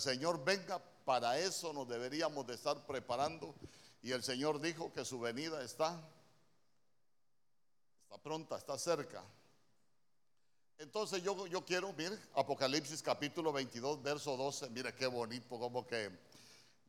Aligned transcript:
Señor 0.00 0.44
venga, 0.44 0.82
para 1.04 1.38
eso 1.38 1.72
nos 1.72 1.88
deberíamos 1.88 2.46
de 2.46 2.54
estar 2.54 2.86
preparando. 2.86 3.54
Y 4.02 4.12
el 4.12 4.22
Señor 4.22 4.60
dijo 4.60 4.92
que 4.92 5.04
su 5.04 5.18
venida 5.18 5.62
está, 5.62 6.00
está 8.04 8.18
pronta, 8.22 8.56
está 8.56 8.78
cerca. 8.78 9.24
Entonces 10.78 11.22
yo, 11.22 11.46
yo 11.48 11.64
quiero, 11.64 11.92
mire, 11.94 12.16
Apocalipsis 12.34 13.02
capítulo 13.02 13.52
22, 13.52 14.00
verso 14.00 14.36
12, 14.36 14.70
mire 14.70 14.94
qué 14.94 15.08
bonito, 15.08 15.58
como 15.58 15.84
que 15.84 16.10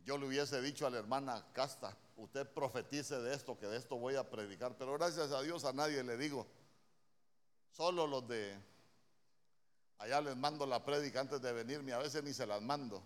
yo 0.06 0.18
le 0.18 0.28
hubiese 0.28 0.62
dicho 0.62 0.86
a 0.86 0.92
la 0.92 1.00
hermana 1.00 1.44
Casta, 1.54 1.98
usted 2.18 2.48
profetice 2.48 3.20
de 3.20 3.34
esto, 3.34 3.58
que 3.58 3.66
de 3.66 3.78
esto 3.78 3.98
voy 3.98 4.16
a 4.16 4.30
predicar, 4.30 4.78
pero 4.78 4.94
gracias 4.94 5.32
a 5.32 5.42
Dios 5.42 5.66
a 5.66 5.74
nadie 5.74 6.04
le 6.04 6.18
digo, 6.18 6.46
solo 7.72 8.06
los 8.06 8.28
de 8.28 8.56
allá 10.00 10.22
les 10.22 10.36
mando 10.36 10.66
la 10.66 10.84
prédica 10.84 11.20
antes 11.20 11.42
de 11.42 11.52
venirme, 11.54 11.94
a 11.94 12.00
veces 12.00 12.24
ni 12.24 12.34
se 12.34 12.46
las 12.46 12.62
mando. 12.62 13.04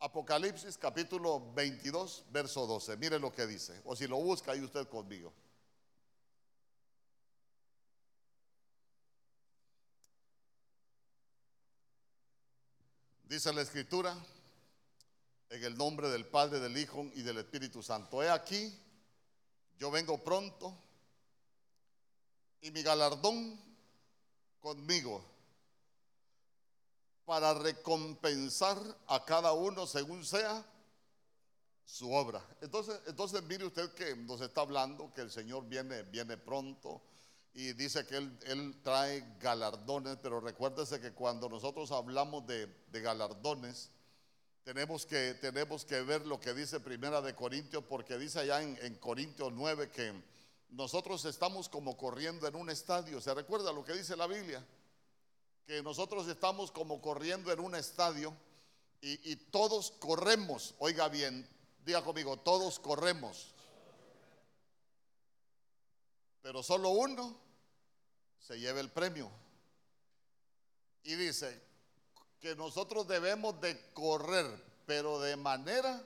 Apocalipsis 0.00 0.78
capítulo 0.78 1.52
22, 1.54 2.24
verso 2.30 2.66
12, 2.66 2.96
mire 2.96 3.18
lo 3.18 3.32
que 3.32 3.46
dice, 3.46 3.80
o 3.84 3.94
si 3.96 4.06
lo 4.06 4.16
busca 4.16 4.52
ahí 4.52 4.60
usted 4.60 4.88
conmigo. 4.88 5.32
Dice 13.24 13.52
la 13.52 13.62
escritura, 13.62 14.16
en 15.50 15.64
el 15.64 15.76
nombre 15.76 16.08
del 16.08 16.26
Padre, 16.26 16.60
del 16.60 16.76
Hijo 16.76 17.10
y 17.14 17.22
del 17.22 17.38
Espíritu 17.38 17.82
Santo. 17.82 18.22
He 18.22 18.30
aquí, 18.30 18.72
yo 19.78 19.90
vengo 19.90 20.22
pronto 20.22 20.76
y 22.60 22.70
mi 22.70 22.82
galardón 22.82 23.58
conmigo 24.60 25.33
para 27.24 27.54
recompensar 27.54 28.78
a 29.06 29.24
cada 29.24 29.52
uno 29.52 29.86
según 29.86 30.24
sea 30.24 30.64
su 31.84 32.12
obra. 32.12 32.44
Entonces, 32.60 33.00
entonces 33.06 33.42
mire 33.44 33.64
usted 33.64 33.92
que 33.92 34.16
nos 34.16 34.40
está 34.40 34.62
hablando 34.62 35.12
que 35.14 35.20
el 35.20 35.30
Señor 35.30 35.66
viene, 35.66 36.02
viene 36.04 36.36
pronto 36.36 37.02
y 37.54 37.72
dice 37.74 38.04
que 38.04 38.16
él, 38.16 38.80
trae 38.82 39.36
galardones, 39.40 40.18
pero 40.20 40.40
recuérdese 40.40 41.00
que 41.00 41.12
cuando 41.12 41.48
nosotros 41.48 41.92
hablamos 41.92 42.44
de, 42.46 42.68
galardones, 42.90 43.90
tenemos 44.64 45.06
que, 45.06 45.34
tenemos 45.34 45.84
que 45.84 46.00
ver 46.02 46.26
lo 46.26 46.40
que 46.40 46.52
dice 46.52 46.80
Primera 46.80 47.20
de 47.20 47.34
Corintios, 47.34 47.84
porque 47.84 48.18
dice 48.18 48.40
allá 48.40 48.60
en, 48.60 48.76
en 48.82 48.96
Corintios 48.96 49.52
9 49.52 49.90
que 49.90 50.12
nosotros 50.70 51.24
estamos 51.26 51.68
como 51.68 51.96
corriendo 51.96 52.48
en 52.48 52.56
un 52.56 52.70
estadio. 52.70 53.20
¿Se 53.20 53.32
recuerda 53.32 53.72
lo 53.72 53.84
que 53.84 53.92
dice 53.92 54.16
la 54.16 54.26
Biblia? 54.26 54.64
Que 55.66 55.82
nosotros 55.82 56.28
estamos 56.28 56.70
como 56.70 57.00
corriendo 57.00 57.50
en 57.52 57.60
un 57.60 57.74
estadio 57.74 58.36
y, 59.00 59.36
todos 59.36 59.90
corremos. 59.92 60.74
Oiga 60.78 61.08
bien, 61.08 61.46
diga 61.84 62.02
conmigo, 62.02 62.38
todos 62.38 62.78
corremos. 62.78 63.54
Pero 66.40 66.62
solo 66.62 66.90
uno 66.90 67.36
se 68.38 68.58
lleve 68.58 68.80
el 68.80 68.90
premio. 68.90 69.30
Y 71.02 71.14
dice 71.16 71.60
que 72.40 72.56
nosotros 72.56 73.06
debemos 73.06 73.60
de 73.60 73.92
correr, 73.92 74.46
pero 74.86 75.20
de 75.20 75.36
manera 75.36 76.02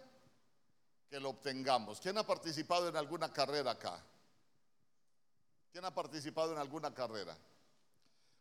que 1.08 1.20
lo 1.20 1.30
obtengamos. 1.30 2.00
¿Quién 2.00 2.18
ha 2.18 2.26
participado 2.26 2.88
en 2.88 2.96
alguna 2.96 3.32
carrera 3.32 3.72
acá? 3.72 4.04
¿Quién 5.70 5.84
ha 5.84 5.94
participado 5.94 6.52
en 6.52 6.58
alguna 6.58 6.92
carrera? 6.92 7.36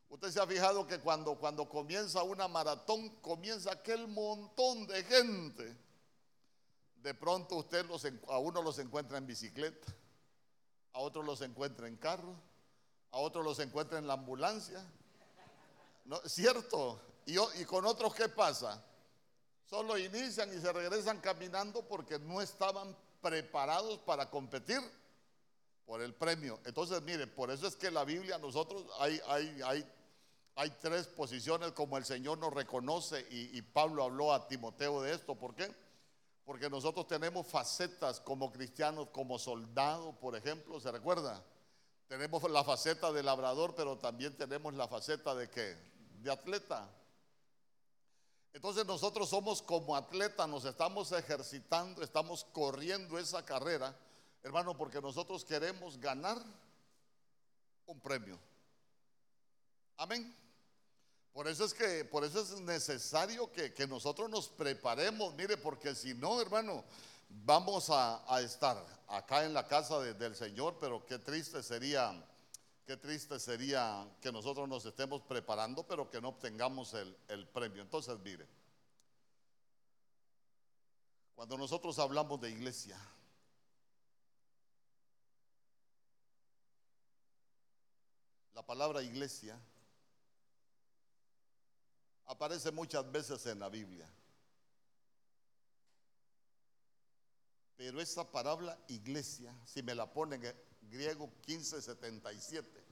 Usted 0.10 0.32
se 0.32 0.40
ha 0.40 0.48
fijado 0.48 0.88
que 0.88 1.00
cuando, 1.00 1.36
cuando 1.36 1.68
comienza 1.68 2.24
una 2.24 2.48
maratón, 2.48 3.10
comienza 3.22 3.72
aquel 3.72 4.08
montón 4.08 4.88
de 4.88 5.04
gente. 5.04 5.78
De 6.98 7.14
pronto 7.14 7.56
usted 7.56 7.86
los, 7.86 8.06
a 8.28 8.38
uno 8.38 8.62
los 8.62 8.80
encuentra 8.80 9.18
en 9.18 9.28
bicicleta, 9.28 9.94
a 10.94 11.00
otros 11.00 11.26
los 11.26 11.42
encuentra 11.42 11.88
en 11.88 11.98
carro, 11.98 12.36
a 13.12 13.18
otros 13.18 13.44
los 13.44 13.60
encuentra 13.60 14.00
en 14.00 14.08
la 14.08 14.14
ambulancia. 14.14 14.86
¿Cierto? 16.26 17.02
Y, 17.26 17.38
y 17.60 17.66
con 17.66 17.86
otros, 17.86 18.16
¿qué 18.16 18.30
pasa? 18.30 18.82
Solo 19.70 19.98
inician 19.98 20.50
y 20.58 20.62
se 20.62 20.72
regresan 20.72 21.20
caminando 21.20 21.82
porque 21.86 22.18
no 22.18 22.42
estaban 22.42 22.96
preparados 23.22 24.00
para 24.00 24.30
competir 24.30 24.80
por 25.86 26.02
el 26.02 26.14
premio. 26.14 26.60
Entonces, 26.66 27.02
mire, 27.02 27.28
por 27.28 27.50
eso 27.52 27.68
es 27.68 27.76
que 27.76 27.90
la 27.90 28.04
Biblia, 28.04 28.38
nosotros 28.38 28.86
hay, 29.00 29.20
hay, 29.28 29.62
hay, 29.66 29.94
hay 30.58 30.72
tres 30.72 31.06
posiciones 31.06 31.72
como 31.74 32.00
el 32.00 32.06
Señor 32.06 32.40
nos 32.40 32.52
reconoce 32.52 33.28
y, 33.30 33.62
Pablo 33.62 34.04
habló 34.04 34.34
a 34.34 34.48
Timoteo 34.48 35.04
de 35.04 35.14
esto. 35.14 35.36
¿Por 35.36 35.54
qué? 35.54 35.72
Porque 36.46 36.68
nosotros 36.68 37.08
tenemos 37.08 37.46
facetas 37.46 38.20
como 38.20 38.52
cristianos, 38.52 39.10
como 39.10 39.38
soldado, 39.38 40.14
por 40.20 40.36
ejemplo, 40.36 40.80
¿se 40.80 40.92
recuerda? 40.92 41.44
Tenemos 42.08 42.50
la 42.50 42.64
faceta 42.64 43.12
de 43.12 43.22
labrador, 43.22 43.76
pero 43.76 44.00
también 44.00 44.36
tenemos 44.36 44.74
la 44.74 44.88
faceta 44.88 45.36
de 45.36 45.48
qué? 45.48 45.78
De 46.24 46.32
atleta. 46.32 46.90
Entonces 48.52 48.84
nosotros 48.84 49.30
somos 49.30 49.62
como 49.62 49.96
atleta, 49.96 50.48
nos 50.48 50.66
estamos 50.66 51.12
ejercitando, 51.12 52.02
estamos 52.02 52.46
corriendo 52.46 53.20
esa 53.20 53.46
carrera, 53.46 53.96
hermano, 54.42 54.76
porque 54.76 55.00
nosotros 55.02 55.46
queremos 55.46 56.00
ganar 56.00 56.44
un 57.86 58.00
premio. 58.00 58.40
Amén. 59.98 60.47
Por 61.38 61.48
eso 61.48 61.66
es 61.66 61.74
que, 61.76 62.04
por 62.04 62.24
eso 62.24 62.42
es 62.42 62.60
necesario 62.62 63.52
que, 63.52 63.72
que 63.72 63.86
nosotros 63.86 64.28
nos 64.28 64.50
preparemos, 64.50 65.36
mire, 65.36 65.56
porque 65.56 65.94
si 65.94 66.16
no, 66.16 66.42
hermano, 66.42 66.84
vamos 67.30 67.92
a, 67.92 68.42
estar 68.42 68.84
acá 69.08 69.46
en 69.46 69.54
la 69.54 69.68
casa 69.68 70.00
del 70.00 70.36
Señor, 70.36 70.78
pero 70.82 71.06
qué 71.06 71.20
triste 71.20 71.62
sería, 71.62 72.12
qué 72.88 72.98
triste 72.98 73.40
sería 73.40 74.12
que 74.20 74.32
nosotros 74.32 74.68
nos 74.68 74.84
estemos 74.88 75.22
preparando, 75.22 75.86
pero 75.86 76.10
que 76.10 76.20
no 76.20 76.30
obtengamos 76.30 76.96
el, 76.96 77.16
el 77.28 77.48
premio. 77.48 77.84
Entonces, 77.84 78.18
mire, 78.24 78.48
cuando 81.36 81.56
nosotros 81.56 82.00
hablamos 82.00 82.42
de 82.42 82.50
iglesia, 82.50 83.00
la 88.56 88.66
palabra 88.66 89.04
iglesia 89.04 89.56
aparece 92.28 92.72
muchas 92.72 93.10
veces 93.12 93.46
en 93.46 93.60
la 93.60 93.70
Biblia. 93.70 94.08
Pero 97.76 98.02
esa 98.02 98.30
palabra 98.30 98.78
iglesia, 98.88 99.54
si 99.66 99.84
me 99.84 99.94
la 99.94 100.12
ponen 100.12 100.44
en 100.44 100.56
griego 100.90 101.28
1577, 101.48 102.84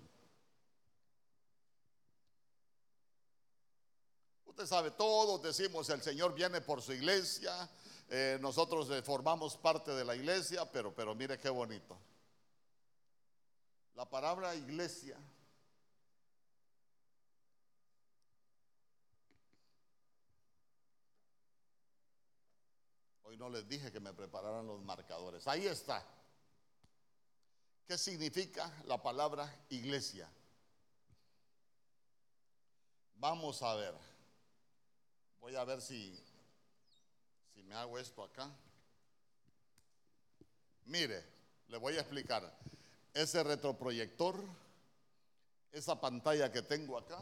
usted 4.45 4.67
sabe, 4.67 4.91
todos 4.91 5.41
decimos 5.41 5.89
el 5.89 6.01
Señor 6.01 6.33
viene 6.33 6.61
por 6.61 6.81
su 6.81 6.93
iglesia, 6.93 7.69
eh, 8.07 8.37
nosotros 8.39 8.89
eh, 8.91 9.01
formamos 9.01 9.57
parte 9.57 9.91
de 9.91 10.05
la 10.05 10.15
iglesia, 10.15 10.71
pero, 10.71 10.93
pero 10.93 11.15
mire 11.15 11.39
qué 11.39 11.49
bonito. 11.49 11.97
La 13.95 14.07
palabra 14.07 14.53
iglesia 14.55 15.17
no 23.37 23.49
les 23.49 23.67
dije 23.67 23.91
que 23.91 23.99
me 23.99 24.13
prepararan 24.13 24.67
los 24.67 24.81
marcadores. 24.83 25.47
Ahí 25.47 25.65
está. 25.65 26.05
¿Qué 27.87 27.97
significa 27.97 28.71
la 28.85 29.01
palabra 29.01 29.53
iglesia? 29.69 30.29
Vamos 33.15 33.61
a 33.61 33.75
ver. 33.75 33.93
Voy 35.39 35.55
a 35.55 35.63
ver 35.63 35.81
si, 35.81 36.19
si 37.53 37.63
me 37.63 37.75
hago 37.75 37.97
esto 37.99 38.23
acá. 38.23 38.49
Mire, 40.85 41.23
le 41.67 41.77
voy 41.77 41.97
a 41.97 42.01
explicar. 42.01 42.51
Ese 43.13 43.43
retroproyector, 43.43 44.43
esa 45.71 45.99
pantalla 46.01 46.51
que 46.51 46.61
tengo 46.61 46.97
acá, 46.97 47.19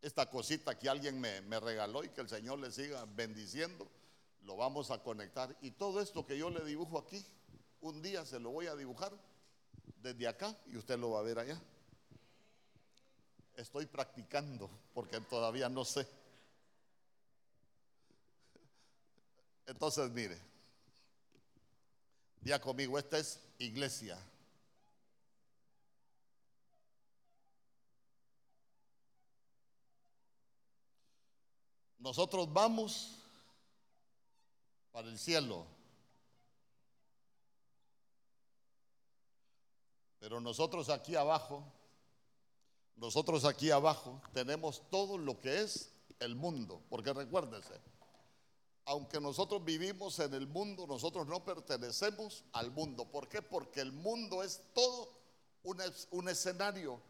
esta 0.00 0.30
cosita 0.30 0.78
que 0.78 0.88
alguien 0.88 1.20
me, 1.20 1.42
me 1.42 1.60
regaló 1.60 2.02
y 2.02 2.08
que 2.08 2.22
el 2.22 2.28
Señor 2.28 2.58
le 2.58 2.72
siga 2.72 3.04
bendiciendo 3.04 3.86
lo 4.42 4.56
vamos 4.56 4.90
a 4.90 5.02
conectar. 5.02 5.56
Y 5.60 5.72
todo 5.72 6.00
esto 6.00 6.26
que 6.26 6.38
yo 6.38 6.50
le 6.50 6.64
dibujo 6.64 6.98
aquí, 6.98 7.24
un 7.80 8.02
día 8.02 8.24
se 8.24 8.38
lo 8.38 8.50
voy 8.50 8.66
a 8.66 8.76
dibujar 8.76 9.12
desde 10.02 10.28
acá 10.28 10.56
y 10.66 10.76
usted 10.76 10.98
lo 10.98 11.10
va 11.10 11.20
a 11.20 11.22
ver 11.22 11.38
allá. 11.38 11.60
Estoy 13.56 13.86
practicando 13.86 14.70
porque 14.94 15.20
todavía 15.20 15.68
no 15.68 15.84
sé. 15.84 16.06
Entonces, 19.66 20.10
mire, 20.10 20.38
ya 22.42 22.60
conmigo, 22.60 22.98
esta 22.98 23.18
es 23.18 23.40
iglesia. 23.58 24.18
nosotros 32.00 32.52
vamos 32.52 33.19
para 34.92 35.08
el 35.08 35.18
cielo. 35.18 35.66
Pero 40.18 40.40
nosotros 40.40 40.90
aquí 40.90 41.16
abajo, 41.16 41.64
nosotros 42.96 43.44
aquí 43.44 43.70
abajo 43.70 44.20
tenemos 44.32 44.82
todo 44.90 45.16
lo 45.16 45.40
que 45.40 45.62
es 45.62 45.90
el 46.18 46.34
mundo. 46.34 46.82
Porque 46.90 47.12
recuérdese, 47.12 47.80
aunque 48.84 49.20
nosotros 49.20 49.64
vivimos 49.64 50.18
en 50.18 50.34
el 50.34 50.46
mundo, 50.46 50.86
nosotros 50.86 51.26
no 51.26 51.44
pertenecemos 51.44 52.44
al 52.52 52.70
mundo. 52.70 53.06
¿Por 53.06 53.28
qué? 53.28 53.40
Porque 53.40 53.80
el 53.80 53.92
mundo 53.92 54.42
es 54.42 54.62
todo 54.74 55.08
un, 55.62 56.28
escenario. 56.28 57.00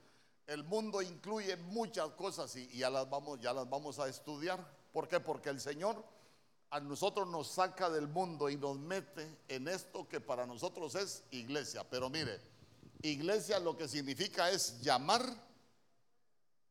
El 0.47 0.63
mundo 0.65 1.03
incluye 1.03 1.57
muchas 1.57 2.11
cosas 2.11 2.55
y, 2.57 2.69
ya, 2.77 2.91
las 2.91 3.09
vamos, 3.09 3.41
ya 3.41 3.53
las 3.53 3.69
vamos 3.69 3.99
a 3.99 4.09
estudiar. 4.09 4.65
¿Por 4.93 5.09
qué? 5.09 5.21
Porque 5.21 5.49
el 5.49 5.61
Señor 5.61 6.05
a 6.71 6.81
nosotros 6.81 7.27
nos 7.29 7.49
saca 7.49 7.91
del 7.91 8.07
mundo 8.07 8.49
y 8.49 8.57
nos 8.57 8.79
mete 8.79 9.39
en 9.49 9.67
esto 9.67 10.09
que 10.09 10.21
para 10.21 10.47
nosotros 10.47 10.95
es 10.95 11.25
iglesia. 11.33 11.89
Pero 11.89 12.09
mire, 12.09 12.41
iglesia 13.03 13.59
lo 13.59 13.77
que 13.77 13.89
significa 13.89 14.51
es 14.51 14.81
llamar, 14.81 15.25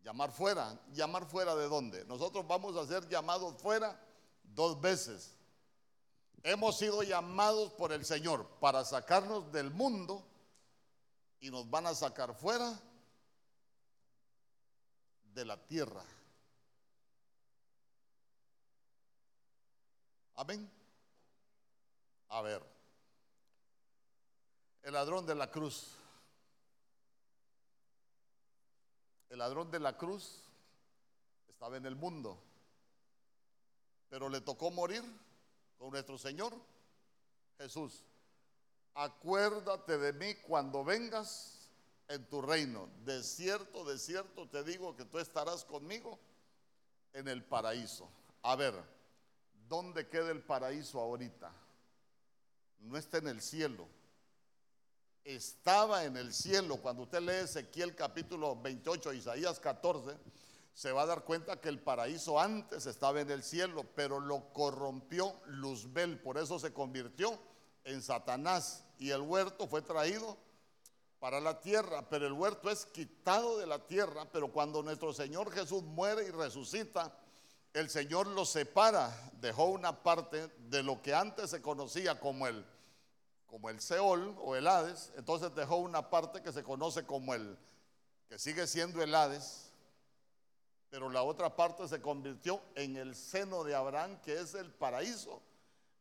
llamar 0.02 0.32
fuera. 0.32 0.80
¿Llamar 0.94 1.26
fuera 1.26 1.54
de 1.56 1.68
dónde? 1.68 2.06
Nosotros 2.06 2.48
vamos 2.48 2.78
a 2.78 2.88
ser 2.88 3.08
llamados 3.10 3.62
fuera 3.62 4.00
dos 4.44 4.80
veces. 4.80 5.36
Hemos 6.44 6.78
sido 6.78 7.04
llamados 7.04 7.74
por 7.74 7.92
el 7.92 8.06
Señor 8.06 8.48
para 8.62 8.86
sacarnos 8.86 9.52
del 9.52 9.70
mundo 9.70 10.26
y 11.42 11.52
nos 11.52 11.70
van 11.70 11.88
a 11.88 11.94
sacar 11.94 12.34
fuera 12.34 12.80
de 15.34 15.44
la 15.44 15.58
tierra. 15.66 16.04
Amén. 20.40 20.72
A 22.30 22.42
ver, 22.42 22.64
el 24.84 24.94
ladrón 24.94 25.26
de 25.26 25.36
la 25.36 25.52
cruz. 25.52 25.98
El 29.28 29.40
ladrón 29.40 29.70
de 29.70 29.82
la 29.82 29.98
cruz 29.98 30.42
estaba 31.50 31.76
en 31.76 31.86
el 31.86 31.98
mundo, 31.98 32.42
pero 34.08 34.30
le 34.30 34.40
tocó 34.40 34.72
morir 34.72 35.04
con 35.78 35.90
nuestro 35.90 36.18
Señor 36.18 36.54
Jesús. 37.58 38.06
Acuérdate 38.94 39.98
de 39.98 40.14
mí 40.14 40.36
cuando 40.36 40.86
vengas 40.86 41.68
en 42.08 42.26
tu 42.30 42.42
reino. 42.42 42.88
De 43.04 43.24
cierto, 43.24 43.84
de 43.84 44.00
cierto 44.00 44.48
te 44.48 44.64
digo 44.64 44.96
que 44.96 45.04
tú 45.04 45.20
estarás 45.20 45.66
conmigo 45.66 46.18
en 47.12 47.28
el 47.28 47.44
paraíso. 47.44 48.10
A 48.42 48.56
ver. 48.56 48.99
¿Dónde 49.70 50.08
queda 50.10 50.32
el 50.32 50.42
paraíso 50.42 51.00
ahorita? 51.00 51.54
No 52.80 52.98
está 52.98 53.20
en 53.20 53.28
el 53.28 53.40
cielo. 53.40 53.88
Estaba 55.24 56.06
en 56.06 56.18
el 56.18 56.34
cielo. 56.34 56.78
Cuando 56.78 57.04
usted 57.04 57.22
lee 57.22 57.44
Ezequiel 57.44 57.96
capítulo 57.96 58.60
28, 58.60 59.14
Isaías 59.14 59.60
14, 59.60 60.18
se 60.74 60.92
va 60.92 61.04
a 61.04 61.06
dar 61.06 61.24
cuenta 61.24 61.62
que 61.62 61.70
el 61.70 61.80
paraíso 61.80 62.40
antes 62.40 62.88
estaba 62.88 63.22
en 63.22 63.30
el 63.30 63.44
cielo, 63.44 63.86
pero 63.96 64.20
lo 64.20 64.52
corrompió 64.54 65.40
Luzbel. 65.46 66.20
Por 66.20 66.40
eso 66.40 66.58
se 66.58 66.74
convirtió 66.74 67.38
en 67.84 68.02
Satanás. 68.02 68.86
Y 68.98 69.12
el 69.12 69.22
huerto 69.22 69.68
fue 69.68 69.84
traído 69.84 70.36
para 71.20 71.40
la 71.40 71.60
tierra, 71.62 72.10
pero 72.10 72.26
el 72.26 72.34
huerto 72.34 72.72
es 72.72 72.88
quitado 72.88 73.60
de 73.60 73.68
la 73.68 73.86
tierra. 73.86 74.26
Pero 74.32 74.52
cuando 74.52 74.82
nuestro 74.82 75.14
Señor 75.14 75.52
Jesús 75.52 75.84
muere 75.84 76.26
y 76.26 76.32
resucita, 76.32 77.16
el 77.74 77.90
Señor 77.90 78.28
lo 78.28 78.46
separa, 78.46 79.16
dejó 79.34 79.66
una 79.66 80.04
parte 80.04 80.48
de 80.70 80.84
lo 80.84 81.02
que 81.02 81.14
antes 81.14 81.52
se 81.52 81.62
conocía 81.62 82.20
como 82.20 82.48
el, 82.48 82.66
como 83.46 83.70
el 83.70 83.80
Seol 83.80 84.36
o 84.40 84.56
el 84.56 84.68
Hades, 84.68 85.12
entonces 85.16 85.54
dejó 85.54 85.78
una 85.78 86.10
parte 86.10 86.42
que 86.42 86.52
se 86.52 86.64
conoce 86.64 87.06
como 87.06 87.34
el, 87.34 87.58
que 88.28 88.40
sigue 88.40 88.66
siendo 88.68 89.02
el 89.02 89.14
Hades, 89.14 89.72
pero 90.90 91.10
la 91.10 91.22
otra 91.22 91.56
parte 91.56 91.88
se 91.88 92.02
convirtió 92.02 92.62
en 92.76 92.98
el 92.98 93.16
seno 93.16 93.64
de 93.64 93.76
Abraham, 93.76 94.20
que 94.22 94.40
es 94.40 94.56
el 94.56 94.72
paraíso. 94.72 95.42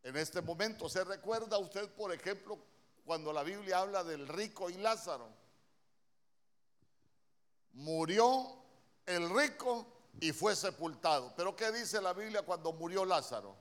En 0.02 0.16
este 0.16 0.40
momento, 0.40 0.88
¿se 0.88 1.04
recuerda 1.04 1.58
usted, 1.58 1.90
por 1.90 2.12
ejemplo, 2.12 2.58
cuando 3.04 3.32
la 3.32 3.42
Biblia 3.42 3.80
habla 3.80 4.02
del 4.02 4.26
rico 4.26 4.70
y 4.70 4.74
Lázaro? 4.74 5.28
Murió 7.72 8.46
el 9.04 9.28
rico 9.28 9.97
y 10.20 10.32
fue 10.32 10.56
sepultado. 10.56 11.32
Pero 11.36 11.54
¿qué 11.54 11.70
dice 11.72 12.00
la 12.00 12.12
Biblia 12.12 12.42
cuando 12.42 12.72
murió 12.72 13.04
Lázaro? 13.04 13.56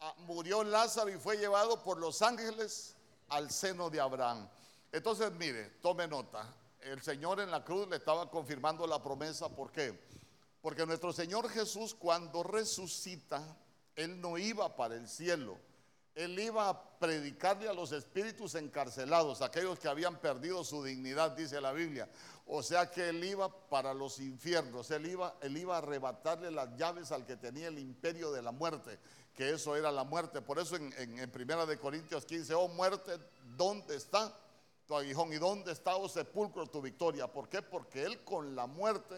Ah, 0.00 0.14
murió 0.18 0.64
Lázaro 0.64 1.10
y 1.10 1.18
fue 1.18 1.36
llevado 1.36 1.82
por 1.82 1.98
los 1.98 2.22
ángeles 2.22 2.94
al 3.28 3.50
seno 3.50 3.90
de 3.90 4.00
Abraham. 4.00 4.48
Entonces, 4.92 5.30
mire, 5.32 5.70
tome 5.82 6.06
nota. 6.08 6.54
El 6.80 7.02
Señor 7.02 7.40
en 7.40 7.50
la 7.50 7.64
cruz 7.64 7.88
le 7.88 7.96
estaba 7.96 8.30
confirmando 8.30 8.86
la 8.86 9.02
promesa. 9.02 9.48
¿Por 9.48 9.70
qué? 9.70 9.98
Porque 10.62 10.86
nuestro 10.86 11.12
Señor 11.12 11.48
Jesús 11.50 11.94
cuando 11.94 12.42
resucita, 12.42 13.42
Él 13.94 14.20
no 14.20 14.38
iba 14.38 14.74
para 14.76 14.94
el 14.94 15.08
cielo. 15.08 15.58
Él 16.14 16.38
iba 16.38 16.68
a 16.68 16.98
predicarle 16.98 17.68
a 17.68 17.72
los 17.72 17.92
espíritus 17.92 18.54
encarcelados, 18.56 19.42
aquellos 19.42 19.78
que 19.78 19.88
habían 19.88 20.16
perdido 20.20 20.64
su 20.64 20.82
dignidad, 20.82 21.32
dice 21.32 21.60
la 21.60 21.72
Biblia. 21.72 22.08
O 22.46 22.62
sea 22.62 22.90
que 22.90 23.10
él 23.10 23.22
iba 23.22 23.48
para 23.68 23.94
los 23.94 24.18
infiernos, 24.18 24.90
él 24.90 25.06
iba, 25.06 25.36
él 25.40 25.56
iba 25.56 25.76
a 25.76 25.78
arrebatarle 25.78 26.50
las 26.50 26.76
llaves 26.76 27.12
al 27.12 27.24
que 27.24 27.36
tenía 27.36 27.68
el 27.68 27.78
imperio 27.78 28.32
de 28.32 28.42
la 28.42 28.50
muerte, 28.50 28.98
que 29.34 29.50
eso 29.50 29.76
era 29.76 29.92
la 29.92 30.02
muerte. 30.02 30.42
Por 30.42 30.58
eso 30.58 30.74
en, 30.76 30.92
en, 30.98 31.30
Primera 31.30 31.64
de 31.64 31.78
Corintios 31.78 32.24
15, 32.24 32.54
oh 32.54 32.68
muerte, 32.68 33.18
¿dónde 33.56 33.94
está 33.94 34.36
tu 34.86 34.96
aguijón? 34.96 35.32
¿Y 35.32 35.36
dónde 35.36 35.70
está, 35.70 35.94
oh 35.94 36.08
sepulcro, 36.08 36.66
tu 36.66 36.82
victoria? 36.82 37.28
¿Por 37.28 37.48
qué? 37.48 37.62
Porque 37.62 38.02
él 38.02 38.24
con 38.24 38.56
la 38.56 38.66
muerte 38.66 39.14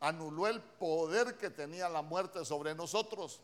anuló 0.00 0.46
el 0.46 0.60
poder 0.60 1.38
que 1.38 1.48
tenía 1.48 1.88
la 1.88 2.02
muerte 2.02 2.44
sobre 2.44 2.74
nosotros. 2.74 3.40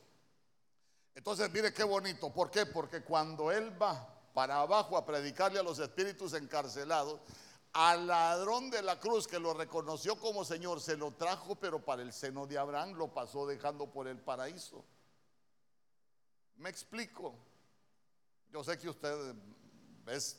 Entonces, 1.15 1.51
mire 1.51 1.73
qué 1.73 1.85
bonito. 1.85 2.33
¿Por 2.33 2.51
qué? 2.51 2.67
Porque 2.67 3.03
cuando 3.03 3.51
él 3.51 3.81
va 3.81 4.09
para 4.33 4.61
abajo 4.61 4.97
a 4.97 5.05
predicarle 5.05 5.59
a 5.59 5.63
los 5.63 5.79
espíritus 5.79 6.35
encarcelados, 6.35 7.21
al 7.73 8.07
ladrón 8.07 8.71
de 8.71 8.83
la 8.83 8.99
cruz 8.99 9.29
que 9.29 9.39
lo 9.39 9.55
reconoció 9.55 10.17
como 10.17 10.45
Señor, 10.45 10.81
se 10.81 10.97
lo 10.97 11.13
trajo, 11.13 11.55
pero 11.57 11.85
para 11.85 12.03
el 12.03 12.13
seno 12.13 12.47
de 12.47 12.59
Abraham 12.59 12.95
lo 12.95 13.13
pasó 13.13 13.47
dejando 13.47 13.91
por 13.91 14.09
el 14.09 14.19
paraíso. 14.19 14.85
Me 16.57 16.69
explico. 16.69 17.35
Yo 18.53 18.65
sé 18.65 18.79
que 18.79 18.89
usted 18.89 19.35
es 20.09 20.37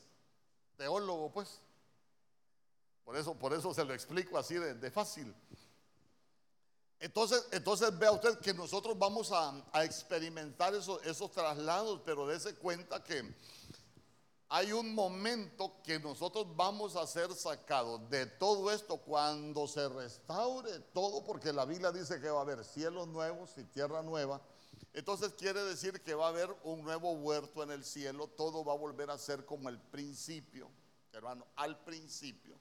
teólogo, 0.78 1.32
pues. 1.32 1.62
Por 3.06 3.16
eso, 3.16 3.34
por 3.34 3.54
eso 3.54 3.74
se 3.74 3.84
lo 3.84 3.94
explico 3.94 4.38
así 4.38 4.56
de, 4.56 4.92
fácil. 4.92 5.34
Entonces, 7.02 7.44
entonces 7.52 7.98
vea 7.98 8.12
usted 8.12 8.38
que 8.40 8.54
nosotros 8.54 8.98
vamos 8.98 9.32
a, 9.32 9.84
experimentar 9.84 10.76
esos, 10.76 11.04
esos 11.04 11.32
traslados, 11.32 12.00
pero 12.06 12.28
dése 12.28 12.54
cuenta 12.56 13.04
que 13.04 13.36
hay 14.48 14.72
un 14.72 14.94
momento 14.94 15.82
que 15.84 16.00
nosotros 16.00 16.46
vamos 16.56 16.96
a 16.96 17.08
ser 17.08 17.34
sacados 17.34 18.08
de 18.12 18.28
todo 18.28 18.70
esto 18.70 18.98
cuando 18.98 19.68
se 19.68 19.90
restaure 19.90 20.80
todo, 20.94 21.24
porque 21.24 21.52
la 21.52 21.66
Biblia 21.66 21.92
dice 21.92 22.22
que 22.22 22.30
va 22.30 22.40
a 22.40 22.44
haber 22.44 22.64
cielos 22.64 23.08
nuevos 23.08 23.58
y 23.58 23.64
tierra 23.64 24.04
nueva. 24.04 24.40
Entonces 24.94 25.34
quiere 25.34 25.64
decir 25.64 26.04
que 26.04 26.14
va 26.14 26.28
a 26.28 26.30
haber 26.30 26.56
un 26.64 26.84
nuevo 26.84 27.14
huerto 27.14 27.64
en 27.64 27.72
el 27.72 27.84
cielo, 27.84 28.28
todo 28.28 28.64
va 28.64 28.74
a 28.74 28.78
volver 28.78 29.10
a 29.10 29.18
ser 29.18 29.44
como 29.44 29.70
el 29.70 29.80
principio, 29.80 30.70
hermano, 31.14 31.48
al 31.56 31.84
principio. 31.84 32.60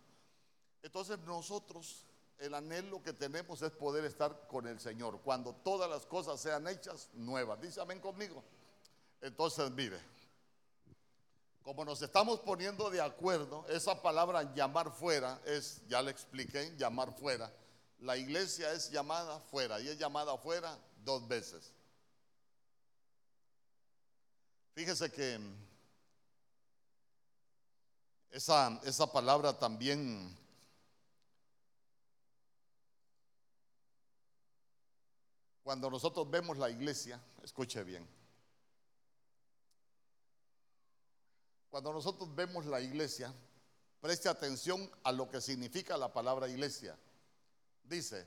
Entonces 0.82 1.18
nosotros, 1.26 2.06
el 2.40 2.54
anhelo 2.54 3.02
que 3.02 3.12
tenemos 3.12 3.60
es 3.60 3.70
poder 3.70 4.04
estar 4.06 4.48
con 4.48 4.66
el 4.66 4.80
Señor, 4.80 5.20
cuando 5.20 5.54
todas 5.56 5.88
las 5.88 6.06
cosas 6.06 6.40
sean 6.40 6.66
hechas 6.66 7.10
nuevas. 7.12 7.60
Dice 7.60 7.80
amén 7.80 8.00
conmigo. 8.00 8.42
Entonces, 9.20 9.70
mire, 9.72 10.00
como 11.62 11.84
nos 11.84 12.00
estamos 12.00 12.40
poniendo 12.40 12.88
de 12.88 13.02
acuerdo, 13.02 13.66
esa 13.68 14.00
palabra 14.00 14.54
llamar 14.54 14.90
fuera 14.90 15.40
es, 15.44 15.86
ya 15.86 16.00
le 16.00 16.10
expliqué, 16.10 16.74
llamar 16.78 17.14
fuera. 17.14 17.52
La 17.98 18.16
iglesia 18.16 18.72
es 18.72 18.90
llamada 18.90 19.38
fuera 19.40 19.78
y 19.78 19.88
es 19.88 19.98
llamada 19.98 20.36
fuera 20.38 20.78
dos 21.04 21.28
veces. 21.28 21.74
Fíjese 24.74 25.12
que 25.12 25.38
esa, 28.30 28.80
esa 28.84 29.12
palabra 29.12 29.58
también 29.58 30.39
cuando 35.62 35.90
nosotros 35.90 36.30
vemos 36.30 36.58
la 36.58 36.70
iglesia, 36.70 37.20
escuche 37.42 37.84
bien, 37.84 38.06
Cuando 41.70 41.92
nosotros 41.92 42.34
vemos 42.34 42.66
la 42.66 42.80
iglesia, 42.80 43.32
preste 44.00 44.28
atención 44.28 44.90
a 45.04 45.12
lo 45.12 45.30
que 45.30 45.40
significa 45.40 45.96
la 45.96 46.12
palabra 46.12 46.48
iglesia. 46.48 46.98
Dice, 47.84 48.26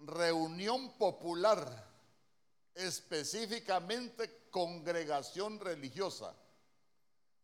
reunión 0.00 0.90
popular, 0.98 1.88
específicamente 2.74 4.48
congregación 4.50 5.60
religiosa, 5.60 6.34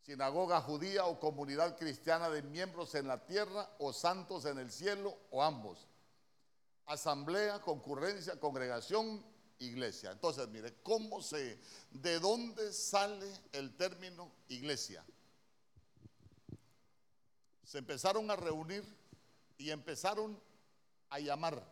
sinagoga 0.01 0.59
judía 0.59 1.05
o 1.05 1.21
comunidad 1.21 1.77
cristiana 1.77 2.29
de 2.29 2.41
miembros 2.41 2.93
en 2.95 3.07
la 3.07 3.25
tierra 3.25 3.69
o 3.79 3.93
santos 3.93 4.43
en 4.43 4.59
el 4.59 4.73
cielo 4.73 5.17
o 5.31 5.41
ambos. 5.41 5.87
Asamblea, 6.85 7.61
concurrencia, 7.61 8.39
congregación, 8.39 9.23
iglesia. 9.59 10.11
Entonces, 10.11 10.47
mire, 10.49 10.73
¿cómo 10.83 11.21
se, 11.21 11.59
de 11.91 12.19
dónde 12.19 12.73
sale 12.73 13.31
el 13.51 13.75
término 13.77 14.31
iglesia? 14.49 15.05
Se 17.63 17.77
empezaron 17.77 18.29
a 18.29 18.35
reunir 18.35 18.83
y 19.57 19.69
empezaron 19.69 20.37
a 21.09 21.19
llamar. 21.19 21.63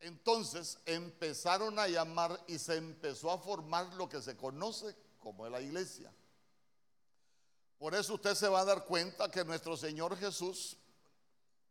Entonces 0.00 0.78
empezaron 0.84 1.78
a 1.78 1.88
llamar 1.88 2.38
y 2.46 2.58
se 2.58 2.76
empezó 2.76 3.30
a 3.30 3.38
formar 3.38 3.94
lo 3.94 4.08
que 4.08 4.20
se 4.20 4.36
conoce 4.36 4.94
como 5.18 5.48
la 5.48 5.60
iglesia. 5.60 6.12
Por 7.78 7.94
eso 7.94 8.14
usted 8.14 8.34
se 8.34 8.48
va 8.48 8.60
a 8.60 8.64
dar 8.64 8.84
cuenta 8.84 9.30
que 9.30 9.44
nuestro 9.44 9.76
Señor 9.76 10.16
Jesús 10.16 10.76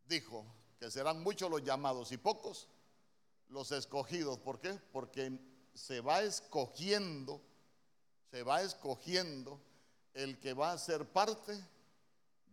dijo 0.08 0.46
que 0.79 0.91
serán 0.91 1.22
muchos 1.24 1.50
los 1.50 1.63
llamados 1.63 2.12
y 2.12 2.17
pocos 2.17 2.67
los 3.50 3.72
escogidos. 3.72 4.39
¿Por 4.39 4.60
qué? 4.60 4.74
Porque 4.91 5.38
se 5.74 6.01
va 6.01 6.24
escogiendo, 6.24 7.41
se 8.32 8.44
va 8.44 8.62
escogiendo 8.62 9.60
el 10.13 10.39
que 10.39 10.53
va 10.53 10.72
a 10.72 10.77
ser 10.77 11.05
parte 11.05 11.62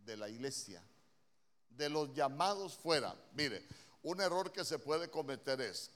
de 0.05 0.17
la 0.17 0.29
iglesia, 0.29 0.83
de 1.69 1.89
los 1.89 2.13
llamados 2.13 2.75
fuera. 2.75 3.15
Mire, 3.33 3.65
un 4.03 4.19
error 4.21 4.51
que 4.51 4.65
se 4.65 4.79
puede 4.79 5.09
cometer 5.09 5.61
es, 5.61 5.89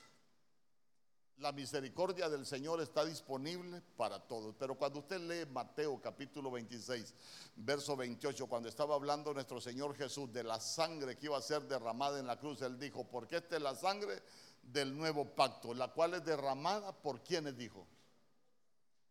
la 1.40 1.52
misericordia 1.52 2.30
del 2.30 2.46
Señor 2.46 2.82
está 2.82 3.06
disponible 3.06 3.82
para 3.96 4.20
todos. 4.20 4.56
Pero 4.58 4.76
cuando 4.76 5.00
usted 5.00 5.20
lee 5.20 5.50
Mateo 5.52 6.02
capítulo 6.02 6.50
26, 6.52 7.14
verso 7.58 7.96
28, 7.96 8.48
cuando 8.48 8.70
estaba 8.70 8.96
hablando 8.96 9.34
nuestro 9.34 9.62
Señor 9.62 9.96
Jesús 9.96 10.32
de 10.34 10.44
la 10.44 10.60
sangre 10.60 11.18
que 11.18 11.28
iba 11.28 11.38
a 11.38 11.42
ser 11.42 11.64
derramada 11.64 12.20
en 12.20 12.28
la 12.28 12.40
cruz, 12.40 12.62
Él 12.62 12.80
dijo, 12.80 13.04
porque 13.04 13.38
esta 13.38 13.56
es 13.56 13.62
la 13.62 13.76
sangre 13.76 14.24
del 14.64 14.98
nuevo 14.98 15.26
pacto, 15.26 15.74
la 15.74 15.90
cual 15.90 16.16
es 16.16 16.26
derramada 16.26 16.92
por 16.92 17.24
quienes 17.24 17.56
dijo. 17.56 17.88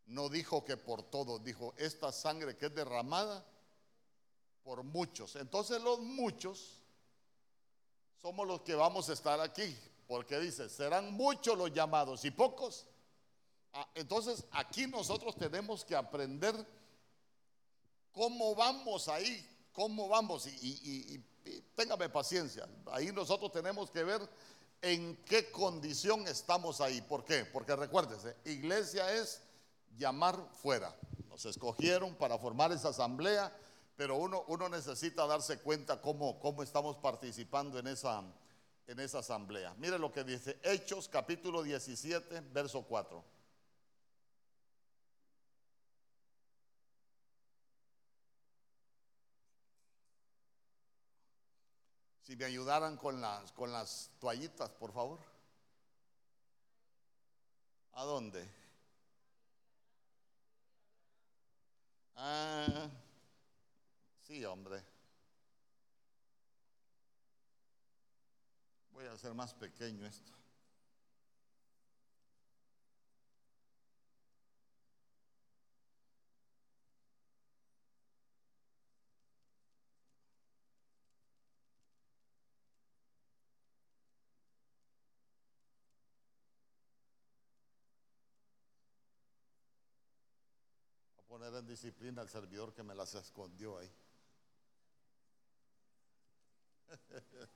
No 0.06 0.28
dijo 0.28 0.64
que 0.64 0.76
por 0.76 1.02
todos, 1.04 1.42
dijo, 1.45 1.75
esta 1.76 2.11
sangre 2.12 2.56
que 2.56 2.66
es 2.66 2.75
derramada 2.75 3.45
por 4.64 4.83
muchos. 4.83 5.37
Entonces 5.37 5.80
los 5.80 6.00
muchos 6.00 6.80
somos 8.21 8.49
los 8.49 8.62
que 8.62 8.75
vamos 8.75 9.09
a 9.09 9.12
estar 9.12 9.40
aquí, 9.40 9.76
porque 10.06 10.38
dice, 10.38 10.68
serán 10.68 11.12
muchos 11.12 11.56
los 11.56 11.72
llamados 11.72 12.25
y 12.25 12.30
pocos. 12.30 12.86
Ah, 13.72 13.88
entonces 13.94 14.44
aquí 14.52 14.86
nosotros 14.86 15.36
tenemos 15.36 15.84
que 15.84 15.96
aprender 15.96 16.54
cómo 18.12 18.54
vamos 18.54 19.08
ahí, 19.08 19.46
cómo 19.72 20.08
vamos, 20.08 20.46
y, 20.46 21.22
téngame 21.75 22.08
paciencia, 22.08 22.66
ahí 22.86 23.12
nosotros 23.12 23.52
tenemos 23.52 23.90
que 23.90 24.02
ver 24.02 24.26
en 24.80 25.16
qué 25.25 25.50
condición 25.50 26.26
estamos 26.26 26.80
ahí. 26.80 27.00
¿Por 27.02 27.25
qué? 27.25 27.44
Porque 27.44 27.76
recuérdese, 27.76 28.36
iglesia 28.44 29.12
es 29.12 29.42
llamar 29.98 30.36
fuera. 30.62 30.96
Nos 31.28 31.44
escogieron 31.44 32.14
para 32.14 32.38
formar 32.38 32.72
esa 32.72 32.88
asamblea, 32.88 33.54
pero 33.96 34.16
uno, 34.16 34.44
uno 34.48 34.68
necesita 34.68 35.26
darse 35.26 35.58
cuenta 35.58 36.00
cómo, 36.00 36.38
cómo 36.40 36.62
estamos 36.62 36.96
participando 36.96 37.78
en 37.78 37.88
esa, 37.88 38.22
en 38.86 39.00
esa 39.00 39.18
asamblea. 39.18 39.74
Mire 39.78 39.98
lo 39.98 40.12
que 40.12 40.24
dice 40.24 40.58
Hechos 40.62 41.08
capítulo 41.08 41.62
17, 41.62 42.40
verso 42.52 42.82
4. 42.82 43.24
Si 52.22 52.36
me 52.36 52.44
ayudaran 52.44 52.96
con 52.96 53.20
las, 53.20 53.52
con 53.52 53.70
las 53.70 54.10
toallitas, 54.18 54.70
por 54.70 54.92
favor. 54.92 55.20
¿A 57.92 58.04
dónde? 58.04 58.46
Ah, 62.16 62.88
sí, 64.22 64.44
hombre. 64.44 64.82
Voy 68.96 69.04
a 69.04 69.12
hacer 69.12 69.34
más 69.34 69.52
pequeño 69.52 70.06
esto. 70.06 70.32
poner 91.28 91.52
en 91.54 91.66
disciplina 91.66 92.22
al 92.22 92.30
servidor 92.30 92.72
que 92.72 92.82
me 92.82 92.94
las 92.94 93.14
escondió 93.14 93.76
ahí. 93.76 93.92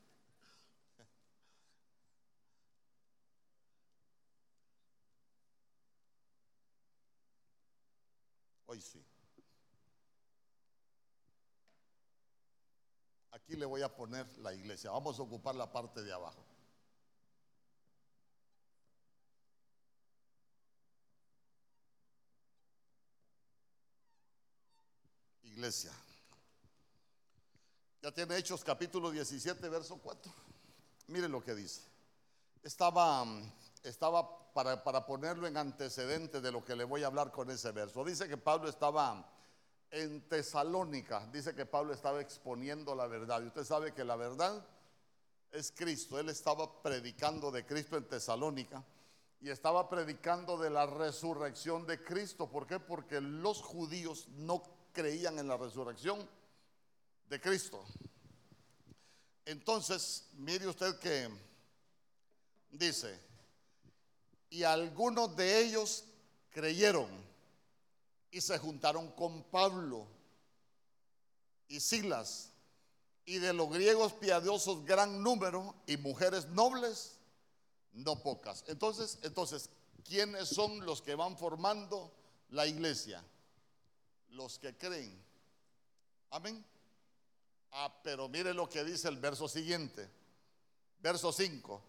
Hoy 8.70 8.80
sí. 8.80 9.04
Aquí 13.32 13.56
le 13.56 13.66
voy 13.66 13.82
a 13.82 13.92
poner 13.92 14.28
la 14.38 14.54
iglesia. 14.54 14.92
Vamos 14.92 15.18
a 15.18 15.22
ocupar 15.22 15.56
la 15.56 15.72
parte 15.72 16.04
de 16.04 16.12
abajo. 16.12 16.46
Iglesia. 25.42 25.90
Ya 28.00 28.12
tiene 28.12 28.36
Hechos 28.36 28.62
capítulo 28.62 29.10
17, 29.10 29.68
verso 29.68 29.96
4. 29.96 30.32
Mire 31.08 31.28
lo 31.28 31.42
que 31.42 31.56
dice. 31.56 31.82
Estaba, 32.62 33.26
estaba 33.82 34.39
para, 34.52 34.82
para 34.82 35.06
ponerlo 35.06 35.46
en 35.46 35.56
antecedente 35.56 36.40
de 36.40 36.52
lo 36.52 36.64
que 36.64 36.76
le 36.76 36.84
voy 36.84 37.02
a 37.02 37.06
hablar 37.06 37.30
con 37.30 37.50
ese 37.50 37.72
verso. 37.72 38.04
Dice 38.04 38.28
que 38.28 38.36
Pablo 38.36 38.68
estaba 38.68 39.30
en 39.90 40.28
Tesalónica. 40.28 41.26
Dice 41.32 41.54
que 41.54 41.66
Pablo 41.66 41.92
estaba 41.92 42.20
exponiendo 42.20 42.94
la 42.94 43.06
verdad. 43.06 43.42
Y 43.42 43.46
usted 43.46 43.64
sabe 43.64 43.92
que 43.92 44.04
la 44.04 44.16
verdad 44.16 44.64
es 45.50 45.72
Cristo. 45.72 46.18
Él 46.18 46.28
estaba 46.28 46.82
predicando 46.82 47.50
de 47.50 47.66
Cristo 47.66 47.96
en 47.96 48.08
Tesalónica 48.08 48.84
y 49.40 49.50
estaba 49.50 49.88
predicando 49.88 50.58
de 50.58 50.70
la 50.70 50.86
resurrección 50.86 51.86
de 51.86 52.02
Cristo. 52.02 52.50
¿Por 52.50 52.66
qué? 52.66 52.78
Porque 52.78 53.20
los 53.20 53.62
judíos 53.62 54.28
no 54.28 54.62
creían 54.92 55.38
en 55.38 55.48
la 55.48 55.56
resurrección 55.56 56.28
de 57.28 57.40
Cristo. 57.40 57.84
Entonces, 59.44 60.28
mire 60.34 60.66
usted 60.68 60.98
que 60.98 61.28
dice, 62.70 63.18
y 64.50 64.64
algunos 64.64 65.34
de 65.36 65.60
ellos 65.60 66.04
creyeron 66.50 67.08
y 68.30 68.40
se 68.40 68.58
juntaron 68.58 69.10
con 69.12 69.42
Pablo 69.44 70.06
y 71.68 71.80
Silas, 71.80 72.50
y 73.24 73.38
de 73.38 73.52
los 73.52 73.70
griegos 73.70 74.12
piadosos 74.14 74.84
gran 74.84 75.22
número 75.22 75.74
y 75.86 75.96
mujeres 75.96 76.46
nobles 76.48 77.16
no 77.92 78.22
pocas. 78.22 78.64
Entonces, 78.66 79.18
entonces, 79.22 79.70
¿quiénes 80.04 80.48
son 80.48 80.84
los 80.84 81.00
que 81.00 81.14
van 81.14 81.36
formando 81.36 82.12
la 82.48 82.66
iglesia? 82.66 83.24
los 84.32 84.58
que 84.58 84.76
creen. 84.76 85.22
Amén. 86.30 86.64
Ah, 87.72 87.92
pero 88.02 88.28
mire 88.28 88.52
lo 88.54 88.68
que 88.68 88.84
dice 88.84 89.08
el 89.08 89.18
verso 89.18 89.48
siguiente. 89.48 90.08
Verso 91.00 91.32
5. 91.32 91.82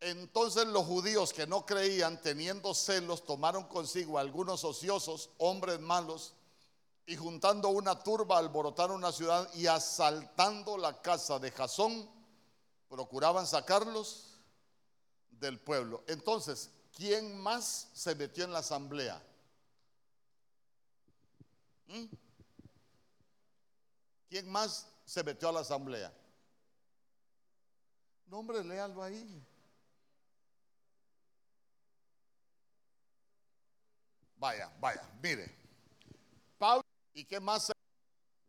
Entonces 0.00 0.66
los 0.66 0.86
judíos 0.86 1.32
que 1.32 1.46
no 1.46 1.66
creían, 1.66 2.20
teniendo 2.22 2.72
celos, 2.74 3.24
tomaron 3.24 3.64
consigo 3.64 4.18
algunos 4.18 4.64
ociosos, 4.64 5.30
hombres 5.38 5.80
malos, 5.80 6.34
y 7.06 7.16
juntando 7.16 7.70
una 7.70 8.02
turba 8.02 8.38
alborotaron 8.38 8.96
una 8.96 9.12
ciudad 9.12 9.52
y 9.54 9.66
asaltando 9.66 10.76
la 10.76 11.00
casa 11.00 11.38
de 11.38 11.50
Jasón, 11.50 12.08
procuraban 12.88 13.46
sacarlos 13.46 14.38
del 15.30 15.58
pueblo. 15.58 16.04
Entonces, 16.06 16.70
¿quién 16.94 17.38
más 17.40 17.88
se 17.92 18.14
metió 18.14 18.44
en 18.44 18.52
la 18.52 18.58
asamblea? 18.58 19.22
¿Mm? 21.86 22.04
¿Quién 24.28 24.48
más 24.50 24.86
se 25.06 25.24
metió 25.24 25.48
a 25.48 25.52
la 25.52 25.60
asamblea? 25.60 26.12
No, 28.26 28.40
hombre, 28.40 28.62
léalo 28.62 29.02
ahí. 29.02 29.42
Vaya, 34.38 34.72
vaya, 34.80 35.02
mire. 35.22 35.54
Pablo, 36.58 36.84
¿y 37.12 37.24
qué 37.24 37.40
más? 37.40 37.72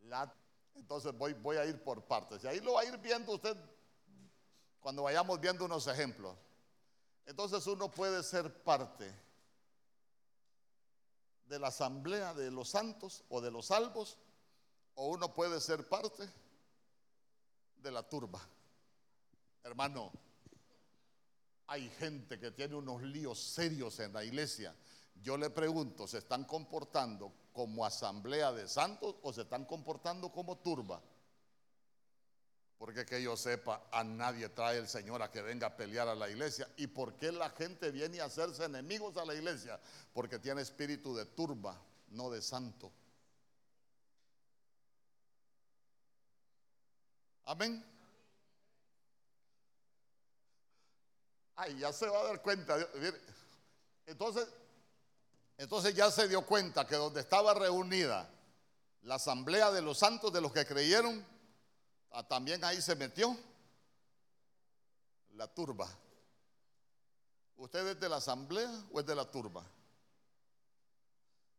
La, 0.02 0.32
entonces 0.74 1.12
voy, 1.16 1.32
voy 1.34 1.56
a 1.56 1.66
ir 1.66 1.82
por 1.82 2.04
partes. 2.04 2.42
Y 2.44 2.46
ahí 2.46 2.60
lo 2.60 2.74
va 2.74 2.82
a 2.82 2.84
ir 2.84 2.96
viendo 2.98 3.32
usted 3.32 3.56
cuando 4.80 5.02
vayamos 5.02 5.40
viendo 5.40 5.64
unos 5.64 5.86
ejemplos. 5.86 6.36
Entonces 7.26 7.66
uno 7.66 7.90
puede 7.90 8.22
ser 8.22 8.62
parte 8.62 9.12
de 11.46 11.58
la 11.58 11.68
asamblea 11.68 12.32
de 12.34 12.50
los 12.50 12.70
santos 12.70 13.24
o 13.28 13.40
de 13.40 13.50
los 13.50 13.66
salvos, 13.66 14.18
o 14.94 15.08
uno 15.08 15.34
puede 15.34 15.60
ser 15.60 15.88
parte 15.88 16.28
de 17.76 17.90
la 17.90 18.08
turba. 18.08 18.40
Hermano, 19.64 20.12
hay 21.66 21.88
gente 21.90 22.38
que 22.38 22.50
tiene 22.52 22.76
unos 22.76 23.02
líos 23.02 23.38
serios 23.40 23.98
en 24.00 24.12
la 24.12 24.24
iglesia. 24.24 24.74
Yo 25.22 25.36
le 25.36 25.50
pregunto, 25.50 26.06
¿se 26.06 26.18
están 26.18 26.44
comportando 26.44 27.32
como 27.52 27.84
asamblea 27.84 28.52
de 28.52 28.66
santos 28.66 29.16
o 29.22 29.32
se 29.32 29.42
están 29.42 29.64
comportando 29.66 30.32
como 30.32 30.58
turba? 30.58 31.02
Porque 32.78 33.04
que 33.04 33.22
yo 33.22 33.36
sepa, 33.36 33.88
a 33.92 34.02
nadie 34.02 34.48
trae 34.48 34.78
el 34.78 34.88
Señor 34.88 35.20
a 35.20 35.30
que 35.30 35.42
venga 35.42 35.66
a 35.66 35.76
pelear 35.76 36.08
a 36.08 36.14
la 36.14 36.30
iglesia. 36.30 36.66
¿Y 36.78 36.86
por 36.86 37.14
qué 37.16 37.30
la 37.30 37.50
gente 37.50 37.90
viene 37.90 38.22
a 38.22 38.24
hacerse 38.24 38.64
enemigos 38.64 39.18
a 39.18 39.26
la 39.26 39.34
iglesia? 39.34 39.78
Porque 40.14 40.38
tiene 40.38 40.62
espíritu 40.62 41.14
de 41.14 41.26
turba, 41.26 41.78
no 42.08 42.30
de 42.30 42.40
santo. 42.40 42.90
Amén. 47.44 47.84
Ay, 51.56 51.76
ya 51.78 51.92
se 51.92 52.08
va 52.08 52.20
a 52.20 52.24
dar 52.24 52.40
cuenta. 52.40 52.78
Entonces, 54.06 54.48
entonces 55.60 55.94
ya 55.94 56.10
se 56.10 56.26
dio 56.26 56.46
cuenta 56.46 56.86
que 56.86 56.96
donde 56.96 57.20
estaba 57.20 57.52
reunida 57.52 58.26
la 59.02 59.16
asamblea 59.16 59.70
de 59.70 59.82
los 59.82 59.98
santos, 59.98 60.32
de 60.32 60.40
los 60.40 60.52
que 60.52 60.64
creyeron, 60.64 61.22
ah, 62.12 62.26
también 62.26 62.64
ahí 62.64 62.80
se 62.80 62.96
metió 62.96 63.36
la 65.34 65.46
turba. 65.48 65.86
¿Usted 67.58 67.88
es 67.88 68.00
de 68.00 68.08
la 68.08 68.16
asamblea 68.16 68.70
o 68.90 69.00
es 69.00 69.06
de 69.06 69.14
la 69.14 69.30
turba? 69.30 69.62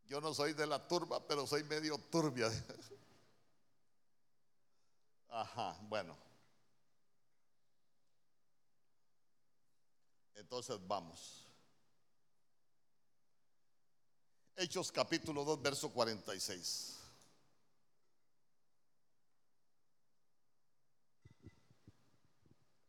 Yo 0.06 0.20
no 0.20 0.34
soy 0.34 0.54
de 0.54 0.66
la 0.66 0.88
turba, 0.88 1.20
pero 1.28 1.46
soy 1.46 1.64
medio 1.66 2.00
turbia. 2.10 2.50
Ajá, 5.30 5.78
bueno. 5.84 6.18
Entonces 10.34 10.80
vamos. 10.88 11.51
Hechos 14.56 14.92
capítulo 14.92 15.44
2, 15.44 15.62
verso 15.62 15.90
46. 15.92 17.02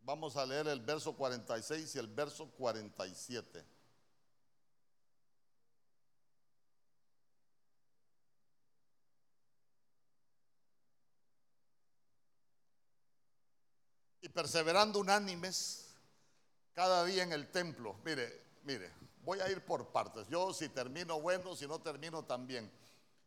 Vamos 0.05 0.37
a 0.37 0.45
leer 0.45 0.67
el 0.67 0.81
verso 0.81 1.15
46 1.17 1.95
y 1.95 1.99
el 1.99 2.09
verso 2.09 2.51
47. 2.51 3.65
Y 14.23 14.29
perseverando 14.29 14.99
unánimes 14.99 15.95
cada 16.75 17.05
día 17.05 17.23
en 17.23 17.33
el 17.33 17.51
templo. 17.51 17.97
Mire, 18.05 18.43
mire, 18.65 18.91
voy 19.23 19.41
a 19.41 19.51
ir 19.51 19.65
por 19.65 19.89
partes. 19.89 20.29
Yo 20.29 20.53
si 20.53 20.69
termino 20.69 21.21
bueno, 21.21 21.57
si 21.57 21.67
no 21.67 21.81
termino 21.81 22.25
también. 22.25 22.71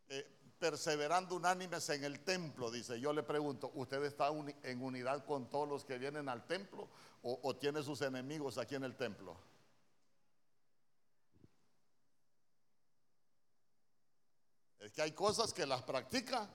Eh, 0.08 0.32
perseverando 0.58 1.36
unánimes 1.36 1.88
en 1.90 2.04
el 2.04 2.20
templo, 2.20 2.70
dice. 2.70 2.98
Yo 2.98 3.12
le 3.12 3.22
pregunto, 3.22 3.70
¿usted 3.74 4.02
está 4.04 4.28
en 4.62 4.82
unidad 4.82 5.24
con 5.24 5.50
todos 5.50 5.68
los 5.68 5.84
que 5.84 5.98
vienen 5.98 6.28
al 6.28 6.46
templo 6.46 6.88
o, 7.22 7.40
o 7.42 7.56
tiene 7.56 7.82
sus 7.82 8.00
enemigos 8.02 8.56
aquí 8.56 8.74
en 8.74 8.84
el 8.84 8.96
templo? 8.96 9.36
Es 14.80 14.92
que 14.92 15.02
hay 15.02 15.12
cosas 15.12 15.52
que 15.52 15.66
las 15.66 15.82
practica 15.82 16.48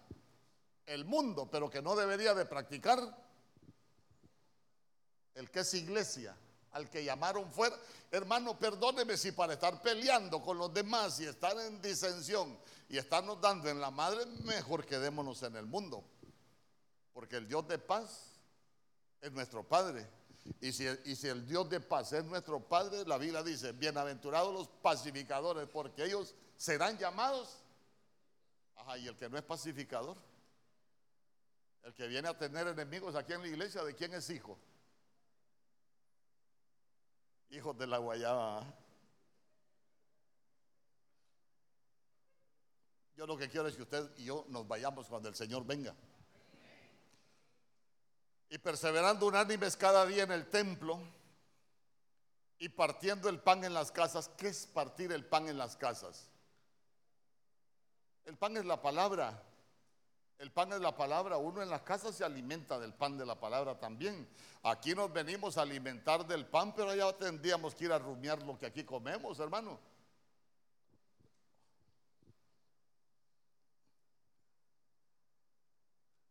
el 0.86 1.06
mundo, 1.06 1.50
pero 1.52 1.70
que 1.70 1.82
no 1.82 1.96
debería 1.96 2.34
de 2.34 2.46
practicar 2.46 3.00
el 5.36 5.52
que 5.52 5.60
es 5.60 5.74
iglesia 5.74 6.36
al 6.72 6.90
que 6.90 7.04
llamaron 7.04 7.52
fuera. 7.52 7.78
Hermano, 8.10 8.58
perdóneme 8.58 9.18
si 9.18 9.32
para 9.32 9.54
estar 9.54 9.82
peleando 9.82 10.42
con 10.42 10.58
los 10.58 10.74
demás 10.74 11.20
y 11.20 11.26
estar 11.26 11.58
en 11.60 11.82
disensión 11.82 12.58
y 12.90 12.98
estarnos 12.98 13.40
dando 13.42 13.70
en 13.70 13.80
la 13.80 13.92
madre, 13.92 14.26
mejor 14.44 14.86
quedémonos 14.86 15.44
en 15.44 15.56
el 15.56 15.66
mundo. 15.66 16.04
Porque 17.14 17.38
el 17.38 17.48
Dios 17.48 17.68
de 17.68 17.78
paz 17.78 18.32
es 19.22 19.32
nuestro 19.32 19.64
Padre. 19.64 20.08
Y 20.60 20.72
si, 20.72 20.88
y 21.06 21.16
si 21.16 21.28
el 21.28 21.46
Dios 21.46 21.70
de 21.70 21.80
paz 21.80 22.14
es 22.14 22.26
nuestro 22.26 22.60
Padre, 22.60 23.06
la 23.06 23.18
Biblia 23.18 23.44
dice, 23.44 23.74
bienaventurados 23.74 24.54
los 24.54 24.68
pacificadores, 24.68 25.68
porque 25.70 26.06
ellos 26.06 26.34
serán 26.58 26.98
llamados. 26.98 27.60
Ajá, 28.76 28.98
y 28.98 29.08
el 29.08 29.16
que 29.16 29.30
no 29.30 29.38
es 29.38 29.44
pacificador, 29.44 30.18
el 31.84 31.94
que 31.94 32.08
viene 32.08 32.28
a 32.28 32.38
tener 32.38 32.68
enemigos 32.68 33.16
aquí 33.16 33.34
en 33.34 33.42
la 33.42 33.48
iglesia, 33.48 33.84
¿de 33.84 33.94
quién 33.94 34.14
es 34.14 34.30
hijo? 34.30 34.58
Hijos 37.52 37.78
de 37.78 37.86
la 37.86 37.98
guayaba. 37.98 38.66
Yo 43.16 43.28
lo 43.28 43.38
que 43.38 43.50
quiero 43.50 43.68
es 43.68 43.76
que 43.76 43.84
usted 43.84 44.10
y 44.18 44.26
yo 44.26 44.46
nos 44.50 44.68
vayamos 44.68 45.08
cuando 45.08 45.30
el 45.30 45.36
Señor 45.36 45.66
venga. 45.66 45.94
Y 48.50 48.58
perseverando 48.58 49.28
unánimes 49.28 49.78
cada 49.78 50.06
día 50.06 50.24
en 50.24 50.32
el 50.32 50.50
templo 50.50 51.00
y 52.58 52.70
partiendo 52.70 53.30
el 53.30 53.40
pan 53.40 53.64
en 53.64 53.74
las 53.74 53.92
casas. 53.92 54.30
¿Qué 54.38 54.48
es 54.48 54.66
partir 54.66 55.12
el 55.12 55.26
pan 55.26 55.48
en 55.48 55.58
las 55.58 55.76
casas? 55.76 56.30
El 58.26 58.38
pan 58.38 58.58
es 58.58 58.66
la 58.66 58.82
palabra. 58.82 59.44
El 60.42 60.50
pan 60.52 60.74
es 60.74 60.82
la 60.82 60.98
palabra. 60.98 61.38
Uno 61.38 61.62
en 61.62 61.70
la 61.70 61.84
casa 61.84 62.12
se 62.12 62.26
alimenta 62.26 62.80
del 62.80 62.96
pan 62.96 63.16
de 63.16 63.28
la 63.28 63.40
palabra 63.40 63.80
también. 63.80 64.28
Aquí 64.64 64.96
nos 64.96 65.14
venimos 65.14 65.56
a 65.56 65.62
alimentar 65.62 66.26
del 66.26 66.48
pan, 66.48 66.74
pero 66.74 66.96
ya 66.96 67.14
tendríamos 67.14 67.76
que 67.76 67.86
ir 67.86 67.92
a 67.92 68.00
rumiar 68.00 68.42
lo 68.42 68.58
que 68.58 68.66
aquí 68.66 68.84
comemos, 68.84 69.40
hermano. 69.40 69.80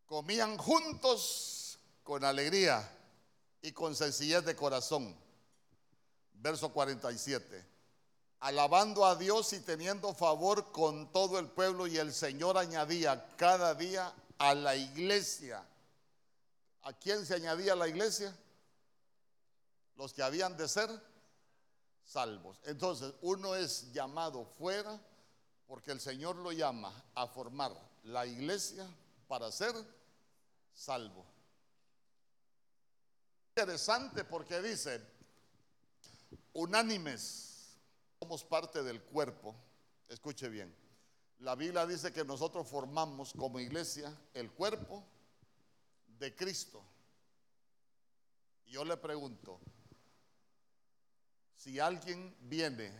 Comían 0.07 0.59
juntos 0.59 1.79
con 2.03 2.25
alegría 2.25 2.93
y 3.63 3.71
con 3.71 3.95
sencillez 3.95 4.45
de 4.45 4.57
corazón. 4.57 5.17
Verso 6.35 6.73
47 6.73 7.80
alabando 8.41 9.05
a 9.05 9.17
Dios 9.17 9.53
y 9.53 9.61
teniendo 9.61 10.15
favor 10.15 10.73
con 10.73 11.13
todo 11.13 11.39
el 11.39 11.49
pueblo 11.49 11.87
y 11.87 11.99
el 11.99 12.13
Señor 12.13 12.57
añadía 12.57 13.29
cada 13.37 13.75
día 13.75 14.13
a 14.39 14.55
la 14.55 14.75
iglesia. 14.75 15.63
¿A 16.83 16.93
quién 16.95 17.27
se 17.27 17.35
añadía 17.35 17.77
la 17.77 17.87
iglesia? 17.87 18.35
Los 19.97 20.15
que 20.15 20.23
habían 20.23 20.57
de 20.57 20.67
ser 20.67 20.91
salvos. 22.03 22.59
Entonces, 22.65 23.13
uno 23.21 23.55
es 23.55 23.93
llamado 23.93 24.47
fuera 24.59 24.99
porque 25.67 25.93
el 25.93 26.01
Señor 26.01 26.37
lo 26.37 26.51
llama 26.51 26.93
a 27.15 27.27
formar 27.27 27.73
la 28.05 28.25
iglesia 28.25 28.89
para 29.29 29.53
ser 29.53 29.75
salvo. 30.73 31.27
Interesante 33.51 34.25
porque 34.25 34.63
dice, 34.63 35.07
unánimes 36.55 37.50
somos 38.23 38.45
parte 38.45 38.83
del 38.83 39.01
cuerpo, 39.03 39.57
escuche 40.07 40.51
bien, 40.51 40.77
la 41.39 41.55
Biblia 41.55 41.87
dice 41.87 42.13
que 42.13 42.23
nosotros 42.23 42.69
formamos 42.69 43.33
como 43.33 43.59
iglesia 43.59 44.15
el 44.35 44.53
cuerpo 44.53 45.03
de 46.19 46.35
Cristo. 46.37 46.85
Yo 48.67 48.85
le 48.85 48.99
pregunto, 48.99 49.59
si 51.57 51.81
alguien 51.81 52.37
viene 52.43 52.93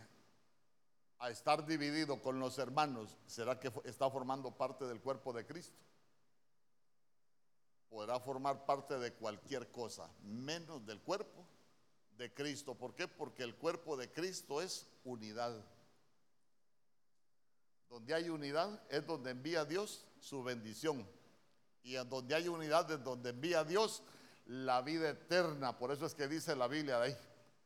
a 1.19 1.29
estar 1.29 1.67
dividido 1.67 2.19
con 2.19 2.39
los 2.39 2.57
hermanos, 2.57 3.15
¿será 3.27 3.59
que 3.59 3.71
está 3.83 4.09
formando 4.09 4.49
parte 4.49 4.87
del 4.87 5.01
cuerpo 5.01 5.33
de 5.33 5.45
Cristo? 5.45 5.77
Podrá 7.91 8.19
formar 8.19 8.65
parte 8.65 8.97
de 8.97 9.13
cualquier 9.13 9.71
cosa, 9.71 10.09
menos 10.23 10.83
del 10.83 10.99
cuerpo 10.99 11.45
Cristo. 12.29 12.75
¿Por 12.75 12.93
qué? 12.93 13.07
Porque 13.07 13.43
el 13.43 13.55
cuerpo 13.55 13.95
de 13.97 14.11
Cristo 14.11 14.61
es 14.61 14.85
unidad. 15.03 15.53
Donde 17.89 18.13
hay 18.13 18.29
unidad 18.29 18.81
es 18.89 19.05
donde 19.05 19.31
envía 19.31 19.65
Dios 19.65 20.05
su 20.19 20.43
bendición. 20.43 21.07
Y 21.83 21.93
donde 21.93 22.35
hay 22.35 22.47
unidad 22.47 22.89
es 22.91 23.03
donde 23.03 23.31
envía 23.31 23.63
Dios 23.63 24.03
la 24.45 24.81
vida 24.81 25.09
eterna. 25.09 25.77
Por 25.77 25.91
eso 25.91 26.05
es 26.05 26.13
que 26.13 26.27
dice 26.27 26.55
la 26.55 26.67
Biblia 26.67 26.99
de 26.99 27.05
ahí. 27.07 27.17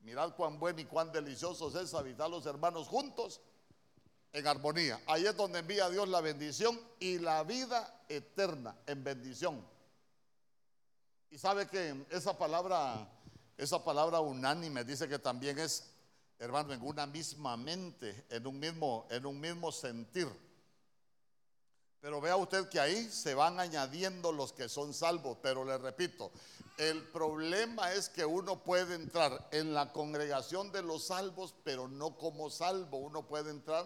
Mirad 0.02 0.36
cuán 0.36 0.60
bueno 0.60 0.80
y 0.80 0.86
cuán 0.86 1.12
delicioso 1.12 1.68
es 1.80 1.94
habitar 1.94 2.30
los 2.30 2.46
hermanos 2.46 2.88
juntos 2.88 3.42
en 4.32 4.46
armonía. 4.46 5.02
Ahí 5.08 5.26
es 5.26 5.36
donde 5.36 5.60
envía 5.60 5.90
Dios 5.90 6.08
la 6.10 6.22
bendición 6.22 6.80
y 7.00 7.18
la 7.20 7.44
vida 7.44 8.04
eterna 8.08 8.76
en 8.86 9.04
bendición. 9.04 9.66
Y 11.32 11.38
sabe 11.38 11.68
que 11.68 12.06
esa 12.12 12.38
palabra, 12.38 13.10
esa 13.58 13.84
palabra 13.84 14.20
unánime 14.20 14.84
dice 14.84 15.08
que 15.08 15.20
también 15.20 15.60
es, 15.60 15.92
hermano, 16.40 16.74
en 16.74 16.82
una 16.82 17.06
misma 17.06 17.56
mente, 17.56 18.26
en 18.30 18.46
un 18.46 18.60
mismo, 18.60 19.08
en 19.10 19.26
un 19.26 19.40
mismo 19.40 19.72
sentir. 19.72 20.28
Pero 22.02 22.22
vea 22.22 22.36
usted 22.36 22.70
que 22.70 22.80
ahí 22.80 23.10
se 23.10 23.34
van 23.34 23.60
añadiendo 23.60 24.32
los 24.32 24.54
que 24.54 24.70
son 24.70 24.94
salvos. 24.94 25.40
Pero 25.42 25.66
le 25.66 25.76
repito, 25.78 26.32
el 26.78 27.02
problema 27.08 27.94
es 27.94 28.10
que 28.10 28.26
uno 28.26 28.64
puede 28.64 28.94
entrar 28.94 29.48
en 29.52 29.74
la 29.74 29.92
congregación 29.92 30.72
de 30.72 30.84
los 30.84 31.08
salvos, 31.08 31.56
pero 31.64 31.88
no 31.88 32.16
como 32.16 32.52
salvo. 32.52 32.98
Uno 32.98 33.26
puede 33.26 33.50
entrar 33.50 33.86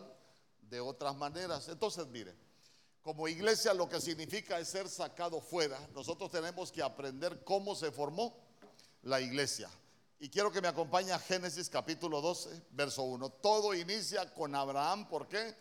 de 0.63 0.81
otras 0.81 1.15
maneras. 1.15 1.69
Entonces, 1.69 2.07
mire, 2.07 2.35
como 3.03 3.27
iglesia 3.27 3.73
lo 3.73 3.87
que 3.87 4.01
significa 4.01 4.59
es 4.59 4.67
ser 4.67 4.89
sacado 4.89 5.39
fuera. 5.39 5.79
Nosotros 5.93 6.29
tenemos 6.29 6.73
que 6.73 6.83
aprender 6.83 7.43
cómo 7.45 7.73
se 7.73 7.89
formó 7.89 8.35
la 9.03 9.21
iglesia. 9.21 9.69
Y 10.19 10.29
quiero 10.29 10.51
que 10.51 10.61
me 10.61 10.67
acompañe 10.67 11.11
a 11.11 11.19
Génesis 11.19 11.69
capítulo 11.69 12.21
12, 12.21 12.63
verso 12.71 13.03
1. 13.03 13.29
Todo 13.41 13.73
inicia 13.73 14.33
con 14.33 14.53
Abraham. 14.53 15.07
¿Por 15.07 15.27
qué? 15.27 15.55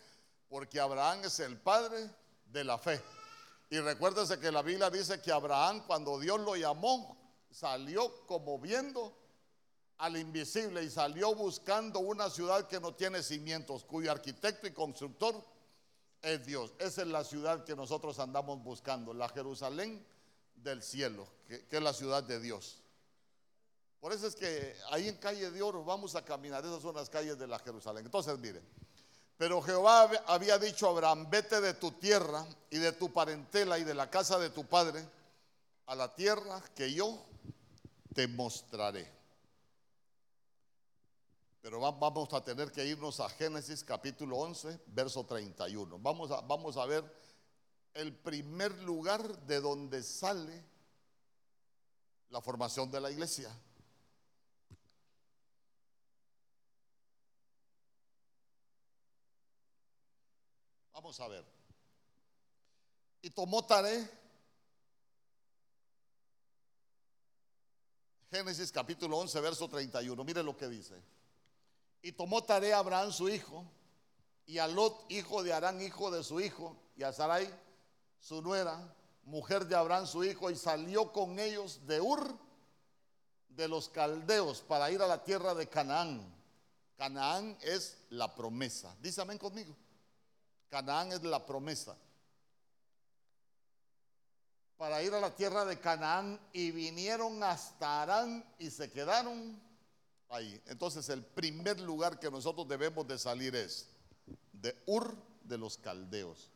Porque 0.49 0.81
Abraham 0.81 1.21
es 1.25 1.39
el 1.41 1.59
padre 1.59 2.11
de 2.47 2.65
la 2.65 2.79
fe. 2.79 3.01
Y 3.71 3.79
recuérdese 3.79 4.41
que 4.41 4.51
la 4.51 4.63
Biblia 4.63 4.91
dice 4.91 5.21
que 5.21 5.31
Abraham 5.31 5.85
cuando 5.87 6.19
Dios 6.19 6.41
lo 6.41 6.57
llamó 6.57 7.17
salió 7.51 8.27
como 8.27 8.59
viendo 8.59 9.17
al 9.99 10.17
invisible 10.17 10.83
y 10.83 10.91
salió 10.91 11.35
buscando 11.35 11.99
una 11.99 12.31
ciudad 12.31 12.67
que 12.67 12.81
no 12.81 12.95
tiene 12.95 13.23
cimientos, 13.23 13.85
cuyo 13.85 14.11
arquitecto 14.11 14.67
y 14.67 14.73
constructor 14.73 15.35
es 16.23 16.47
Dios. 16.47 16.73
Esa 16.79 17.03
es 17.03 17.09
la 17.09 17.25
ciudad 17.25 17.65
que 17.65 17.77
nosotros 17.77 18.19
andamos 18.19 18.63
buscando, 18.63 19.13
la 19.13 19.29
Jerusalén 19.29 20.05
del 20.55 20.83
cielo, 20.83 21.27
que, 21.47 21.67
que, 21.67 21.77
es 21.77 21.83
la 21.83 21.93
ciudad 21.93 22.23
de 22.23 22.41
Dios. 22.41 22.81
Por 24.01 24.13
eso 24.13 24.27
es 24.27 24.37
que 24.37 24.77
ahí 24.91 25.09
en 25.09 25.17
calle 25.17 25.51
de 25.51 25.63
oro 25.63 25.85
vamos 25.85 26.15
a 26.15 26.25
caminar, 26.25 26.65
esas 26.65 26.83
son 26.83 26.95
las 26.95 27.11
calles 27.11 27.39
de 27.39 27.47
la 27.47 27.59
Jerusalén. 27.59 28.05
Entonces, 28.05 28.39
mire, 28.39 28.63
pero 29.37 29.61
Jehová 29.63 30.11
había 30.27 30.59
dicho 30.59 30.87
a 30.87 30.91
Abraham, 30.91 31.29
vete 31.31 31.61
de 31.61 31.75
tu 31.75 31.93
tierra 31.93 32.47
y 32.71 32.79
de 32.79 32.93
tu 32.93 33.13
parentela 33.13 33.79
y 33.79 33.85
de 33.85 33.95
la 33.95 34.11
casa 34.11 34.39
de 34.39 34.51
tu 34.51 34.65
padre 34.67 35.09
a 35.87 35.95
la 35.95 36.15
tierra 36.15 36.63
que 36.75 36.93
yo 36.93 37.25
te 38.15 38.29
mostraré. 38.29 39.11
Pero 41.61 41.81
vamos 41.81 42.33
a 42.33 42.43
tener 42.43 42.73
que 42.73 42.85
irnos 42.85 43.21
a 43.21 43.29
Génesis 43.29 43.85
capítulo 43.85 44.39
11, 44.39 44.81
verso 44.87 45.25
31. 45.25 45.99
Vamos 45.99 46.31
a, 46.31 46.41
vamos 46.41 46.77
a 46.77 46.87
ver 46.87 47.05
el 47.95 48.15
primer 48.15 48.73
lugar 48.83 49.39
de 49.47 49.61
donde 49.61 50.03
sale 50.03 50.65
la 52.31 52.41
formación 52.41 52.91
de 52.91 53.01
la 53.01 53.11
iglesia. 53.11 53.51
Vamos 60.99 61.21
a 61.21 61.29
ver. 61.29 61.45
Y 63.23 63.31
tomó 63.31 63.65
Taré, 63.65 64.11
Génesis 68.33 68.73
capítulo 68.73 69.17
11, 69.19 69.41
verso 69.41 69.69
31. 69.69 70.25
Mire 70.25 70.43
lo 70.43 70.57
que 70.57 70.67
dice. 70.67 71.01
Y 72.03 72.11
tomó 72.11 72.43
Taré 72.43 72.75
a 72.75 72.79
Abraham 72.79 73.13
su 73.13 73.29
hijo, 73.29 73.65
y 74.45 74.59
a 74.59 74.67
Lot, 74.67 75.09
hijo 75.09 75.45
de 75.45 75.53
Arán, 75.53 75.81
hijo 75.81 76.11
de 76.11 76.25
su 76.25 76.41
hijo, 76.41 76.77
y 76.97 77.05
a 77.05 77.13
Sarai, 77.13 77.49
su 78.19 78.43
nuera, 78.43 78.93
mujer 79.23 79.67
de 79.67 79.77
Abraham 79.77 80.05
su 80.05 80.25
hijo, 80.25 80.51
y 80.51 80.57
salió 80.57 81.13
con 81.13 81.39
ellos 81.39 81.87
de 81.87 82.01
Ur 82.01 82.37
de 83.51 83.69
los 83.69 83.89
caldeos 83.89 84.63
para 84.63 84.91
ir 84.91 85.01
a 85.01 85.07
la 85.07 85.23
tierra 85.23 85.55
de 85.55 85.69
Canaán. 85.69 86.35
Canaán 86.97 87.57
es 87.61 87.99
la 88.11 88.35
promesa. 88.35 88.97
Dice 89.01 89.21
amén 89.21 89.39
conmigo. 89.39 89.77
Canaán 90.69 91.13
es 91.13 91.23
la 91.23 91.45
promesa. 91.45 91.97
Para 94.77 95.03
ir 95.03 95.13
a 95.15 95.21
la 95.21 95.35
tierra 95.35 95.65
de 95.65 95.81
Canaán 95.81 96.39
y 96.53 96.71
vinieron 96.71 97.43
hasta 97.43 98.03
Arán 98.03 98.45
y 98.59 98.71
se 98.71 98.91
quedaron 98.91 99.61
ahí. 100.29 100.61
Entonces 100.67 101.09
el 101.09 101.25
primer 101.25 101.81
lugar 101.81 102.21
que 102.21 102.31
nosotros 102.31 102.69
debemos 102.69 103.07
de 103.09 103.19
salir 103.19 103.57
es 103.57 103.89
de 104.53 104.77
Ur 104.87 105.17
de 105.43 105.59
los 105.59 105.79
Caldeos. 105.79 106.51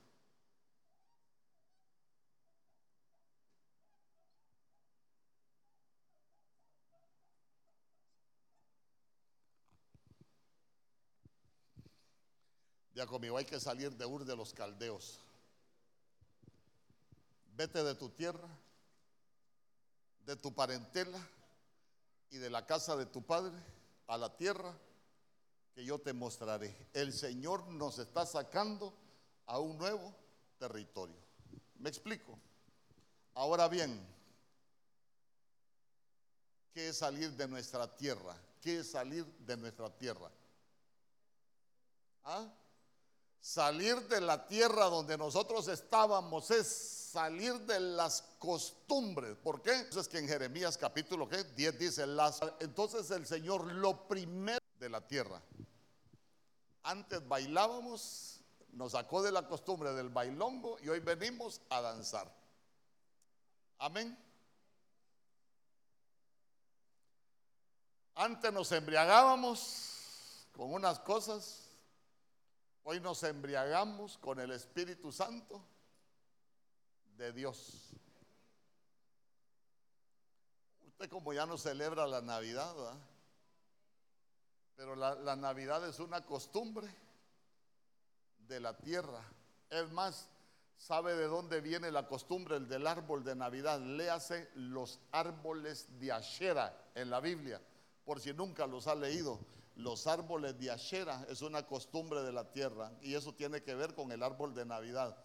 Ya 12.95 13.07
conmigo 13.07 13.39
hay 13.39 13.45
que 13.45 13.59
salir 13.59 13.97
de 13.97 14.05
Ur 14.05 14.25
de 14.25 14.37
los 14.37 14.53
Caldeos. 14.53 15.19
Vete 17.55 17.83
de 17.83 17.95
tu 17.95 18.11
tierra, 18.11 18.49
de 20.27 20.37
tu 20.37 20.55
parentela 20.55 21.19
y 22.31 22.37
de 22.37 22.51
la 22.51 22.67
casa 22.67 22.97
de 22.97 23.07
tu 23.07 23.23
padre 23.23 23.57
a 24.07 24.17
la 24.17 24.37
tierra 24.37 24.75
que 25.75 25.85
yo 25.85 25.99
te 25.99 26.13
mostraré. 26.13 26.75
El 26.93 27.13
Señor 27.13 27.67
nos 27.69 27.99
está 27.99 28.27
sacando 28.27 28.95
a 29.47 29.59
un 29.59 29.79
nuevo 29.79 30.15
territorio. 30.59 31.17
¿Me 31.79 31.89
explico? 31.89 32.39
Ahora 33.35 33.69
bien, 33.69 34.07
¿qué 36.73 36.89
es 36.89 36.99
salir 36.99 37.33
de 37.33 37.49
nuestra 37.49 37.95
tierra? 37.97 38.37
¿Qué 38.61 38.81
es 38.81 38.91
salir 38.91 39.25
de 39.25 39.57
nuestra 39.57 39.91
tierra? 39.91 40.31
¿Ah? 42.25 42.53
Salir 43.43 44.07
de 44.07 44.21
la 44.21 44.47
tierra 44.47 44.85
donde 44.85 45.19
nosotros 45.19 45.67
estábamos 45.67 46.53
es 46.53 46.69
salir 47.11 47.59
de 47.63 47.81
las 47.81 48.23
costumbres. 48.39 49.37
¿Por 49.37 49.61
qué? 49.61 49.75
Entonces 49.75 50.07
que 50.07 50.21
en 50.21 50.29
Jeremías 50.29 50.79
capítulo 50.79 51.27
10 51.27 51.77
dice, 51.77 52.07
las, 52.07 52.41
entonces 52.61 53.11
el 53.11 53.27
Señor 53.27 53.67
lo 53.73 54.07
primero 54.07 54.65
de 54.79 54.89
la 54.89 55.01
tierra. 55.01 55.43
Antes 56.85 57.27
bailábamos, 57.27 58.41
nos 58.75 58.93
sacó 58.93 59.25
de 59.25 59.33
la 59.33 59.49
costumbre 59.49 59.93
del 59.93 60.09
bailongo 60.09 60.79
y 60.81 60.89
hoy 60.89 61.01
venimos 61.01 61.61
a 61.69 61.81
danzar. 61.81 62.33
Amén. 63.79 64.17
Antes 68.15 68.53
nos 68.53 68.71
embriagábamos 68.71 70.47
con 70.53 70.73
unas 70.73 71.01
cosas 71.01 71.62
Hoy 72.85 72.99
nos 72.99 73.23
embriagamos 73.23 74.19
con 74.19 74.41
el 74.41 74.51
Espíritu 74.51 75.13
Santo 75.13 75.63
de 77.17 77.33
Dios. 77.33 77.91
Usted 80.89 81.09
como 81.09 81.33
ya 81.33 81.47
no 81.47 81.57
celebra 81.57 82.09
la 82.09 82.21
Navidad, 82.21 82.75
pero 84.75 84.97
la, 84.97 85.37
Navidad 85.37 85.89
es 85.89 86.01
una 86.01 86.27
costumbre 86.27 86.93
de 88.49 88.59
la 88.59 88.77
tierra. 88.77 89.23
Es 89.71 89.89
más, 89.93 90.29
¿sabe 90.77 91.15
de 91.15 91.29
dónde 91.29 91.61
viene 91.61 91.93
la 91.93 92.09
costumbre 92.09 92.57
el 92.57 92.67
del 92.67 92.89
árbol 92.89 93.23
de 93.23 93.37
Navidad? 93.37 93.79
Léase 93.81 94.51
los 94.57 94.99
árboles 95.13 95.87
de 96.01 96.11
Ashera 96.11 96.91
en 96.97 97.11
la 97.11 97.21
Biblia, 97.21 97.61
por 98.05 98.19
si 98.19 98.33
nunca 98.33 98.67
los 98.67 98.89
ha 98.89 98.97
leído 98.97 99.39
los 99.77 100.07
árboles 100.07 100.59
de 100.59 100.71
Ashera 100.71 101.27
es 101.29 101.43
una 101.43 101.67
costumbre 101.67 102.23
de 102.23 102.33
la 102.33 102.51
tierra 102.53 102.93
y 103.01 103.15
eso 103.15 103.35
tiene 103.35 103.63
que 103.63 103.75
ver 103.75 103.95
con 103.95 104.13
el 104.13 104.23
árbol 104.23 104.55
de 104.55 104.67
Navidad. 104.67 105.17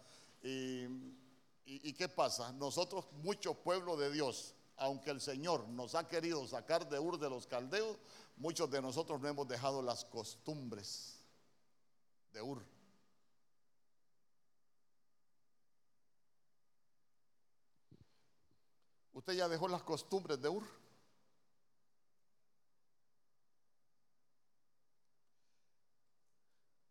Y, 0.42 1.92
qué 1.94 2.08
pasa? 2.08 2.52
Nosotros, 2.52 3.06
mucho 3.12 3.54
pueblo 3.54 3.96
de 3.96 4.10
Dios, 4.10 4.54
aunque 4.76 5.10
el 5.10 5.20
Señor 5.20 5.68
nos 5.68 5.94
ha 5.94 6.06
querido 6.08 6.46
sacar 6.46 6.88
de 6.88 6.98
Ur 6.98 7.18
de 7.18 7.28
los 7.28 7.46
caldeos, 7.46 7.98
muchos 8.36 8.70
de 8.70 8.80
nosotros 8.80 9.20
no 9.20 9.28
hemos 9.28 9.48
dejado 9.48 9.82
las 9.82 10.04
costumbres 10.04 11.20
de 12.32 12.40
Ur. 12.40 12.64
¿Usted 19.12 19.32
ya 19.32 19.48
dejó 19.48 19.68
las 19.68 19.82
costumbres 19.82 20.40
de 20.40 20.48
Ur? 20.48 20.77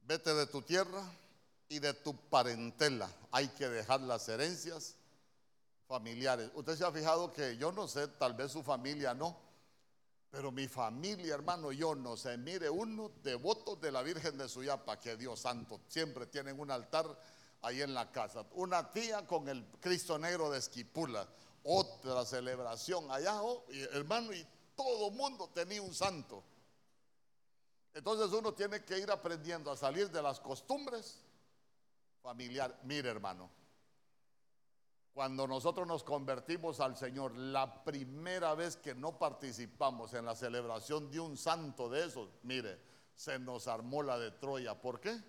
Vete 0.07 0.33
de 0.33 0.47
tu 0.47 0.61
tierra 0.61 1.03
y 1.67 1.79
de 1.79 1.93
tu 1.93 2.15
parentela. 2.15 3.11
Hay 3.29 3.49
que 3.49 3.67
dejar 3.67 3.99
las 3.99 4.29
herencias 4.29 4.95
familiares. 5.85 6.49
Usted 6.53 6.77
se 6.77 6.85
ha 6.85 6.91
fijado 6.93 7.33
que 7.33 7.57
yo 7.57 7.73
no 7.73 7.89
sé, 7.89 8.07
tal 8.07 8.33
vez 8.33 8.53
su 8.53 8.63
familia 8.63 9.13
no, 9.13 9.37
Pero 10.31 10.49
mi 10.49 10.69
familia, 10.69 11.35
hermano, 11.35 11.73
yo 11.73 11.93
no 11.93 12.15
sé, 12.15 12.37
mire, 12.37 12.69
uno 12.69 13.11
devotos 13.21 13.81
de 13.81 13.91
la 13.91 14.01
Virgen 14.01 14.37
de 14.37 14.47
Suyapa, 14.47 14.97
que 14.97 15.17
Dios 15.17 15.41
santo, 15.41 15.81
siempre 15.89 16.25
tienen 16.27 16.57
un 16.57 16.71
altar 16.71 17.05
ahí 17.61 17.81
en 17.81 17.93
la 17.93 18.09
casa. 18.09 18.45
Una 18.53 18.91
tía 18.93 19.27
con 19.27 19.49
el 19.49 19.65
Cristo 19.81 20.17
Negro 20.17 20.49
de 20.49 20.59
Esquipula, 20.59 21.27
otra 21.63 22.23
celebración 22.23 23.11
allá, 23.11 23.41
oh, 23.41 23.65
hermano, 23.91 24.33
y 24.33 24.45
todo 24.73 25.11
mundo 25.11 25.49
tenía 25.53 25.81
un 25.81 25.93
santo. 25.93 26.43
Entonces 27.93 28.31
uno 28.31 28.53
tiene 28.53 28.83
que 28.83 28.99
ir 28.99 29.09
aprendiendo 29.09 29.71
a 29.71 29.77
salir 29.77 30.09
de 30.11 30.21
las 30.21 30.39
costumbres 30.39 31.23
familiares. 32.21 32.77
Mire, 32.83 33.09
hermano, 33.09 33.49
cuando 35.13 35.47
nosotros 35.47 35.87
nos 35.87 36.03
convertimos 36.03 36.79
al 36.79 36.95
Señor, 36.95 37.35
la 37.35 37.83
primera 37.83 38.53
vez 38.53 38.77
que 38.77 38.93
no 38.93 39.17
participamos 39.17 40.13
en 40.13 40.25
la 40.25 40.35
celebración 40.35 41.09
de 41.09 41.19
un 41.19 41.35
santo 41.37 41.89
de 41.89 42.05
esos, 42.05 42.29
mire, 42.43 42.79
se 43.15 43.39
nos 43.39 43.67
armó 43.67 44.03
la 44.03 44.19
de 44.19 44.29
Troya. 44.29 44.79
¿Por 44.79 44.99
qué? 44.99 45.19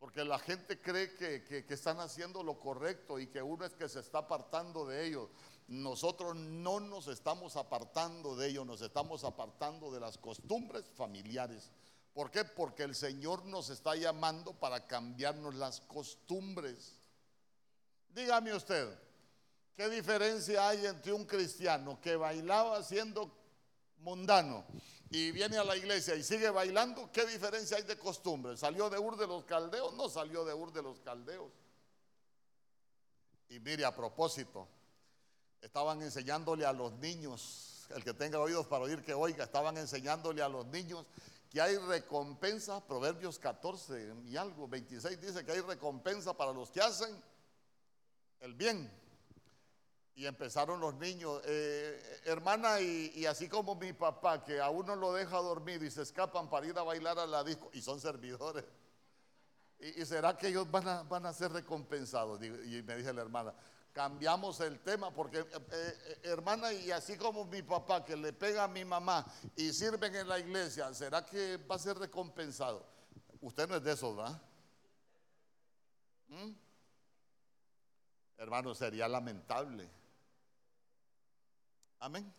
Porque 0.00 0.24
la 0.24 0.38
gente 0.38 0.80
cree 0.80 1.14
que, 1.14 1.64
están 1.68 2.00
haciendo 2.00 2.42
lo 2.42 2.58
correcto 2.58 3.18
y 3.18 3.28
que 3.28 3.42
uno 3.42 3.64
es 3.64 3.74
que 3.74 3.88
se 3.88 4.00
está 4.00 4.18
apartando 4.18 4.84
de 4.84 5.06
ellos. 5.06 5.28
Nosotros 5.68 6.34
no 6.34 6.80
nos 6.80 7.08
estamos 7.08 7.54
apartando 7.56 8.34
de 8.34 8.48
ellos, 8.48 8.66
nos 8.66 8.80
estamos 8.80 9.22
apartando 9.22 9.92
de 9.92 10.00
las 10.00 10.16
costumbres 10.16 10.86
familiares. 10.96 11.70
¿Por 12.14 12.30
qué? 12.30 12.42
Porque 12.44 12.84
el 12.84 12.94
Señor 12.94 13.44
nos 13.44 13.68
está 13.68 13.94
llamando 13.94 14.54
para 14.54 14.86
cambiarnos 14.86 15.54
las 15.54 15.80
costumbres. 15.82 16.94
Dígame 18.08 18.54
usted, 18.54 18.98
¿qué 19.76 19.90
diferencia 19.90 20.70
hay 20.70 20.86
entre 20.86 21.12
un 21.12 21.26
cristiano 21.26 22.00
que 22.00 22.16
bailaba 22.16 22.82
siendo 22.82 23.30
mundano 23.98 24.64
y 25.10 25.30
viene 25.32 25.58
a 25.58 25.64
la 25.64 25.76
iglesia 25.76 26.14
y 26.14 26.22
sigue 26.22 26.48
bailando? 26.48 27.12
¿Qué 27.12 27.26
diferencia 27.26 27.76
hay 27.76 27.82
de 27.82 27.98
costumbre? 27.98 28.56
¿Salió 28.56 28.88
de 28.88 28.98
Ur 28.98 29.18
de 29.18 29.26
los 29.26 29.44
Caldeos? 29.44 29.92
No 29.92 30.08
salió 30.08 30.46
de 30.46 30.54
Ur 30.54 30.72
de 30.72 30.82
los 30.82 30.98
Caldeos. 31.00 31.52
Y 33.50 33.60
mire, 33.60 33.84
a 33.84 33.94
propósito, 33.94 34.66
estaban 35.60 36.02
enseñándole 36.02 36.64
a 36.64 36.72
los 36.72 36.92
niños, 36.94 37.86
el 37.90 38.04
que 38.04 38.14
tenga 38.14 38.38
oídos 38.38 38.66
para 38.66 38.84
oír 38.84 39.02
que 39.02 39.14
oiga, 39.14 39.44
estaban 39.44 39.76
enseñándole 39.76 40.42
a 40.42 40.48
los 40.48 40.66
niños 40.66 41.06
que 41.50 41.60
hay 41.60 41.76
recompensa, 41.78 42.84
Proverbios 42.86 43.38
14 43.38 44.14
y 44.26 44.36
algo, 44.36 44.68
26 44.68 45.20
dice 45.20 45.44
que 45.44 45.52
hay 45.52 45.60
recompensa 45.60 46.36
para 46.36 46.52
los 46.52 46.70
que 46.70 46.80
hacen 46.80 47.22
el 48.40 48.54
bien. 48.54 48.90
Y 50.14 50.26
empezaron 50.26 50.80
los 50.80 50.94
niños, 50.96 51.40
eh, 51.44 52.20
hermana, 52.24 52.80
y, 52.80 53.24
así 53.24 53.48
como 53.48 53.76
mi 53.76 53.92
papá, 53.92 54.42
que 54.44 54.60
a 54.60 54.68
uno 54.68 54.96
lo 54.96 55.12
deja 55.12 55.36
dormir 55.36 55.80
y 55.84 55.92
se 55.92 56.02
escapan 56.02 56.50
para 56.50 56.66
ir 56.66 56.76
a 56.76 56.82
bailar 56.82 57.20
a 57.20 57.26
la 57.26 57.44
disco, 57.44 57.70
y 57.72 57.80
son 57.80 58.00
servidores. 58.00 58.64
¿Y, 59.78 60.04
será 60.04 60.36
que 60.36 60.48
ellos 60.48 60.68
van 60.68 60.88
a, 60.88 61.02
van 61.04 61.24
a 61.24 61.32
ser 61.32 61.52
recompensados? 61.52 62.42
Y 62.42 62.82
me 62.82 62.96
dice 62.96 63.12
la 63.12 63.22
hermana, 63.22 63.54
cambiamos 63.98 64.60
el 64.60 64.78
tema, 64.78 65.12
porque 65.12 65.40
eh, 65.40 65.48
eh, 65.72 66.20
hermana, 66.22 66.72
y 66.72 66.92
así 66.92 67.16
como 67.16 67.44
mi 67.46 67.62
papá, 67.62 68.04
que 68.04 68.16
le 68.16 68.32
pega 68.32 68.62
a 68.62 68.68
mi 68.68 68.84
mamá 68.84 69.26
y 69.56 69.72
sirven 69.72 70.14
en 70.14 70.28
la 70.28 70.38
iglesia, 70.38 70.94
¿será 70.94 71.26
que 71.26 71.56
va 71.56 71.74
a 71.74 71.80
ser 71.80 71.98
recompensado? 71.98 72.86
Usted 73.40 73.68
no 73.68 73.74
es 73.74 73.82
de 73.82 73.92
esos, 73.92 74.16
¿verdad? 74.16 74.40
¿Mm? 76.28 76.50
Hermano, 78.36 78.72
sería 78.72 79.08
lamentable. 79.08 79.90
Amén. 81.98 82.32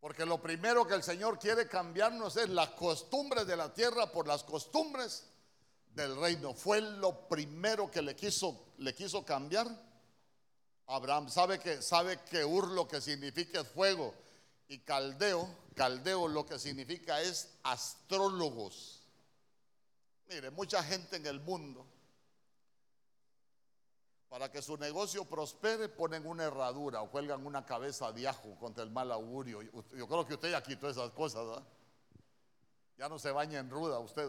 Porque 0.00 0.26
lo 0.26 0.42
primero 0.42 0.88
que 0.88 0.94
el 0.94 1.04
Señor 1.04 1.38
quiere 1.38 1.68
cambiarnos 1.68 2.36
es 2.36 2.48
las 2.48 2.70
costumbres 2.70 3.46
de 3.46 3.56
la 3.56 3.72
tierra 3.72 4.10
por 4.10 4.26
las 4.26 4.42
costumbres 4.42 5.30
del 5.94 6.16
reino. 6.16 6.52
Fue 6.52 6.80
lo 6.80 7.28
primero 7.28 7.88
que 7.88 8.02
le 8.02 8.16
quiso, 8.16 8.72
le 8.78 8.92
quiso 8.92 9.24
cambiar. 9.24 9.89
Abraham 10.90 11.28
sabe 11.28 11.60
que, 11.60 11.80
sabe 11.82 12.18
que 12.24 12.44
Ur 12.44 12.68
lo 12.68 12.88
que 12.88 13.00
significa 13.00 13.60
es 13.60 13.68
fuego 13.68 14.12
y 14.66 14.78
caldeo, 14.78 15.48
caldeo 15.74 16.26
lo 16.26 16.44
que 16.44 16.58
significa 16.58 17.20
es 17.20 17.48
astrólogos. 17.62 19.00
Mire, 20.28 20.50
mucha 20.50 20.82
gente 20.82 21.16
en 21.16 21.26
el 21.26 21.40
mundo 21.40 21.86
para 24.28 24.50
que 24.50 24.62
su 24.62 24.76
negocio 24.76 25.24
prospere, 25.24 25.88
ponen 25.88 26.26
una 26.26 26.44
herradura 26.44 27.02
o 27.02 27.10
cuelgan 27.10 27.44
una 27.46 27.64
cabeza 27.64 28.12
de 28.12 28.28
ajo 28.28 28.56
contra 28.58 28.82
el 28.84 28.90
mal 28.90 29.10
augurio. 29.10 29.60
Yo 29.62 30.06
creo 30.08 30.26
que 30.26 30.34
usted 30.34 30.52
ya 30.52 30.62
quitó 30.62 30.88
esas 30.88 31.10
cosas. 31.10 31.62
Ya 32.96 33.08
no 33.08 33.18
se 33.18 33.30
baña 33.30 33.58
en 33.58 33.70
ruda 33.70 33.98
usted. 33.98 34.28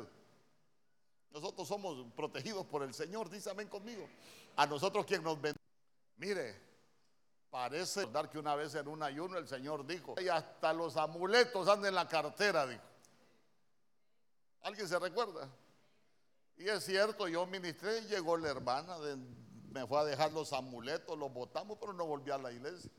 Nosotros 1.32 1.68
somos 1.68 2.06
protegidos 2.16 2.66
por 2.66 2.84
el 2.84 2.94
Señor, 2.94 3.30
dice 3.30 3.50
amén 3.50 3.68
conmigo. 3.68 4.08
A 4.56 4.66
nosotros 4.66 5.06
quien 5.06 5.24
nos 5.24 5.40
bendice. 5.40 5.61
Mire, 6.22 6.56
parece 7.50 8.06
dar 8.06 8.30
que 8.30 8.38
una 8.38 8.54
vez 8.54 8.76
en 8.76 8.88
un 8.88 9.02
ayuno 9.02 9.40
el 9.40 9.48
Señor 9.48 9.88
dijo, 9.88 10.14
y 10.22 10.28
hasta 10.28 10.72
los 10.72 10.96
amuletos 10.96 11.68
andan 11.68 11.90
en 11.90 11.96
la 11.96 12.08
cartera, 12.08 12.68
dijo. 12.68 12.84
¿Alguien 14.62 14.88
se 14.88 15.00
recuerda? 15.00 15.50
Y 16.58 16.70
es 16.70 16.86
cierto, 16.86 17.28
yo 17.28 17.48
ministré, 17.48 18.04
llegó 18.04 18.38
la 18.38 18.50
hermana 18.50 18.98
me 19.72 19.88
fue 19.88 20.00
a 20.00 20.04
dejar 20.04 20.32
los 20.32 20.54
amuletos, 20.54 21.18
los 21.18 21.34
botamos, 21.34 21.80
pero 21.80 21.92
no 21.92 22.06
volví 22.06 22.30
a 22.30 22.38
la 22.38 22.52
iglesia. 22.52 22.92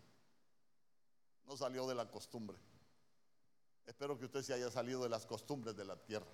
No 1.47 1.57
salió 1.57 1.87
de 1.87 1.95
la 1.95 2.11
costumbre. 2.11 2.57
Espero 3.87 4.19
que 4.19 4.25
usted 4.25 4.43
se 4.43 4.53
haya 4.53 4.69
salido 4.69 5.01
de 5.05 5.11
las 5.11 5.27
costumbres 5.27 5.77
de 5.77 5.85
la 5.85 5.95
tierra. 5.95 6.27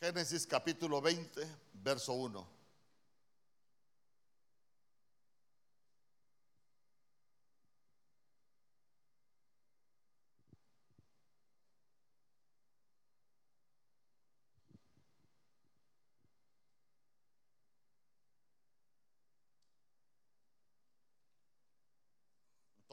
Génesis 0.00 0.46
capítulo 0.46 1.00
20, 1.00 1.44
verso 1.74 2.12
1. 2.12 2.58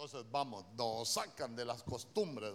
Entonces, 0.06 0.32
vamos, 0.32 0.66
nos 0.76 1.10
sacan 1.10 1.56
de 1.56 1.66
las 1.66 1.84
costumbres. 1.84 2.52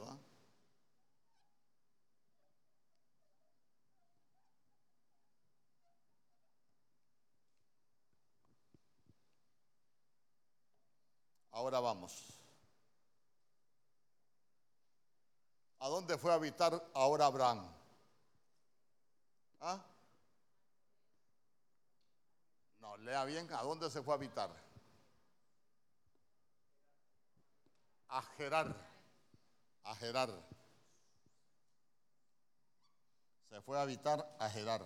Ahora 11.60 11.78
vamos. 11.78 12.12
¿A 15.80 15.88
dónde 15.90 16.16
fue 16.16 16.32
a 16.32 16.36
habitar 16.36 16.72
ahora 16.94 17.26
Abraham? 17.26 17.70
¿Ah? 19.60 19.78
No, 22.80 22.96
lea 22.96 23.26
bien, 23.26 23.46
¿a 23.52 23.62
dónde 23.62 23.90
se 23.90 24.02
fue 24.02 24.14
a 24.14 24.16
habitar? 24.16 24.48
a 28.08 28.22
Gerar, 28.38 28.74
a 29.84 29.94
Gerar. 29.96 30.30
Se 33.50 33.60
fue 33.60 33.76
a 33.76 33.82
habitar 33.82 34.36
a 34.38 34.48
Gerar. 34.48 34.80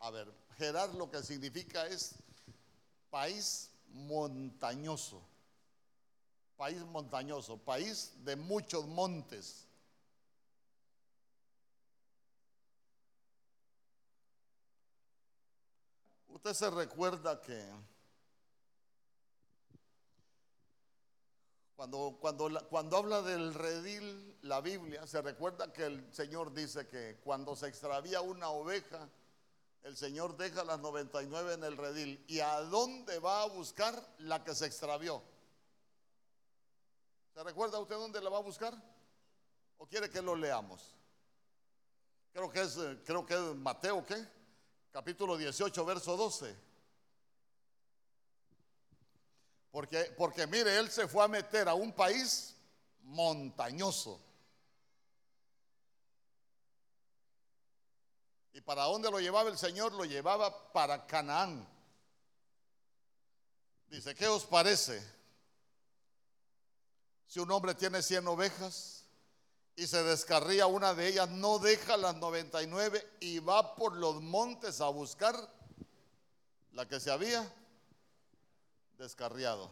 A 0.00 0.10
ver, 0.10 0.43
Gerar 0.56 0.94
lo 0.94 1.10
que 1.10 1.22
significa 1.22 1.86
es 1.86 2.14
país 3.10 3.70
montañoso, 3.88 5.22
país 6.56 6.80
montañoso, 6.86 7.58
país 7.58 8.12
de 8.24 8.36
muchos 8.36 8.86
montes. 8.86 9.66
Usted 16.28 16.52
se 16.52 16.70
recuerda 16.70 17.40
que 17.40 17.64
cuando, 21.74 22.18
cuando, 22.20 22.68
cuando 22.68 22.96
habla 22.96 23.22
del 23.22 23.54
redil, 23.54 24.36
la 24.42 24.60
Biblia, 24.60 25.06
se 25.06 25.22
recuerda 25.22 25.72
que 25.72 25.86
el 25.86 26.12
Señor 26.12 26.52
dice 26.52 26.86
que 26.86 27.18
cuando 27.24 27.56
se 27.56 27.68
extravía 27.68 28.20
una 28.20 28.50
oveja, 28.50 29.08
el 29.84 29.96
Señor 29.98 30.36
deja 30.36 30.64
las 30.64 30.80
99 30.80 31.54
en 31.54 31.64
el 31.64 31.76
redil. 31.76 32.24
¿Y 32.26 32.40
a 32.40 32.60
dónde 32.62 33.18
va 33.18 33.42
a 33.42 33.46
buscar 33.46 33.94
la 34.18 34.42
que 34.42 34.54
se 34.54 34.66
extravió? 34.66 35.22
¿Se 37.34 37.44
recuerda 37.44 37.78
usted 37.78 37.94
dónde 37.96 38.20
la 38.22 38.30
va 38.30 38.38
a 38.38 38.42
buscar? 38.42 38.74
¿O 39.76 39.86
quiere 39.86 40.08
que 40.08 40.22
lo 40.22 40.34
leamos? 40.34 40.94
Creo 42.32 42.50
que 42.50 42.62
es, 42.62 42.76
eh, 42.78 43.02
creo 43.04 43.26
que 43.26 43.34
es 43.34 43.40
Mateo, 43.56 44.04
¿qué? 44.06 44.26
Capítulo 44.90 45.36
18, 45.36 45.84
verso 45.84 46.16
12. 46.16 46.56
Porque, 49.70 50.14
porque 50.16 50.46
mire, 50.46 50.78
él 50.78 50.90
se 50.90 51.06
fue 51.06 51.24
a 51.24 51.28
meter 51.28 51.68
a 51.68 51.74
un 51.74 51.92
país 51.92 52.56
montañoso. 53.02 54.18
¿Y 58.54 58.60
para 58.60 58.84
dónde 58.84 59.10
lo 59.10 59.18
llevaba 59.18 59.50
el 59.50 59.58
Señor? 59.58 59.92
Lo 59.92 60.04
llevaba 60.04 60.72
para 60.72 61.06
Canaán. 61.06 61.68
Dice, 63.88 64.14
¿qué 64.14 64.28
os 64.28 64.46
parece? 64.46 65.02
Si 67.26 67.40
un 67.40 67.50
hombre 67.50 67.74
tiene 67.74 68.00
100 68.00 68.28
ovejas 68.28 69.06
y 69.74 69.88
se 69.88 70.04
descarría 70.04 70.66
una 70.66 70.94
de 70.94 71.08
ellas, 71.08 71.28
no 71.30 71.58
deja 71.58 71.96
las 71.96 72.14
99 72.14 73.16
y 73.18 73.40
va 73.40 73.74
por 73.74 73.96
los 73.96 74.22
montes 74.22 74.80
a 74.80 74.88
buscar 74.88 75.34
la 76.70 76.86
que 76.86 77.00
se 77.00 77.10
había 77.10 77.52
descarriado. 78.98 79.68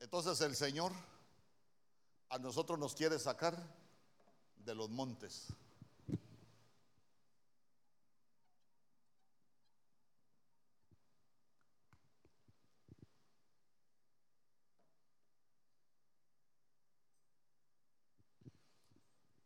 Entonces 0.00 0.40
el 0.40 0.56
Señor 0.56 0.90
a 2.28 2.38
nosotros 2.40 2.76
nos 2.76 2.96
quiere 2.96 3.20
sacar 3.20 3.56
de 4.68 4.74
los 4.74 4.90
montes. 4.90 5.48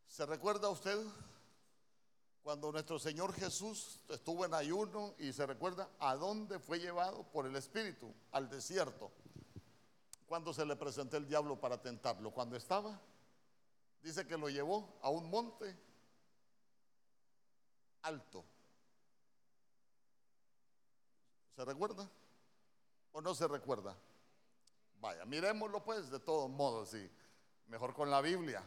¿Se 0.08 0.26
recuerda 0.26 0.68
usted 0.68 0.98
cuando 2.42 2.72
nuestro 2.72 2.98
Señor 2.98 3.32
Jesús 3.32 4.00
estuvo 4.08 4.44
en 4.44 4.54
ayuno 4.54 5.14
y 5.18 5.32
se 5.32 5.46
recuerda 5.46 5.88
a 6.00 6.16
dónde 6.16 6.58
fue 6.58 6.80
llevado 6.80 7.22
por 7.30 7.46
el 7.46 7.54
Espíritu? 7.54 8.12
Al 8.32 8.50
desierto. 8.50 9.12
Cuando 10.26 10.52
se 10.52 10.66
le 10.66 10.74
presentó 10.74 11.16
el 11.16 11.28
diablo 11.28 11.60
para 11.60 11.80
tentarlo? 11.80 12.32
Cuando 12.32 12.56
estaba, 12.56 13.00
dice 14.02 14.26
que 14.26 14.36
lo 14.36 14.48
llevó 14.48 14.98
a 15.00 15.10
un 15.10 15.30
monte 15.30 15.76
alto. 18.02 18.44
¿Se 21.54 21.64
recuerda? 21.64 22.08
¿O 23.12 23.20
no 23.20 23.34
se 23.34 23.46
recuerda? 23.46 23.96
Vaya, 25.00 25.24
miremoslo 25.24 25.82
pues 25.84 26.10
de 26.10 26.18
todos 26.20 26.50
modos 26.50 26.94
y 26.94 27.10
mejor 27.68 27.94
con 27.94 28.10
la 28.10 28.20
Biblia. 28.20 28.62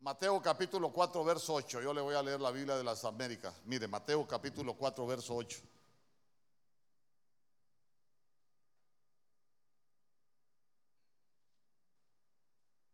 Mateo 0.00 0.40
capítulo 0.40 0.90
4, 0.90 1.24
verso 1.24 1.54
8. 1.54 1.82
Yo 1.82 1.92
le 1.92 2.00
voy 2.00 2.14
a 2.14 2.22
leer 2.22 2.40
la 2.40 2.50
Biblia 2.50 2.76
de 2.76 2.84
las 2.84 3.04
Américas. 3.04 3.54
Mire, 3.66 3.86
Mateo 3.86 4.26
capítulo 4.26 4.74
4, 4.74 5.06
verso 5.06 5.34
8. 5.34 5.60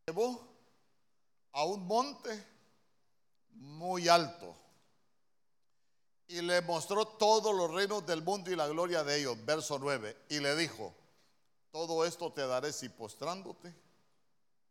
Llevó 0.07 0.56
a 1.57 1.65
un 1.65 1.87
monte 1.87 2.47
muy 3.55 4.09
alto 4.09 4.55
y 6.29 6.43
le 6.43 6.61
mostró 6.61 7.07
todos 7.07 7.55
los 7.55 7.73
reinos 7.73 8.05
del 8.05 8.23
mundo 8.23 8.51
y 8.51 8.57
la 8.57 8.69
gloria 8.69 9.03
de 9.03 9.21
ellos. 9.21 9.43
Verso 9.47 9.79
9. 9.79 10.25
Y 10.29 10.41
le 10.41 10.55
dijo, 10.55 10.93
todo 11.71 12.05
esto 12.05 12.31
te 12.31 12.47
daré 12.47 12.75
si 12.75 12.91
postrándote 12.91 13.75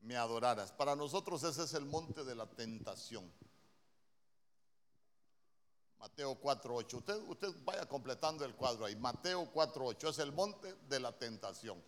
me 0.02 0.16
adoraras. 0.16 0.72
Para 0.72 0.96
nosotros 0.96 1.44
ese 1.44 1.64
es 1.64 1.74
el 1.74 1.86
monte 1.86 2.24
de 2.24 2.36
la 2.36 2.46
tentación. 2.46 3.34
Mateo 5.98 6.40
4.8. 6.40 6.94
Usted, 6.94 7.20
usted 7.28 7.50
vaya 7.64 7.88
completando 7.88 8.46
el 8.46 8.54
cuadro 8.54 8.86
ahí. 8.86 8.96
Mateo 8.96 9.52
4.8 9.52 10.10
es 10.10 10.20
el 10.20 10.32
monte 10.34 10.76
de 10.88 11.00
la 11.00 11.12
tentación. 11.18 11.82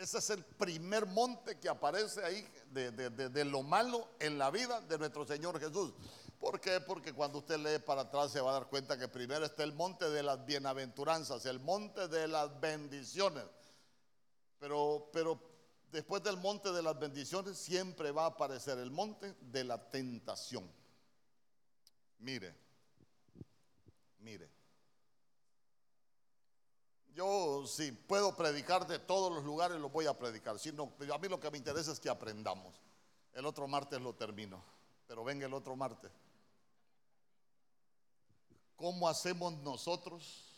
Ese 0.00 0.16
es 0.16 0.30
el 0.30 0.42
primer 0.42 1.04
monte 1.04 1.58
que 1.58 1.68
aparece 1.68 2.24
ahí 2.24 2.48
de, 2.70 2.90
de, 2.90 3.44
lo 3.44 3.62
malo 3.62 4.08
en 4.18 4.38
la 4.38 4.50
vida 4.50 4.80
de 4.80 4.96
nuestro 4.96 5.26
Señor 5.26 5.60
Jesús. 5.60 5.92
¿Por 6.38 6.58
qué? 6.58 6.80
Porque 6.80 7.12
cuando 7.12 7.40
usted 7.40 7.58
lee 7.58 7.84
para 7.84 8.00
atrás 8.00 8.32
se 8.32 8.40
va 8.40 8.48
a 8.48 8.60
dar 8.60 8.68
cuenta 8.70 8.98
que 8.98 9.08
primero 9.08 9.44
está 9.44 9.62
el 9.62 9.74
monte 9.74 10.08
de 10.08 10.22
las 10.22 10.42
bienaventuranzas, 10.46 11.44
el 11.44 11.60
monte 11.60 12.08
de 12.08 12.28
las 12.28 12.58
bendiciones. 12.60 13.44
Pero, 14.58 15.10
pero 15.12 15.38
después 15.92 16.22
del 16.22 16.38
monte 16.38 16.72
de 16.72 16.82
las 16.82 16.98
bendiciones 16.98 17.58
siempre 17.58 18.10
va 18.10 18.22
a 18.22 18.28
aparecer 18.28 18.78
el 18.78 18.90
monte 18.90 19.34
de 19.38 19.64
la 19.64 19.90
tentación. 19.90 20.66
Mire, 22.20 22.54
mire. 24.20 24.59
Yo 27.14 27.66
si 27.66 27.92
puedo 27.92 28.36
predicar 28.36 28.86
de 28.86 28.98
todos 28.98 29.32
los 29.32 29.44
lugares, 29.44 29.78
lo 29.80 29.90
voy 29.90 30.06
a 30.06 30.16
predicar. 30.16 30.58
Si 30.58 30.72
no, 30.72 30.92
a 31.12 31.18
mí 31.18 31.28
lo 31.28 31.40
que 31.40 31.50
me 31.50 31.58
interesa 31.58 31.92
es 31.92 32.00
que 32.00 32.08
aprendamos. 32.08 32.74
El 33.32 33.46
otro 33.46 33.66
martes 33.68 34.00
lo 34.00 34.14
termino, 34.14 34.62
pero 35.06 35.24
venga 35.24 35.46
el 35.46 35.54
otro 35.54 35.76
martes. 35.76 36.10
¿Cómo 38.76 39.08
hacemos 39.08 39.52
nosotros 39.58 40.50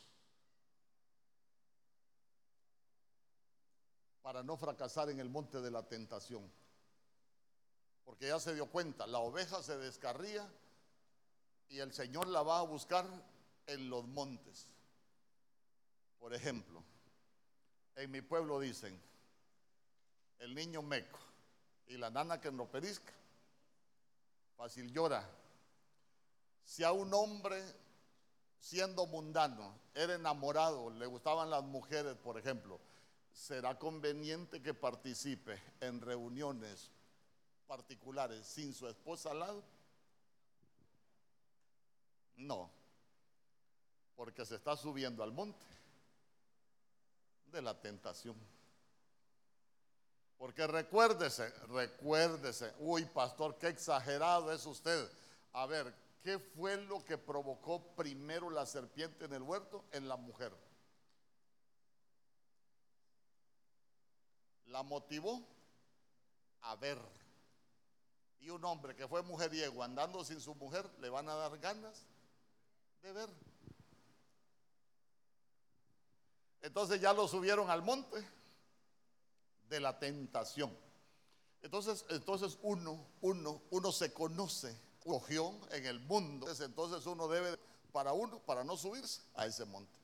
para 4.23 4.43
no 4.43 4.57
fracasar 4.57 5.11
en 5.11 5.21
el 5.21 5.29
monte 5.29 5.61
de 5.61 5.71
la 5.71 5.83
tentación. 5.83 6.51
Porque 8.05 8.29
ya 8.29 8.41
se 8.41 8.55
dio 8.55 8.67
cuenta, 8.67 9.07
la 9.07 9.19
oveja 9.19 9.63
se 9.63 9.77
descarría 9.77 10.49
y 11.69 11.81
el 11.81 11.93
Señor 11.93 12.29
la 12.29 12.43
va 12.43 12.61
a 12.61 12.63
buscar 12.63 13.07
en 13.67 13.91
los 13.91 14.07
montes. 14.07 14.69
Por 16.23 16.33
ejemplo, 16.35 16.81
en 17.97 18.09
mi 18.13 18.23
pueblo 18.23 18.61
dicen, 18.61 18.97
el 20.39 20.55
niño 20.55 20.81
meco 20.81 21.19
y 21.89 21.97
la 21.97 22.11
nana 22.11 22.41
que 22.41 22.53
no 22.53 22.71
perisca, 22.71 23.13
fácil 24.57 24.93
llora. 24.93 25.29
Si 26.65 26.85
a 26.85 26.93
un 26.93 27.13
hombre 27.13 27.61
siendo 28.61 29.05
mundano 29.07 29.77
era 29.95 30.15
enamorado, 30.15 30.91
le 30.91 31.07
gustaban 31.07 31.51
las 31.51 31.65
mujeres, 31.65 32.15
por 32.19 32.39
ejemplo, 32.39 32.79
será 33.33 33.77
conveniente 33.77 34.63
que 34.63 34.75
participe 34.75 35.61
en 35.81 36.01
reuniones 36.01 36.93
particulares 37.67 38.47
sin 38.47 38.73
su 38.73 38.87
esposa 38.87 39.33
al 39.33 39.41
lado? 39.41 39.65
No, 42.37 42.71
porque 44.15 44.47
se 44.47 44.55
está 44.55 44.77
subiendo 44.77 45.25
al 45.25 45.33
monte 45.33 45.82
de 47.53 47.63
la 47.63 47.81
tentación. 47.81 48.37
Porque 50.39 50.67
recuérdese, 50.67 51.49
recuérdese, 51.69 52.73
uy 52.81 53.05
pastor, 53.05 53.57
qué 53.59 53.69
exagerado 53.69 54.51
es 54.51 54.67
usted. 54.67 55.09
A 55.53 55.67
ver, 55.67 55.95
¿qué 56.23 56.39
fue 56.39 56.77
lo 56.79 57.05
que 57.05 57.17
provocó 57.17 57.95
primero 57.95 58.51
la 58.51 58.67
serpiente 58.67 59.27
en 59.27 59.35
el 59.35 59.43
huerto? 59.43 59.85
En 59.93 60.09
la 60.09 60.17
mujer. 60.17 60.53
la 64.73 64.83
motivó 64.83 65.47
a 66.63 66.75
ver. 66.77 66.99
Y 68.41 68.51
un 68.51 68.65
hombre 68.65 68.97
que 68.97 69.07
fue 69.07 69.23
mujeriego 69.23 69.85
andando 69.85 70.25
sin 70.25 70.41
su 70.41 70.55
mujer, 70.57 70.91
le 70.99 71.09
van 71.09 71.29
a 71.29 71.35
dar 71.35 71.57
ganas 71.59 72.05
de 73.03 73.13
ver. 73.13 73.29
Entonces 76.63 77.01
ya 77.01 77.13
lo 77.13 77.29
subieron 77.29 77.69
al 77.71 77.83
monte 77.83 78.25
de 79.69 79.81
la 79.81 79.99
tentación. 79.99 80.77
Entonces, 81.61 82.05
entonces 82.09 82.59
uno, 82.63 83.07
uno, 83.21 83.63
uno 83.71 83.93
se 83.93 84.13
conoce, 84.13 84.77
cogió 85.03 85.53
en 85.73 85.87
el 85.87 86.01
mundo. 86.01 86.47
Entonces 86.49 87.05
uno 87.07 87.29
debe, 87.29 87.59
para 87.93 88.13
uno, 88.13 88.39
para 88.41 88.65
no 88.65 88.77
subirse 88.77 89.23
a 89.35 89.47
ese 89.47 89.65
monte. 89.65 89.99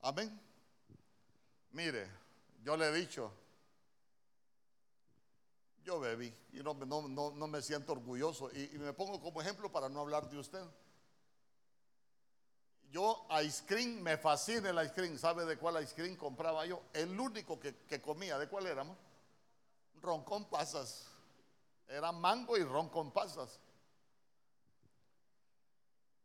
Amén. 0.00 0.40
Mire, 1.70 2.10
yo 2.64 2.76
le 2.76 2.88
he 2.88 2.92
dicho, 2.92 3.32
yo 5.84 6.00
bebí 6.00 6.32
y 6.52 6.56
no, 6.62 6.74
no, 6.74 7.46
me 7.46 7.62
siento 7.62 7.92
orgulloso 7.92 8.50
y, 8.52 8.78
me 8.78 8.92
pongo 8.92 9.20
como 9.20 9.40
ejemplo 9.40 9.70
para 9.70 9.88
no 9.88 10.00
hablar 10.00 10.28
de 10.28 10.38
usted. 10.38 10.62
Yo 12.92 13.26
ice 13.42 13.64
cream, 13.66 14.02
me 14.02 14.18
fascina 14.18 14.68
el 14.68 14.84
ice 14.84 14.92
cream. 14.92 15.16
¿Sabe 15.16 15.46
de 15.46 15.56
cuál 15.56 15.82
ice 15.82 15.94
cream 15.94 16.14
compraba 16.14 16.66
yo? 16.66 16.82
El 16.92 17.18
único 17.18 17.58
que, 17.58 17.74
que 17.86 18.02
comía, 18.02 18.38
¿de 18.38 18.48
cuál 18.48 18.66
éramos? 18.66 18.98
Ron 20.02 20.22
con 20.24 20.44
pasas. 20.44 21.06
Era 21.88 22.12
mango 22.12 22.58
y 22.58 22.64
ron 22.64 22.90
con 22.90 23.10
pasas. 23.10 23.58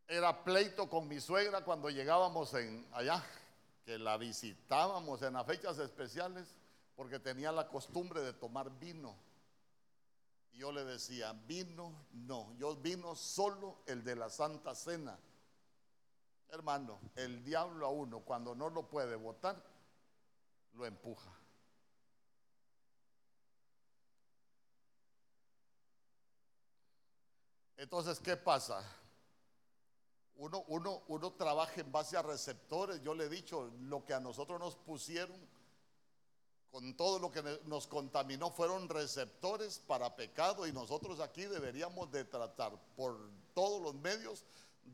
Era 0.09 0.43
pleito 0.43 0.89
con 0.89 1.07
mi 1.07 1.21
suegra 1.21 1.63
cuando 1.63 1.89
llegábamos 1.89 2.53
en 2.53 2.85
allá 2.91 3.23
que 3.85 3.97
la 3.97 4.17
visitábamos 4.17 5.21
en 5.21 5.33
las 5.33 5.45
fechas 5.45 5.79
especiales 5.79 6.47
porque 6.97 7.19
tenía 7.19 7.53
la 7.53 7.69
costumbre 7.69 8.19
de 8.21 8.33
tomar 8.33 8.69
vino. 8.77 9.15
Y 10.51 10.57
yo 10.57 10.73
le 10.73 10.83
decía, 10.83 11.31
vino, 11.47 11.93
no, 12.11 12.53
yo 12.57 12.75
vino 12.75 13.15
solo 13.15 13.77
el 13.85 14.03
de 14.03 14.17
la 14.17 14.29
Santa 14.29 14.75
Cena. 14.75 15.17
Hermano, 16.49 16.99
el 17.15 17.43
diablo 17.43 17.85
a 17.85 17.89
uno 17.89 18.21
cuando 18.21 18.55
no 18.55 18.69
lo 18.69 18.87
puede 18.87 19.15
votar, 19.15 19.61
lo 20.73 20.85
empuja. 20.85 21.31
Entonces, 27.75 28.19
¿qué 28.19 28.37
pasa? 28.37 28.83
Uno, 30.35 30.63
uno, 30.67 31.03
uno 31.07 31.33
trabaja 31.33 31.81
en 31.81 31.91
base 31.91 32.17
a 32.17 32.21
receptores. 32.21 33.01
Yo 33.01 33.13
le 33.13 33.25
he 33.25 33.29
dicho, 33.29 33.71
lo 33.81 34.05
que 34.05 34.13
a 34.13 34.19
nosotros 34.19 34.59
nos 34.59 34.75
pusieron, 34.75 35.37
con 36.71 36.95
todo 36.95 37.19
lo 37.19 37.31
que 37.31 37.41
nos 37.65 37.87
contaminó, 37.87 38.51
fueron 38.51 38.87
receptores 38.89 39.79
para 39.79 40.15
pecado 40.15 40.65
y 40.65 40.71
nosotros 40.71 41.19
aquí 41.19 41.45
deberíamos 41.45 42.11
de 42.11 42.25
tratar 42.25 42.73
por 42.95 43.17
todos 43.53 43.81
los 43.81 43.95
medios 43.95 44.43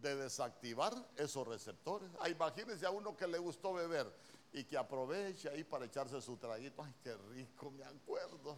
de 0.02 0.16
desactivar 0.16 0.94
esos 1.16 1.48
receptores. 1.48 2.10
Ah, 2.20 2.30
imagínense 2.30 2.86
a 2.86 2.92
uno 2.92 3.16
que 3.16 3.28
le 3.28 3.38
gustó 3.38 3.74
beber 3.74 4.12
y 4.52 4.64
que 4.64 4.78
aproveche 4.78 5.50
ahí 5.50 5.64
para 5.64 5.86
echarse 5.86 6.20
su 6.22 6.38
traguito. 6.38 6.84
Ay, 6.84 6.94
qué 7.02 7.16
rico, 7.16 7.72
me 7.72 7.84
acuerdo. 7.84 8.58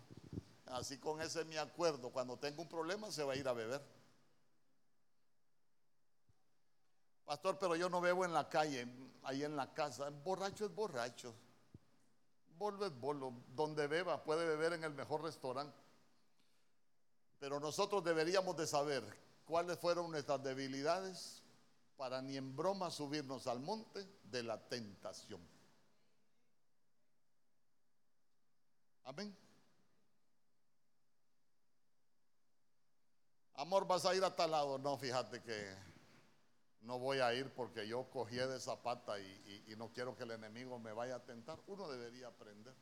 Así 0.67 0.97
con 0.97 1.21
ese 1.21 1.45
me 1.45 1.57
acuerdo. 1.59 2.09
Cuando 2.09 2.37
tengo 2.37 2.61
un 2.61 2.69
problema 2.69 3.11
se 3.11 3.23
va 3.23 3.33
a 3.33 3.35
ir 3.35 3.47
a 3.47 3.53
beber. 3.53 3.81
Pastor, 7.25 7.57
pero 7.57 7.75
yo 7.75 7.89
no 7.89 8.01
bebo 8.01 8.23
en 8.23 8.33
la 8.33 8.47
calle, 8.49 8.87
ahí 9.23 9.43
en 9.43 9.55
la 9.55 9.73
casa. 9.73 10.09
Borracho 10.09 10.65
es 10.65 10.73
borracho. 10.73 11.33
Bolo 12.57 12.85
es 12.85 12.99
bolo. 12.99 13.33
Donde 13.55 13.87
beba, 13.87 14.23
puede 14.23 14.45
beber 14.45 14.73
en 14.73 14.83
el 14.83 14.93
mejor 14.93 15.23
restaurante. 15.23 15.75
Pero 17.39 17.59
nosotros 17.59 18.03
deberíamos 18.03 18.55
de 18.55 18.67
saber 18.67 19.24
cuáles 19.45 19.79
fueron 19.79 20.11
nuestras 20.11 20.43
debilidades 20.43 21.43
para 21.97 22.21
ni 22.21 22.37
en 22.37 22.55
broma 22.55 22.91
subirnos 22.91 23.47
al 23.47 23.59
monte 23.59 24.07
de 24.23 24.43
la 24.43 24.59
tentación. 24.67 25.41
Amén. 29.05 29.35
Amor, 33.53 33.87
vas 33.87 34.05
a 34.05 34.13
ir 34.13 34.23
a 34.23 34.35
tal 34.35 34.51
lado. 34.51 34.77
No, 34.77 34.97
fíjate 34.97 35.41
que 35.41 35.75
no 36.81 36.99
voy 36.99 37.19
a 37.19 37.33
ir 37.33 37.53
porque 37.53 37.87
yo 37.87 38.09
cogí 38.09 38.35
de 38.35 38.57
esa 38.57 38.81
pata 38.81 39.19
y, 39.19 39.73
no 39.77 39.91
quiero 39.91 40.15
que 40.15 40.23
el 40.23 40.31
enemigo 40.31 40.79
me 40.79 40.91
vaya 40.91 41.15
a 41.15 41.23
tentar. 41.23 41.59
Uno 41.67 41.87
debería 41.89 42.27
aprender. 42.27 42.73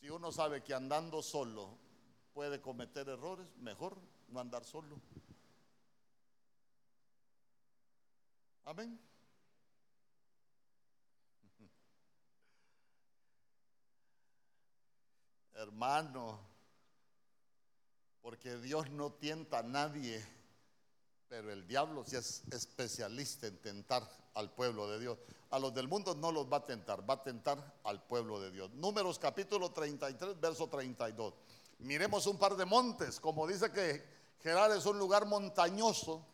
Si 0.00 0.08
uno 0.10 0.30
sabe 0.30 0.62
que 0.62 0.74
andando 0.74 1.22
solo 1.22 1.76
puede 2.32 2.60
cometer 2.60 3.08
errores, 3.08 3.48
mejor 3.56 3.98
no 4.28 4.40
andar 4.40 4.64
solo. 4.64 5.00
Amén. 8.68 9.00
Hermano, 15.54 16.38
porque 18.20 18.58
Dios 18.58 18.90
no 18.90 19.12
tienta 19.14 19.60
a 19.60 19.62
nadie 19.62 20.22
pero 21.28 21.52
el 21.52 21.66
diablo 21.66 22.04
sí 22.04 22.16
es 22.16 22.42
especialista 22.50 23.46
en 23.46 23.58
tentar 23.58 24.02
al 24.34 24.50
pueblo 24.50 24.88
de 24.88 24.98
Dios. 24.98 25.18
A 25.50 25.58
los 25.58 25.74
del 25.74 25.86
mundo 25.86 26.14
no 26.14 26.32
los 26.32 26.50
va 26.50 26.58
a 26.58 26.66
tentar, 26.66 27.08
va 27.08 27.14
a 27.14 27.22
tentar 27.22 27.80
al 27.84 28.02
pueblo 28.02 28.40
de 28.40 28.50
Dios. 28.50 28.70
Números 28.72 29.18
capítulo 29.18 29.70
33, 29.70 30.40
verso 30.40 30.68
32. 30.68 31.34
Miremos 31.80 32.26
un 32.26 32.38
par 32.38 32.56
de 32.56 32.64
montes, 32.64 33.20
como 33.20 33.46
dice 33.46 33.70
que 33.70 34.18
Gerar 34.42 34.70
es 34.70 34.86
un 34.86 34.98
lugar 34.98 35.26
montañoso. 35.26 36.24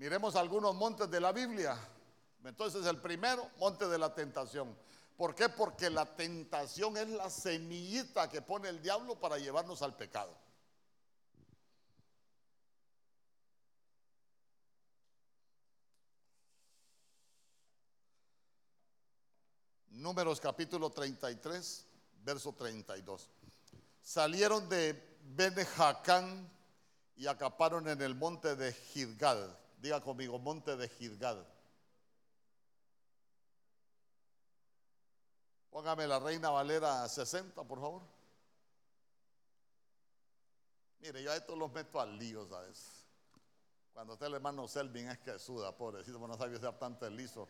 Miremos 0.00 0.34
algunos 0.34 0.74
montes 0.74 1.10
de 1.10 1.20
la 1.20 1.30
Biblia. 1.30 1.76
Entonces 2.42 2.86
el 2.86 3.02
primero, 3.02 3.50
monte 3.58 3.86
de 3.86 3.98
la 3.98 4.14
tentación. 4.14 4.74
¿Por 5.14 5.34
qué? 5.34 5.50
Porque 5.50 5.90
la 5.90 6.06
tentación 6.06 6.96
es 6.96 7.06
la 7.10 7.28
semillita 7.28 8.26
que 8.26 8.40
pone 8.40 8.70
el 8.70 8.80
diablo 8.80 9.20
para 9.20 9.36
llevarnos 9.36 9.82
al 9.82 9.94
pecado. 9.94 10.34
Números 19.90 20.40
capítulo 20.40 20.88
33, 20.88 21.86
verso 22.24 22.54
32. 22.54 23.28
Salieron 24.00 24.66
de 24.70 25.18
Benejacán 25.24 26.50
y 27.16 27.26
acaparon 27.26 27.86
en 27.86 28.00
el 28.00 28.14
monte 28.14 28.56
de 28.56 28.72
Gilgal. 28.72 29.60
Diga 29.80 30.00
conmigo, 30.00 30.38
monte 30.38 30.76
de 30.76 30.88
Gilgal. 30.88 31.46
Póngame 35.70 36.06
la 36.06 36.18
Reina 36.18 36.50
Valera 36.50 37.08
60, 37.08 37.64
por 37.64 37.80
favor. 37.80 38.02
Mire, 40.98 41.22
yo 41.22 41.32
a 41.32 41.36
estos 41.36 41.56
los 41.56 41.72
meto 41.72 41.98
al 41.98 42.18
lío, 42.18 42.46
¿sabes? 42.46 43.06
Cuando 43.94 44.12
está 44.14 44.26
el 44.26 44.34
hermano 44.34 44.68
Selvin 44.68 45.08
es 45.08 45.18
que 45.18 45.38
suda, 45.38 45.74
pobrecito, 45.74 46.18
no 46.18 46.36
sabe 46.36 46.58
ser 46.58 46.78
tanto 46.78 47.06
el 47.06 47.16
liso. 47.16 47.48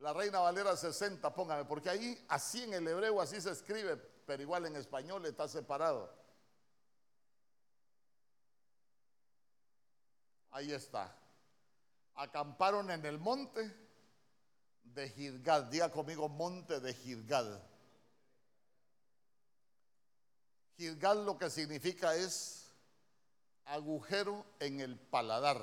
La 0.00 0.12
Reina 0.12 0.40
Valera 0.40 0.76
60, 0.76 1.32
póngame, 1.34 1.64
porque 1.66 1.88
ahí, 1.88 2.26
así 2.28 2.64
en 2.64 2.74
el 2.74 2.88
hebreo, 2.88 3.20
así 3.20 3.40
se 3.40 3.52
escribe, 3.52 3.96
pero 3.96 4.42
igual 4.42 4.66
en 4.66 4.74
español 4.74 5.24
está 5.26 5.46
separado. 5.46 6.23
Ahí 10.54 10.72
está. 10.72 11.12
Acamparon 12.14 12.88
en 12.92 13.04
el 13.04 13.18
monte 13.18 13.76
de 14.84 15.08
Gilgal. 15.10 15.68
Diga 15.68 15.90
conmigo, 15.90 16.28
monte 16.28 16.78
de 16.78 16.94
Gilgal. 16.94 17.60
Gilgal 20.76 21.26
lo 21.26 21.36
que 21.36 21.50
significa 21.50 22.14
es 22.14 22.70
agujero 23.64 24.46
en 24.60 24.80
el 24.80 24.96
paladar. 24.96 25.60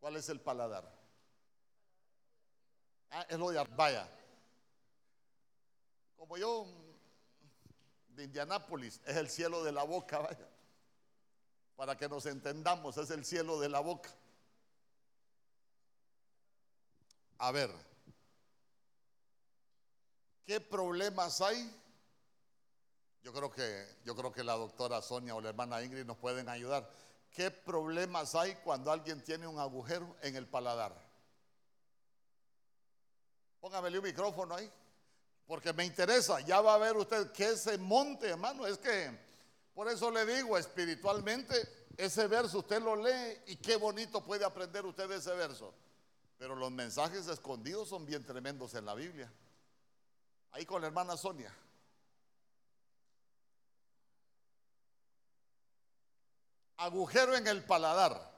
¿Cuál 0.00 0.16
es 0.16 0.28
el 0.28 0.40
paladar? 0.40 0.92
Ah, 3.12 3.24
es 3.28 3.38
lo 3.38 3.52
de 3.52 3.62
Vaya. 3.76 4.08
Como 6.16 6.36
yo 6.36 6.66
de 8.08 8.24
Indianápolis, 8.24 9.00
es 9.06 9.16
el 9.16 9.30
cielo 9.30 9.62
de 9.62 9.70
la 9.70 9.84
boca, 9.84 10.18
vaya. 10.18 10.53
Para 11.76 11.96
que 11.96 12.08
nos 12.08 12.26
entendamos, 12.26 12.96
es 12.96 13.10
el 13.10 13.24
cielo 13.24 13.58
de 13.58 13.68
la 13.68 13.80
boca. 13.80 14.10
A 17.38 17.50
ver, 17.50 17.70
¿qué 20.46 20.60
problemas 20.60 21.40
hay? 21.40 21.70
Yo 23.22 23.32
creo 23.32 23.50
que 23.50 23.86
yo 24.04 24.14
creo 24.14 24.32
que 24.32 24.44
la 24.44 24.54
doctora 24.54 25.02
Sonia 25.02 25.34
o 25.34 25.40
la 25.40 25.48
hermana 25.48 25.82
Ingrid 25.82 26.04
nos 26.04 26.18
pueden 26.18 26.48
ayudar. 26.48 26.88
¿Qué 27.30 27.50
problemas 27.50 28.34
hay 28.34 28.54
cuando 28.56 28.92
alguien 28.92 29.20
tiene 29.22 29.46
un 29.46 29.58
agujero 29.58 30.16
en 30.22 30.36
el 30.36 30.46
paladar? 30.46 30.94
Póngame 33.60 33.96
un 33.98 34.04
micrófono 34.04 34.54
ahí. 34.54 34.70
Porque 35.46 35.72
me 35.72 35.84
interesa. 35.84 36.40
Ya 36.40 36.60
va 36.60 36.74
a 36.74 36.78
ver 36.78 36.96
usted 36.96 37.32
que 37.32 37.50
ese 37.50 37.76
monte, 37.78 38.28
hermano. 38.28 38.66
Es 38.66 38.78
que, 38.78 39.18
por 39.74 39.88
eso 39.88 40.10
le 40.10 40.24
digo, 40.24 40.56
espiritualmente, 40.56 41.88
ese 41.96 42.26
verso 42.26 42.58
usted 42.60 42.80
lo 42.80 42.96
lee 42.96 43.42
y 43.46 43.56
qué 43.56 43.76
bonito 43.76 44.24
puede 44.24 44.44
aprender 44.44 44.86
usted 44.86 45.08
de 45.08 45.16
ese 45.16 45.34
verso. 45.34 45.74
Pero 46.38 46.54
los 46.54 46.70
mensajes 46.70 47.26
escondidos 47.28 47.88
son 47.88 48.06
bien 48.06 48.24
tremendos 48.24 48.74
en 48.74 48.84
la 48.84 48.94
Biblia. 48.94 49.32
Ahí 50.52 50.64
con 50.64 50.80
la 50.80 50.88
hermana 50.88 51.16
Sonia. 51.16 51.52
Agujero 56.76 57.34
en 57.36 57.46
el 57.46 57.64
paladar. 57.64 58.33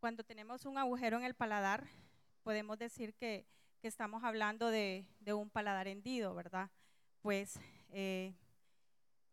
Cuando 0.00 0.24
tenemos 0.24 0.64
un 0.64 0.78
agujero 0.78 1.16
en 1.18 1.24
el 1.24 1.34
paladar, 1.34 1.86
podemos 2.42 2.78
decir 2.78 3.14
que, 3.14 3.46
que 3.80 3.88
estamos 3.88 4.22
hablando 4.24 4.68
de, 4.70 5.06
de 5.20 5.32
un 5.32 5.50
paladar 5.50 5.88
hendido, 5.88 6.34
¿verdad? 6.34 6.70
Pues 7.20 7.58
eh, 7.90 8.34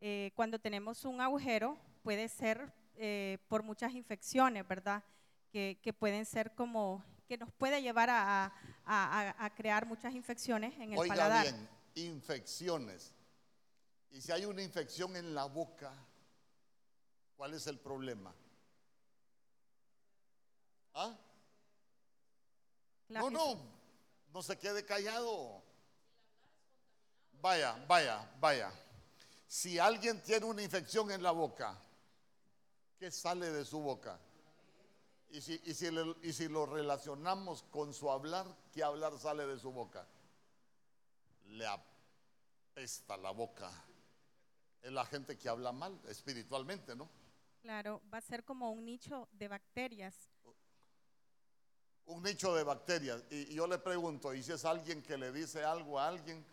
eh, 0.02 0.32
cuando 0.36 0.60
tenemos 0.60 1.06
un 1.06 1.22
agujero 1.22 1.78
puede 2.04 2.28
ser 2.30 2.74
eh, 2.96 3.38
por 3.48 3.64
muchas 3.64 3.94
infecciones, 3.94 4.68
¿verdad? 4.68 5.04
Que, 5.52 5.80
que 5.82 5.94
pueden 5.94 6.26
ser 6.26 6.54
como, 6.56 7.04
que 7.28 7.38
nos 7.38 7.52
puede 7.54 7.82
llevar 7.82 8.10
a, 8.10 8.46
a- 8.46 8.52
a- 8.86 9.46
a 9.46 9.50
crear 9.54 9.86
muchas 9.86 10.14
infecciones 10.16 10.74
en 10.80 10.94
el 10.94 10.98
Oiga 11.00 11.14
paladar. 11.16 11.44
bien, 11.46 11.70
infecciones. 12.14 13.14
Y 14.12 14.20
si 14.22 14.32
hay 14.32 14.46
una 14.46 14.64
infección 14.64 15.16
en 15.16 15.34
la 15.36 15.46
boca, 15.46 15.94
¿cuál 17.38 17.54
es 17.54 17.68
el 17.68 17.80
problema? 17.80 18.34
¿Ah? 20.94 21.16
No, 23.10 23.30
no, 23.30 23.58
no 24.34 24.42
se 24.42 24.58
quede 24.58 24.86
callado. 24.86 25.62
Vaya, 27.42 27.84
vaya, 27.88 28.30
vaya. 28.40 28.72
Si 29.48 29.78
alguien 29.78 30.22
tiene 30.24 30.46
una 30.46 30.64
infección 30.64 31.12
en 31.12 31.22
la 31.22 31.32
boca, 31.32 31.78
¿qué 32.98 33.12
sale 33.12 33.52
de 33.52 33.64
su 33.66 33.80
boca? 33.80 34.20
Y 35.30 35.42
si, 35.42 35.62
y 35.66 35.74
si 35.74 35.92
le- 35.92 36.16
y 36.24 36.34
si 36.34 36.48
lo 36.48 36.66
relacionamos 36.66 37.64
con 37.64 37.94
su 37.94 38.10
hablar, 38.10 38.48
¿qué 38.74 38.84
hablar 38.84 39.18
sale 39.20 39.46
de 39.46 39.60
su 39.60 39.72
boca? 39.72 40.08
Le 41.48 41.68
apesta 41.68 43.18
la 43.18 43.32
boca. 43.32 43.70
Es 44.82 44.92
la 44.92 45.06
gente 45.06 45.38
que 45.38 45.50
habla 45.50 45.72
mal 45.72 46.00
espiritualmente, 46.08 46.96
¿no? 46.96 47.10
Claro, 47.66 48.00
va 48.14 48.20
a 48.20 48.22
ser 48.22 48.44
como 48.44 48.72
un 48.72 48.86
nicho 48.86 49.28
de 49.32 49.48
bacterias. 49.48 50.14
un 52.06 52.22
nicho 52.22 52.54
de 52.54 52.64
bacterias. 52.64 53.24
Y, 53.32 53.56
yo 53.56 53.66
le 53.66 53.80
pregunto, 53.80 54.36
¿y 54.36 54.44
si 54.44 54.52
es 54.52 54.66
alguien 54.66 55.02
que 55.02 55.18
le 55.18 55.32
dice 55.32 55.64
algo 55.64 56.00
a 56.00 56.08
alguien, 56.08 56.46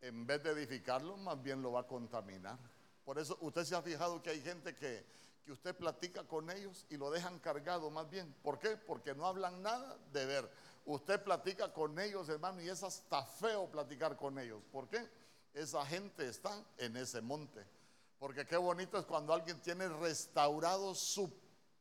en 0.00 0.24
vez 0.28 0.40
de 0.44 0.50
edificarlo, 0.50 1.16
más 1.16 1.42
bien 1.42 1.60
lo 1.60 1.72
va 1.72 1.80
a 1.80 1.86
contaminar? 1.88 2.56
Por 3.04 3.18
eso 3.18 3.36
usted 3.40 3.64
se 3.64 3.74
ha 3.74 3.82
fijado 3.82 4.22
que 4.22 4.30
hay 4.30 4.40
gente 4.42 4.76
que, 4.76 5.04
que 5.44 5.50
usted 5.50 5.74
platica 5.74 6.22
con 6.22 6.48
ellos 6.48 6.86
y 6.88 6.96
lo 6.96 7.10
dejan 7.10 7.40
cargado 7.40 7.90
más 7.90 8.08
bien. 8.08 8.32
¿Por 8.40 8.60
qué? 8.60 8.76
Porque 8.76 9.12
no 9.12 9.26
hablan 9.26 9.60
nada 9.62 9.98
de 10.12 10.24
ver. 10.24 10.48
Usted 10.84 11.20
platica 11.20 11.72
con 11.72 11.98
ellos, 11.98 12.28
hermano, 12.28 12.62
y 12.62 12.68
es 12.68 12.84
hasta 12.84 13.24
feo 13.24 13.68
platicar 13.68 14.16
con 14.16 14.38
ellos. 14.38 14.62
¿Por 14.70 14.88
qué? 14.88 15.04
Esa 15.52 15.84
gente 15.84 16.28
está 16.28 16.64
en 16.78 16.96
ese 16.96 17.20
monte. 17.20 17.79
Porque 18.20 18.46
qué 18.46 18.58
bonito 18.58 18.98
es 18.98 19.06
cuando 19.06 19.32
alguien 19.32 19.58
tiene 19.62 19.88
restaurado 19.88 20.94
su 20.94 21.32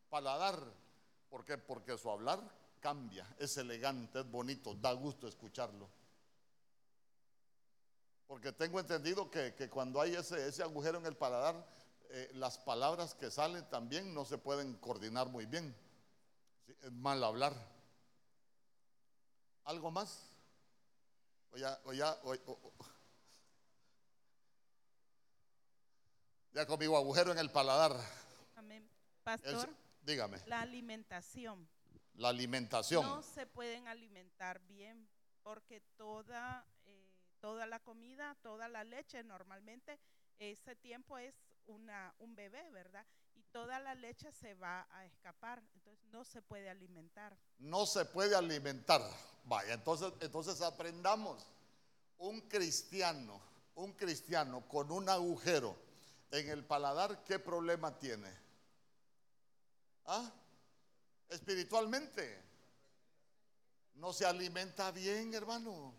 paladar. 0.10 0.58
¿Por 1.30 1.44
qué? 1.44 1.58
Porque 1.58 1.98
su 1.98 2.10
hablar 2.10 2.40
cambia, 2.80 3.28
es 3.38 3.58
elegante, 3.58 4.22
es 4.22 4.32
bonito, 4.32 4.74
da 4.74 4.94
gusto 4.94 5.28
escucharlo. 5.28 5.90
Porque 8.26 8.54
tengo 8.54 8.80
entendido 8.80 9.30
que, 9.30 9.54
que 9.54 9.70
cuando 9.70 10.00
hay 10.00 10.16
ese, 10.16 10.48
ese 10.48 10.64
agujero 10.64 10.98
en 11.00 11.06
el 11.08 11.18
paladar, 11.18 11.68
eh, 12.10 12.32
las 12.36 12.58
palabras 12.58 13.16
que 13.16 13.30
salen 13.30 13.70
también 13.70 14.14
no 14.14 14.24
se 14.24 14.38
pueden 14.38 14.76
coordinar 14.78 15.28
muy 15.28 15.46
bien. 15.46 15.76
Es 16.82 16.92
mal 16.94 17.22
hablar. 17.22 17.54
¿Algo 19.66 19.92
más? 19.92 20.24
O 21.52 21.58
ya, 21.58 21.78
o 21.84 21.92
ya, 21.92 22.18
ya 26.54 26.66
conmigo 26.66 26.98
agujero 26.98 27.32
en 27.32 27.38
el 27.40 27.50
paladar. 27.52 27.96
Amén. 28.56 28.84
El- 28.84 29.24
Pastor, 29.24 29.70
dígame, 30.02 30.40
la 30.48 30.62
alimentación. 30.62 31.68
la 32.16 32.30
alimentación. 32.30 33.06
No 33.06 33.22
se 33.22 33.46
pueden 33.46 33.88
alimentar 33.88 34.60
bien 34.68 35.08
porque 35.44 35.82
toda, 35.98 36.66
eh, 36.86 37.12
toda 37.40 37.66
la 37.66 37.80
comida, 37.80 38.36
toda 38.42 38.68
la 38.68 38.84
leche, 38.84 39.24
normalmente 39.24 40.00
ese 40.40 40.76
tiempo 40.76 41.18
es 41.18 41.36
una, 41.68 42.14
un 42.20 42.36
bebé, 42.36 42.70
¿verdad? 42.72 43.06
Y 43.36 43.44
toda 43.52 43.80
la 43.80 43.94
leche 43.96 44.32
se 44.32 44.54
va 44.56 44.88
a 44.92 45.06
escapar, 45.06 45.62
entonces 45.76 46.04
no 46.12 46.24
se 46.26 46.42
puede 46.42 46.70
alimentar. 46.70 47.38
no 47.60 47.86
se 47.86 48.06
puede 48.06 48.36
alimentar. 48.36 49.02
Vaya, 49.46 49.74
entonces, 49.74 50.12
entonces 50.22 50.62
aprendamos. 50.62 51.46
Un 52.18 52.42
cristiano, 52.42 53.40
un 53.76 53.94
cristiano 53.94 54.68
con 54.68 54.92
un 54.92 55.08
agujero 55.08 55.78
en 56.32 56.50
el 56.50 56.66
paladar, 56.66 57.24
¿qué 57.24 57.40
problema 57.40 57.98
tiene? 57.98 58.32
¿Ah? 60.06 60.32
Espiritualmente. 61.30 62.44
No 63.96 64.14
se 64.14 64.26
alimenta 64.26 64.92
bien, 64.92 65.34
hermano. 65.34 65.94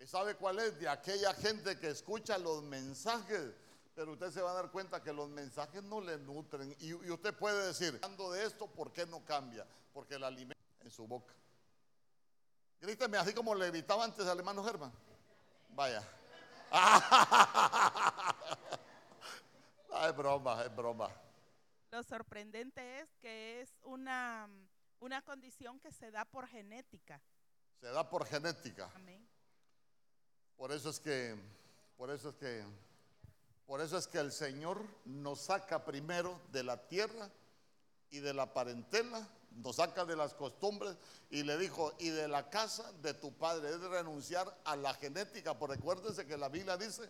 ¿Y 0.00 0.06
sabe 0.06 0.34
cuál 0.34 0.58
es? 0.58 0.78
De 0.78 0.88
aquella 0.88 1.32
gente 1.34 1.78
que 1.78 1.88
escucha 1.88 2.38
los 2.38 2.62
mensajes. 2.62 3.52
Pero 3.94 4.12
usted 4.12 4.32
se 4.32 4.42
va 4.42 4.50
a 4.50 4.54
dar 4.54 4.70
cuenta 4.70 5.02
que 5.02 5.12
los 5.12 5.28
mensajes 5.28 5.82
no 5.82 6.00
le 6.00 6.18
nutren. 6.18 6.74
Y, 6.80 6.94
usted 6.94 7.34
puede 7.34 7.68
decir, 7.68 7.98
hablando 8.02 8.32
de 8.32 8.44
esto, 8.44 8.66
¿por 8.66 8.92
qué 8.92 9.06
no 9.06 9.24
cambia? 9.24 9.66
Porque 9.92 10.16
el 10.16 10.24
alimento 10.24 10.60
en 10.80 10.90
su 10.90 11.06
boca. 11.06 11.32
Gríteme 12.80 13.16
así 13.16 13.32
como 13.32 13.54
le 13.54 13.70
gritaba 13.70 14.04
antes 14.04 14.26
al 14.26 14.38
hermano 14.38 14.64
Germán. 14.64 14.92
Vaya. 15.70 16.02
Ah, 19.96 20.08
es 20.08 20.16
broma, 20.16 20.60
es 20.64 20.74
broma. 20.74 21.08
Lo 21.92 22.02
sorprendente 22.02 22.98
es 22.98 23.14
que 23.20 23.60
es 23.60 23.78
una, 23.84 24.48
una 24.98 25.22
condición 25.22 25.78
que 25.78 25.92
se 25.92 26.10
da 26.10 26.24
por 26.24 26.48
genética. 26.48 27.22
Se 27.80 27.86
da 27.86 28.10
por 28.10 28.26
genética. 28.26 28.90
Amén. 28.96 29.24
Por 30.56 30.72
eso 30.72 30.90
es 30.90 30.98
que, 30.98 31.36
por 31.96 32.10
eso 32.10 32.30
es 32.30 32.34
que, 32.34 32.64
por 33.66 33.80
eso 33.80 33.96
es 33.96 34.08
que 34.08 34.18
el 34.18 34.32
Señor 34.32 34.84
nos 35.04 35.42
saca 35.42 35.84
primero 35.84 36.40
de 36.50 36.64
la 36.64 36.88
tierra 36.88 37.30
y 38.10 38.18
de 38.18 38.34
la 38.34 38.52
parentela, 38.52 39.28
nos 39.52 39.76
saca 39.76 40.04
de 40.04 40.16
las 40.16 40.34
costumbres 40.34 40.96
y 41.30 41.44
le 41.44 41.56
dijo, 41.56 41.94
y 42.00 42.08
de 42.08 42.26
la 42.26 42.50
casa 42.50 42.92
de 42.94 43.14
tu 43.14 43.32
padre, 43.32 43.70
es 43.70 43.80
de 43.80 43.88
renunciar 43.88 44.60
a 44.64 44.74
la 44.74 44.92
genética, 44.94 45.56
porque 45.56 45.76
recuérdense 45.76 46.26
que 46.26 46.36
la 46.36 46.48
Biblia 46.48 46.76
dice 46.76 47.08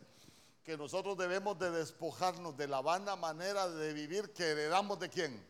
que 0.64 0.76
nosotros 0.78 1.16
debemos 1.18 1.58
de 1.58 1.70
despojarnos 1.70 2.56
de 2.56 2.66
la 2.66 2.80
vana 2.80 3.16
manera 3.16 3.68
de 3.68 3.92
vivir 3.92 4.32
que 4.32 4.44
heredamos 4.44 4.98
de 4.98 5.10
quién? 5.10 5.46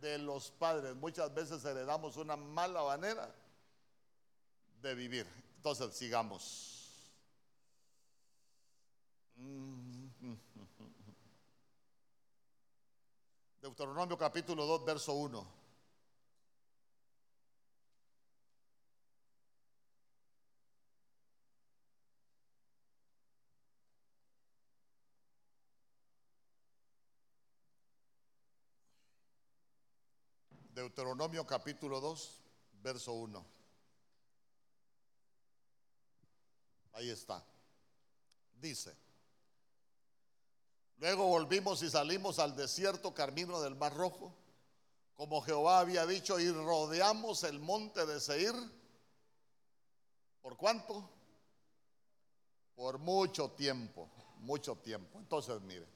De 0.00 0.16
los 0.16 0.50
padres. 0.50 0.96
Muchas 0.96 1.34
veces 1.34 1.62
heredamos 1.64 2.16
una 2.16 2.34
mala 2.34 2.82
manera 2.82 3.30
de 4.80 4.94
vivir. 4.94 5.26
Entonces, 5.56 5.94
sigamos. 5.94 6.78
Deuteronomio 13.60 14.16
capítulo 14.16 14.64
2, 14.64 14.86
verso 14.86 15.12
1. 15.12 15.59
Deuteronomio 30.74 31.44
capítulo 31.46 32.00
2, 32.00 32.40
verso 32.82 33.12
1. 33.12 33.44
Ahí 36.92 37.10
está. 37.10 37.44
Dice, 38.60 38.94
luego 40.98 41.26
volvimos 41.26 41.82
y 41.82 41.90
salimos 41.90 42.38
al 42.38 42.54
desierto 42.54 43.14
camino 43.14 43.60
del 43.60 43.74
Mar 43.74 43.94
Rojo, 43.94 44.34
como 45.14 45.42
Jehová 45.42 45.80
había 45.80 46.06
dicho, 46.06 46.38
y 46.38 46.50
rodeamos 46.50 47.42
el 47.44 47.58
monte 47.58 48.06
de 48.06 48.20
Seir. 48.20 48.54
¿Por 50.40 50.56
cuánto? 50.56 51.10
Por 52.74 52.98
mucho 52.98 53.50
tiempo, 53.50 54.08
mucho 54.38 54.76
tiempo. 54.76 55.18
Entonces, 55.18 55.60
mire, 55.62 55.86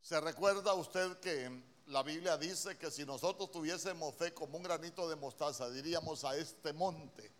¿se 0.00 0.20
recuerda 0.20 0.74
usted 0.74 1.18
que 1.20 1.73
la 1.86 2.02
Biblia 2.02 2.36
dice 2.36 2.76
que 2.78 2.90
si 2.90 3.04
nosotros 3.04 3.50
tuviésemos 3.50 4.14
fe 4.14 4.32
como 4.32 4.56
un 4.56 4.62
granito 4.62 5.08
de 5.08 5.16
mostaza, 5.16 5.70
diríamos 5.70 6.24
a 6.24 6.36
este 6.36 6.72
monte, 6.72 7.30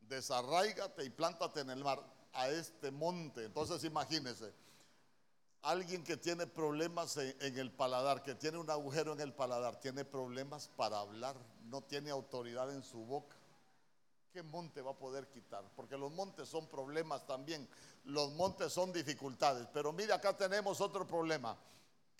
desarraígate 0.00 1.04
y 1.04 1.10
plántate 1.10 1.60
en 1.60 1.70
el 1.70 1.84
mar, 1.84 2.02
a 2.32 2.48
este 2.48 2.90
monte. 2.90 3.44
Entonces 3.44 3.84
imagínese, 3.84 4.52
alguien 5.62 6.02
que 6.02 6.16
tiene 6.16 6.46
problemas 6.46 7.16
en, 7.18 7.36
en 7.40 7.58
el 7.58 7.70
paladar, 7.70 8.22
que 8.22 8.34
tiene 8.34 8.58
un 8.58 8.70
agujero 8.70 9.12
en 9.12 9.20
el 9.20 9.34
paladar, 9.34 9.78
tiene 9.78 10.04
problemas 10.04 10.68
para 10.76 10.98
hablar, 10.98 11.36
no 11.64 11.82
tiene 11.82 12.10
autoridad 12.10 12.72
en 12.72 12.82
su 12.82 12.98
boca. 13.04 13.36
¿Qué 14.32 14.42
monte 14.42 14.80
va 14.80 14.92
a 14.92 14.98
poder 14.98 15.28
quitar? 15.28 15.64
Porque 15.74 15.98
los 15.98 16.12
montes 16.12 16.48
son 16.48 16.68
problemas 16.68 17.26
también, 17.26 17.68
los 18.04 18.32
montes 18.32 18.72
son 18.72 18.92
dificultades. 18.92 19.66
Pero 19.72 19.92
mire, 19.92 20.12
acá 20.12 20.36
tenemos 20.36 20.80
otro 20.80 21.04
problema. 21.06 21.58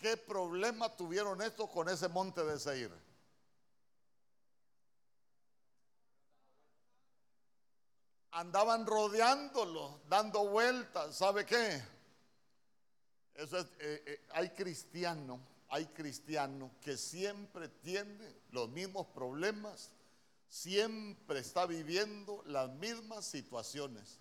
¿Qué 0.01 0.17
problema 0.17 0.89
tuvieron 0.97 1.43
estos 1.43 1.69
con 1.69 1.87
ese 1.91 2.09
monte 2.09 2.43
de 2.43 2.59
Seir? 2.59 2.91
Andaban 8.31 8.87
rodeándolo, 8.87 10.01
dando 10.09 10.49
vueltas. 10.49 11.17
¿Sabe 11.17 11.45
qué? 11.45 11.83
Eso 13.35 13.59
es, 13.59 13.67
eh, 13.79 14.03
eh, 14.07 14.27
hay 14.31 14.49
cristianos, 14.51 15.39
hay 15.69 15.85
cristianos 15.89 16.73
que 16.81 16.97
siempre 16.97 17.69
tienen 17.69 18.41
los 18.53 18.71
mismos 18.71 19.07
problemas, 19.09 19.93
siempre 20.49 21.41
está 21.41 21.67
viviendo 21.67 22.43
las 22.47 22.71
mismas 22.71 23.27
situaciones. 23.27 24.19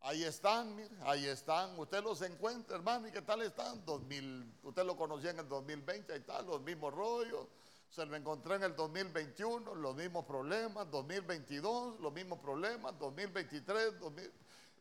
Ahí 0.00 0.22
están, 0.22 0.76
mire, 0.76 0.94
ahí 1.02 1.26
están. 1.26 1.78
Usted 1.78 2.02
los 2.02 2.22
encuentra, 2.22 2.76
hermano, 2.76 3.08
¿y 3.08 3.10
qué 3.10 3.22
tal 3.22 3.42
están? 3.42 3.84
2000, 3.84 4.58
usted 4.62 4.84
lo 4.84 4.96
conocía 4.96 5.30
en 5.30 5.40
el 5.40 5.48
2020, 5.48 6.12
ahí 6.12 6.20
están 6.20 6.46
los 6.46 6.60
mismos 6.60 6.94
rollos. 6.94 7.46
Se 7.90 8.04
lo 8.04 8.14
encontré 8.14 8.56
en 8.56 8.64
el 8.64 8.76
2021, 8.76 9.74
los 9.74 9.96
mismos 9.96 10.24
problemas, 10.26 10.90
2022, 10.90 12.00
los 12.00 12.12
mismos 12.12 12.38
problemas, 12.38 12.98
2023, 12.98 13.94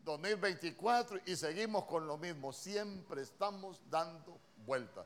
2024 0.04 1.20
y 1.26 1.36
seguimos 1.36 1.86
con 1.86 2.06
lo 2.06 2.18
mismo. 2.18 2.54
Siempre 2.54 3.22
estamos 3.22 3.80
dando 3.90 4.40
vueltas. 4.66 5.06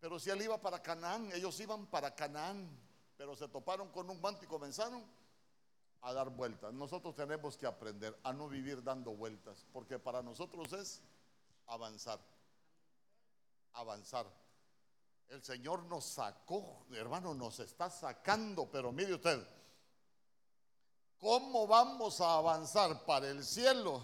Pero 0.00 0.18
si 0.18 0.30
él 0.30 0.42
iba 0.42 0.60
para 0.60 0.82
Canaán, 0.82 1.30
ellos 1.32 1.58
iban 1.60 1.86
para 1.86 2.14
Canaán, 2.14 2.68
pero 3.16 3.34
se 3.34 3.48
toparon 3.48 3.90
con 3.90 4.08
un 4.08 4.20
manto 4.20 4.44
y 4.44 4.46
comenzaron 4.46 5.02
a 6.06 6.12
dar 6.12 6.30
vueltas. 6.30 6.72
Nosotros 6.72 7.16
tenemos 7.16 7.56
que 7.56 7.66
aprender 7.66 8.16
a 8.22 8.32
no 8.32 8.48
vivir 8.48 8.80
dando 8.80 9.10
vueltas, 9.10 9.66
porque 9.72 9.98
para 9.98 10.22
nosotros 10.22 10.72
es 10.72 11.02
avanzar, 11.66 12.20
avanzar. 13.72 14.24
El 15.26 15.42
Señor 15.42 15.82
nos 15.86 16.04
sacó, 16.04 16.86
hermano, 16.92 17.34
nos 17.34 17.58
está 17.58 17.90
sacando, 17.90 18.70
pero 18.70 18.92
mire 18.92 19.14
usted, 19.14 19.44
¿cómo 21.18 21.66
vamos 21.66 22.20
a 22.20 22.36
avanzar 22.36 23.04
para 23.04 23.28
el 23.28 23.44
cielo 23.44 24.00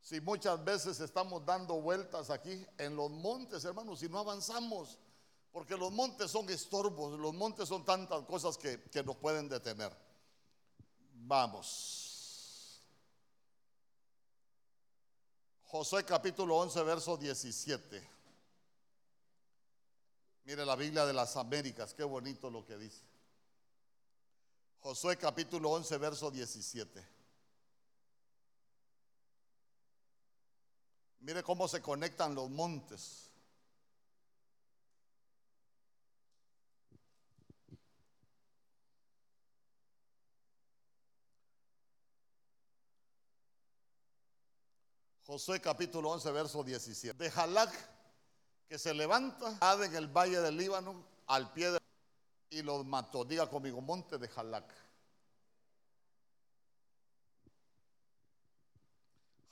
si 0.00 0.20
muchas 0.20 0.62
veces 0.62 1.00
estamos 1.00 1.44
dando 1.44 1.80
vueltas 1.80 2.30
aquí 2.30 2.64
en 2.78 2.94
los 2.94 3.10
montes, 3.10 3.64
hermano, 3.64 3.96
si 3.96 4.08
no 4.08 4.20
avanzamos? 4.20 4.96
Porque 5.50 5.76
los 5.76 5.90
montes 5.90 6.30
son 6.30 6.48
estorbos, 6.50 7.18
los 7.18 7.34
montes 7.34 7.68
son 7.68 7.84
tantas 7.84 8.22
cosas 8.26 8.56
que, 8.56 8.80
que 8.84 9.02
nos 9.02 9.16
pueden 9.16 9.48
detener. 9.48 10.11
Vamos. 11.24 12.82
Josué 15.64 16.04
capítulo 16.04 16.56
11, 16.56 16.82
verso 16.82 17.16
17. 17.16 18.10
Mire 20.44 20.66
la 20.66 20.76
Biblia 20.76 21.06
de 21.06 21.12
las 21.12 21.36
Américas, 21.36 21.94
qué 21.94 22.02
bonito 22.02 22.50
lo 22.50 22.66
que 22.66 22.76
dice. 22.76 23.02
Josué 24.80 25.16
capítulo 25.16 25.70
11, 25.70 25.96
verso 25.98 26.30
17. 26.30 27.08
Mire 31.20 31.42
cómo 31.44 31.68
se 31.68 31.80
conectan 31.80 32.34
los 32.34 32.50
montes. 32.50 33.31
Josué 45.32 45.62
capítulo 45.62 46.10
11, 46.10 46.30
verso 46.30 46.62
17. 46.62 47.16
De 47.16 47.30
Jalac 47.30 47.72
que 48.68 48.78
se 48.78 48.92
levanta 48.92 49.56
en 49.82 49.96
el 49.96 50.06
valle 50.06 50.38
del 50.42 50.58
Líbano 50.58 51.06
al 51.26 51.50
pie 51.54 51.70
de 51.70 51.78
y 52.50 52.60
los 52.60 52.84
mató. 52.84 53.24
Diga 53.24 53.48
conmigo, 53.48 53.80
monte 53.80 54.18
de 54.18 54.28
Jalac. 54.28 54.70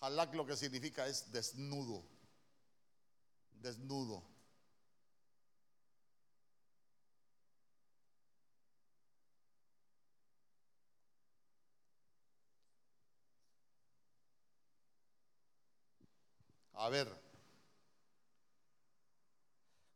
Jalac 0.03 0.35
lo 0.35 0.45
que 0.45 0.55
significa 0.55 1.07
es 1.07 1.33
desnudo. 1.33 2.05
Desnudo. 3.53 4.22
A 16.81 16.89
ver, 16.89 17.14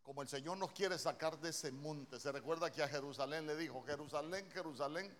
como 0.03 0.21
el 0.21 0.29
Señor 0.29 0.59
nos 0.59 0.73
quiere 0.73 0.99
sacar 0.99 1.41
de 1.41 1.49
ese 1.49 1.73
monte, 1.73 2.21
se 2.21 2.31
recuerda 2.31 2.71
que 2.71 2.83
a 2.83 2.89
Jerusalén 2.89 3.47
le 3.47 3.57
dijo, 3.57 3.83
Jerusalén, 3.87 4.51
Jerusalén, 4.51 5.17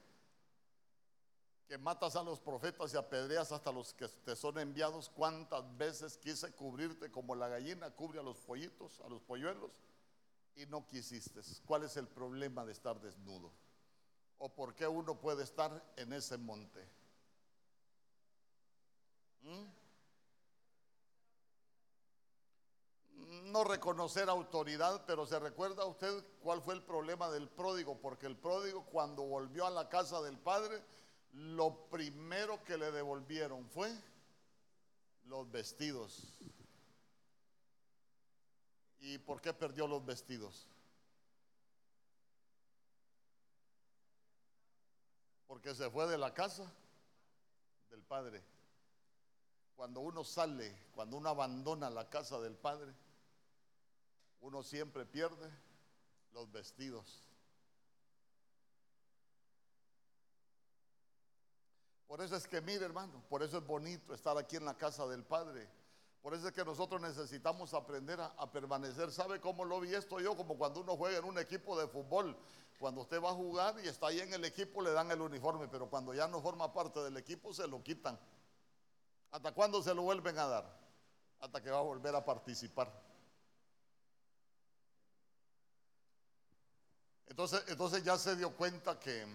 que 1.67 1.79
matas 1.79 2.17
a 2.17 2.23
los 2.23 2.39
profetas 2.39 2.93
y 2.93 2.99
apedreas 2.99 3.51
hasta 3.51 3.73
los 3.73 3.95
que 3.95 4.07
te 4.09 4.37
son 4.37 4.59
enviados, 4.59 5.09
cuántas 5.09 5.65
veces 5.79 6.19
quise 6.19 6.53
cubrirte 6.53 7.11
como 7.11 7.35
la 7.35 7.49
gallina 7.49 7.91
cubre 7.93 8.21
a 8.21 8.23
los 8.23 8.37
pollitos, 8.37 9.01
a 9.01 9.09
los 9.09 9.23
polluelos, 9.23 9.71
y 10.57 10.67
no 10.67 10.87
quisiste. 10.87 11.41
¿Cuál 11.65 11.85
es 11.85 11.97
el 11.97 12.09
problema 12.09 12.67
de 12.67 12.73
estar 12.73 13.01
desnudo? 13.01 13.51
¿O 14.37 14.51
por 14.51 14.75
qué 14.75 14.87
uno 14.87 15.19
puede 15.19 15.45
estar 15.45 15.83
en 15.97 16.13
ese 16.13 16.37
monte? 16.37 16.87
¿Mm? 19.41 19.84
No 23.27 23.65
reconocer 23.65 24.29
autoridad, 24.29 25.05
pero 25.07 25.27
se 25.27 25.39
recuerda 25.39 25.85
usted 25.85 26.25
cuál 26.41 26.63
fue 26.63 26.75
el 26.75 26.83
problema 26.83 27.31
del 27.31 27.49
pródigo, 27.49 27.99
porque 28.01 28.27
el 28.27 28.37
pródigo 28.37 28.85
cuando 28.87 29.23
volvió 29.23 29.67
a 29.67 29.71
la 29.71 29.89
casa 29.89 30.21
del 30.23 30.39
padre, 30.39 30.83
lo 31.33 31.89
primero 31.91 32.63
que 32.65 32.77
le 32.77 32.91
devolvieron 32.93 33.69
fue 33.71 33.93
los 35.27 35.51
vestidos. 35.51 36.23
¿Y 39.01 39.19
por 39.19 39.41
qué 39.41 39.53
perdió 39.53 39.87
los 39.87 40.05
vestidos? 40.05 40.67
Porque 45.47 45.75
se 45.75 45.91
fue 45.91 46.07
de 46.07 46.19
la 46.19 46.33
casa 46.33 46.73
del 47.91 48.03
padre. 48.03 48.43
Cuando 49.77 50.01
uno 50.01 50.25
sale, 50.25 50.75
cuando 50.95 51.17
uno 51.17 51.29
abandona 51.29 51.91
la 51.91 52.09
casa 52.09 52.41
del 52.41 52.57
padre, 52.57 52.95
uno 54.41 54.63
siempre 54.63 55.07
pierde 55.07 55.51
los 56.33 56.51
vestidos. 56.51 57.25
Por 62.07 62.21
eso 62.21 62.37
es 62.37 62.47
que, 62.47 62.61
mire 62.61 62.85
hermano, 62.85 63.25
por 63.29 63.43
eso 63.43 63.59
es 63.59 63.67
bonito 63.67 64.15
estar 64.15 64.39
aquí 64.39 64.57
en 64.57 64.65
la 64.65 64.77
casa 64.77 65.07
del 65.07 65.25
Padre. 65.25 65.69
Por 66.23 66.33
eso 66.33 66.49
es 66.49 66.55
que 66.55 66.65
nosotros 66.65 67.01
necesitamos 67.01 67.75
aprender 67.75 68.19
a, 68.21 68.51
permanecer. 68.51 69.13
¿Sabe 69.13 69.41
cómo 69.41 69.65
lo 69.65 69.81
vi 69.81 69.95
esto 69.95 70.21
yo? 70.21 70.35
Como 70.35 70.57
cuando 70.57 70.81
uno 70.81 70.97
juega 70.97 71.19
en 71.19 71.25
un 71.25 71.39
equipo 71.39 71.79
de 71.79 71.87
fútbol. 71.87 72.35
Cuando 72.79 73.03
usted 73.03 73.23
va 73.23 73.29
a 73.31 73.35
jugar 73.35 73.75
y 73.85 73.89
está 73.89 74.07
ahí 74.07 74.21
en 74.21 74.33
el 74.33 74.45
equipo, 74.45 74.81
le 74.81 74.93
dan 74.93 75.11
el 75.11 75.21
uniforme, 75.21 75.69
pero 75.69 75.91
cuando 75.91 76.15
ya 76.15 76.27
no 76.27 76.41
forma 76.41 76.73
parte 76.73 77.01
del 77.01 77.17
equipo, 77.19 77.53
se 77.53 77.69
lo 77.69 77.83
quitan. 77.83 78.19
¿Hasta 79.33 79.53
cuándo 79.53 79.83
se 79.83 79.93
lo 79.93 80.03
vuelven 80.03 80.39
a 80.39 80.47
dar? 80.47 80.81
Hasta 81.41 81.63
que 81.63 81.71
va 81.71 81.81
a 81.81 81.83
volver 81.83 82.15
a 82.15 82.25
participar. 82.25 82.91
Entonces, 87.27 87.63
entonces 87.69 88.05
ya 88.05 88.19
se 88.19 88.37
dio 88.37 88.55
cuenta 88.55 88.99
que, 88.99 89.27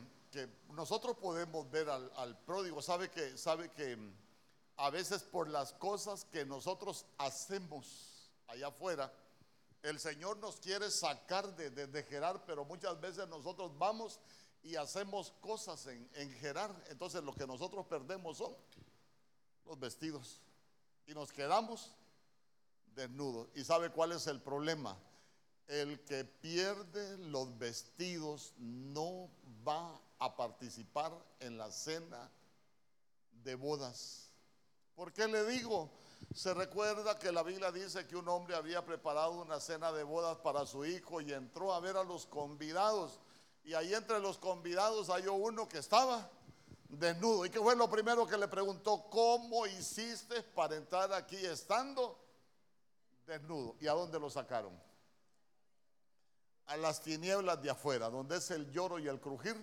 nosotros 0.74 1.18
podemos 1.18 1.70
ver 1.72 1.90
al, 1.90 2.38
pródigo, 2.46 2.84
sabe 2.84 3.10
que, 3.10 3.36
sabe 3.36 3.72
que 3.72 3.98
a 4.78 4.92
veces 4.92 5.24
por 5.24 5.50
las 5.50 5.74
cosas 5.74 6.24
que 6.26 6.46
nosotros 6.46 7.08
hacemos 7.18 8.32
allá 8.48 8.68
afuera, 8.68 9.12
el 9.82 10.00
Señor 10.00 10.38
nos 10.38 10.60
quiere 10.60 10.92
sacar 10.92 11.56
de, 11.56 11.72
de, 11.72 12.04
Gerar, 12.04 12.46
pero 12.46 12.64
muchas 12.64 13.00
veces 13.02 13.28
nosotros 13.28 13.76
vamos 13.78 14.20
y 14.62 14.76
hacemos 14.76 15.32
cosas 15.42 15.88
en, 15.88 16.08
en 16.14 16.32
Gerar. 16.34 16.76
Entonces 16.90 17.24
lo 17.24 17.34
que 17.34 17.48
nosotros 17.48 17.88
perdemos 17.88 18.38
son 18.38 18.56
los 19.66 19.80
vestidos 19.80 20.42
y 21.08 21.14
nos 21.14 21.32
quedamos 21.32 21.96
desnudos. 22.94 23.50
¿Y 23.56 23.64
sabe 23.64 23.90
cuál 23.90 24.12
es 24.12 24.28
el 24.28 24.42
problema? 24.42 24.96
El 25.70 26.04
que 26.04 26.26
pierde 26.26 27.18
los 27.20 27.58
vestidos 27.60 28.54
no 28.58 29.30
va 29.66 30.02
a 30.18 30.36
participar 30.36 31.14
en 31.40 31.60
la 31.60 31.72
cena 31.72 32.30
de 33.44 33.54
bodas. 33.54 34.32
¿Por 34.96 35.14
qué 35.14 35.28
le 35.28 35.46
digo? 35.46 35.92
Se 36.34 36.56
recuerda 36.56 37.18
que 37.20 37.32
la 37.32 37.44
Biblia 37.44 37.72
dice 37.72 38.08
que 38.08 38.16
un 38.16 38.28
hombre 38.28 38.56
había 38.56 38.84
preparado 38.84 39.42
una 39.42 39.60
cena 39.60 39.92
de 39.92 40.04
bodas 40.04 40.38
para 40.40 40.66
su 40.66 40.84
hijo 40.86 41.22
y 41.22 41.32
entró 41.32 41.72
a 41.72 41.80
ver 41.80 41.98
a 41.98 42.04
los 42.04 42.26
convidados. 42.26 43.20
Y 43.64 43.76
ahí 43.76 43.94
entre 43.94 44.20
los 44.20 44.40
convidados 44.40 45.12
hay 45.12 45.28
uno 45.28 45.70
que 45.70 45.78
estaba 45.78 46.30
desnudo. 46.90 47.46
¿Y 47.46 47.52
qué 47.52 47.60
fue 47.60 47.76
lo 47.76 47.88
primero 47.88 48.26
que 48.26 48.38
le 48.38 48.48
preguntó? 48.48 49.06
¿Cómo 49.12 49.68
hiciste 49.68 50.42
para 50.42 50.76
entrar 50.76 51.14
aquí 51.14 51.38
estando 51.38 52.20
desnudo? 53.28 53.76
¿Y 53.80 53.88
a 53.88 53.94
dónde 53.94 54.20
lo 54.20 54.32
sacaron? 54.32 54.89
A 56.70 56.78
las 56.78 57.02
tinieblas 57.02 57.62
de 57.64 57.72
afuera, 57.72 58.10
donde 58.10 58.38
es 58.38 58.52
el 58.52 58.72
lloro 58.72 59.00
y 59.00 59.08
el 59.08 59.20
crujir 59.20 59.56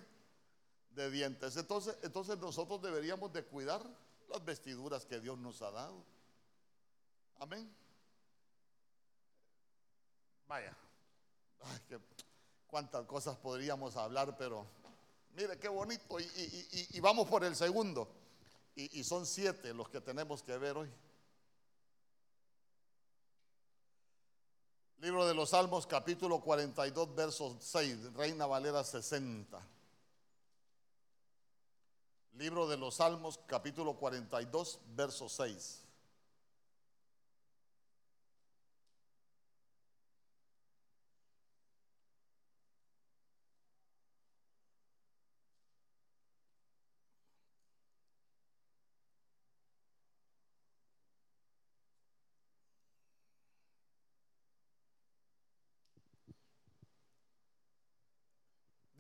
de 0.91 1.09
dientes. 1.09 1.57
Entonces, 1.57 1.97
entonces 2.03 2.37
nosotros 2.39 2.83
deberíamos 2.83 3.33
de 3.33 3.45
cuidar 3.45 3.81
las 4.29 4.45
vestiduras 4.45 5.07
que 5.07 5.21
Dios 5.21 5.39
nos 5.39 5.63
ha 5.63 5.71
dado. 5.71 6.03
Amén. 7.39 7.73
Vaya, 10.49 10.77
cuántas 12.67 13.07
cosas 13.07 13.37
podríamos 13.37 13.97
hablar, 13.97 14.37
pero 14.37 14.67
mire 15.37 15.59
qué 15.59 15.69
bonito. 15.69 16.19
Y, 16.19 16.99
vamos 16.99 17.29
por 17.29 17.45
el 17.45 17.55
segundo. 17.55 18.09
y 18.75 19.05
son 19.05 19.27
siete 19.27 19.73
los 19.73 19.89
que 19.89 20.01
tenemos 20.01 20.43
que 20.43 20.59
ver 20.59 20.77
hoy. 20.77 20.91
Libro 24.99 25.27
de 25.27 25.35
los 25.35 25.51
Salmos, 25.51 25.87
capítulo 25.87 26.41
42, 26.41 27.15
versos 27.15 27.57
6, 27.61 28.15
Reina 28.15 28.47
Valera 28.47 28.83
60. 28.83 29.61
Libro 32.33 32.67
de 32.67 32.79
los 32.79 32.95
Salmos, 32.97 33.39
capítulo 33.47 33.95
42, 33.95 34.81
verso 34.95 35.29
6. 35.29 35.86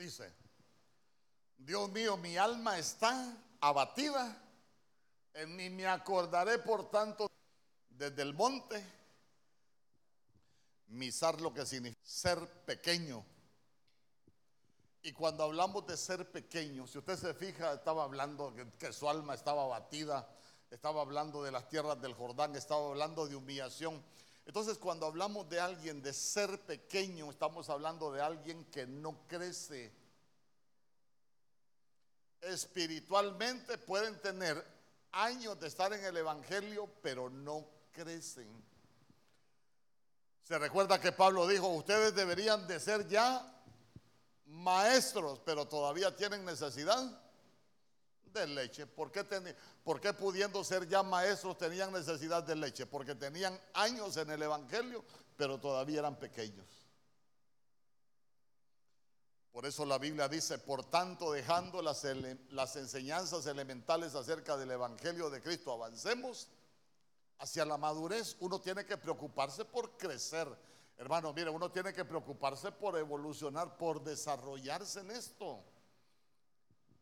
Dice, 0.07 0.33
Dios 1.59 1.91
mío, 1.91 2.17
mi 2.17 2.37
alma 2.37 2.79
está 2.79 3.37
abatida, 3.61 4.41
en 5.35 5.57
mí 5.57 5.69
me 5.69 5.85
acordaré 5.89 6.61
por 6.61 6.89
tanto 6.91 7.29
desde 7.89 8.23
el 8.23 8.33
monte, 8.33 8.87
misar 10.87 11.41
lo 11.41 11.53
que 11.53 11.67
significa 11.67 12.01
ser 12.05 12.39
pequeño. 12.65 13.27
Y 15.03 15.11
cuando 15.11 15.43
hablamos 15.43 15.85
de 15.89 15.97
ser 15.97 16.31
pequeño, 16.31 16.87
si 16.87 16.99
usted 16.99 17.17
se 17.19 17.35
fija, 17.35 17.73
estaba 17.73 18.05
hablando 18.05 18.55
que, 18.55 18.71
que 18.79 18.93
su 18.93 19.11
alma 19.11 19.35
estaba 19.35 19.65
abatida, 19.65 20.33
estaba 20.71 21.01
hablando 21.01 21.43
de 21.43 21.51
las 21.51 21.69
tierras 21.69 22.01
del 22.01 22.15
Jordán, 22.15 22.55
estaba 22.55 22.91
hablando 22.91 23.27
de 23.27 23.35
humillación. 23.35 24.01
Entonces 24.47 24.79
cuando 24.79 25.07
hablamos 25.07 25.49
de 25.49 25.61
alguien 25.61 26.01
de 26.01 26.13
ser 26.13 26.65
pequeño, 26.65 27.29
estamos 27.31 27.69
hablando 27.69 28.13
de 28.13 28.23
alguien 28.23 28.65
que 28.67 28.87
no 28.87 29.27
crece. 29.27 29.93
Espiritualmente 32.41 33.77
pueden 33.77 34.21
tener 34.21 34.65
años 35.11 35.59
de 35.59 35.67
estar 35.67 35.93
en 35.93 36.05
el 36.05 36.17
Evangelio, 36.17 36.89
pero 37.03 37.29
no 37.29 37.67
crecen. 37.91 38.49
Se 40.45 40.57
recuerda 40.59 41.01
que 41.01 41.11
Pablo 41.11 41.49
dijo, 41.49 41.67
ustedes 41.67 42.15
deberían 42.15 42.69
de 42.69 42.79
ser 42.79 43.09
ya 43.09 43.53
maestros, 44.47 45.41
pero 45.45 45.67
todavía 45.67 46.15
tienen 46.15 46.45
necesidad 46.45 47.26
de 48.41 48.47
leche. 48.47 48.87
¿Por 48.87 49.11
qué, 49.11 49.25
¿Por 49.85 50.01
qué 50.01 50.13
pudiendo 50.13 50.63
ser 50.65 50.89
ya 50.89 51.03
maestros 51.03 51.59
tenían 51.59 51.93
necesidad 51.93 52.43
de 52.43 52.57
leche? 52.57 52.87
Porque 52.87 53.15
tenían 53.15 53.59
años 53.75 54.17
en 54.17 54.31
el 54.31 54.43
Evangelio, 54.43 55.05
pero 55.37 55.59
todavía 55.59 56.01
eran 56.01 56.17
pequeños. 56.17 56.67
Por 59.53 59.65
eso 59.65 59.87
la 59.87 59.99
Biblia 59.99 60.29
dice, 60.29 60.59
por 60.59 60.85
tanto, 60.85 61.33
dejando 61.33 61.81
las, 61.81 62.07
las 62.51 62.77
enseñanzas 62.77 63.47
elementales 63.47 64.15
acerca 64.15 64.57
del 64.57 64.71
Evangelio 64.71 65.31
de 65.31 65.41
Cristo, 65.41 65.73
avancemos 65.73 66.49
hacia 67.39 67.65
la 67.65 67.79
madurez. 67.79 68.37
Uno 68.41 68.61
tiene 68.61 68.85
que 68.85 68.99
preocuparse 68.99 69.65
por 69.65 69.97
crecer. 69.97 70.47
Hermano, 70.99 71.33
mire, 71.33 71.51
uno 71.51 71.71
tiene 71.71 71.93
que 71.95 72.05
preocuparse 72.05 72.71
por 72.73 72.99
evolucionar, 72.99 73.79
por 73.79 74.03
desarrollarse 74.03 75.01
en 75.01 75.11
esto. 75.13 75.65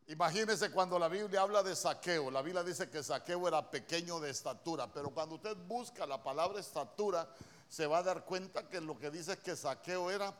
Imagínese 0.07 0.71
cuando 0.71 0.99
la 0.99 1.09
Biblia 1.09 1.41
habla 1.41 1.63
de 1.63 1.75
saqueo. 1.75 2.31
La 2.31 2.43
Biblia 2.43 2.63
dice 2.63 2.91
que 2.91 3.03
saqueo 3.03 3.49
era 3.49 3.71
pequeño 3.71 4.21
de 4.21 4.31
estatura, 4.31 4.93
pero 4.93 5.11
cuando 5.11 5.37
usted 5.37 5.57
busca 5.57 6.07
la 6.07 6.23
palabra 6.23 6.61
estatura, 6.61 7.29
se 7.69 7.87
va 7.87 7.99
a 7.99 8.03
dar 8.03 8.25
cuenta 8.25 8.69
que 8.69 8.81
lo 8.81 8.99
que 8.99 9.11
dice 9.11 9.33
es 9.33 9.39
que 9.39 9.57
saqueo 9.57 10.11
era 10.11 10.35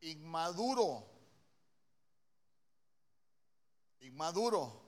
inmaduro. 0.00 1.06
Inmaduro. 4.00 4.82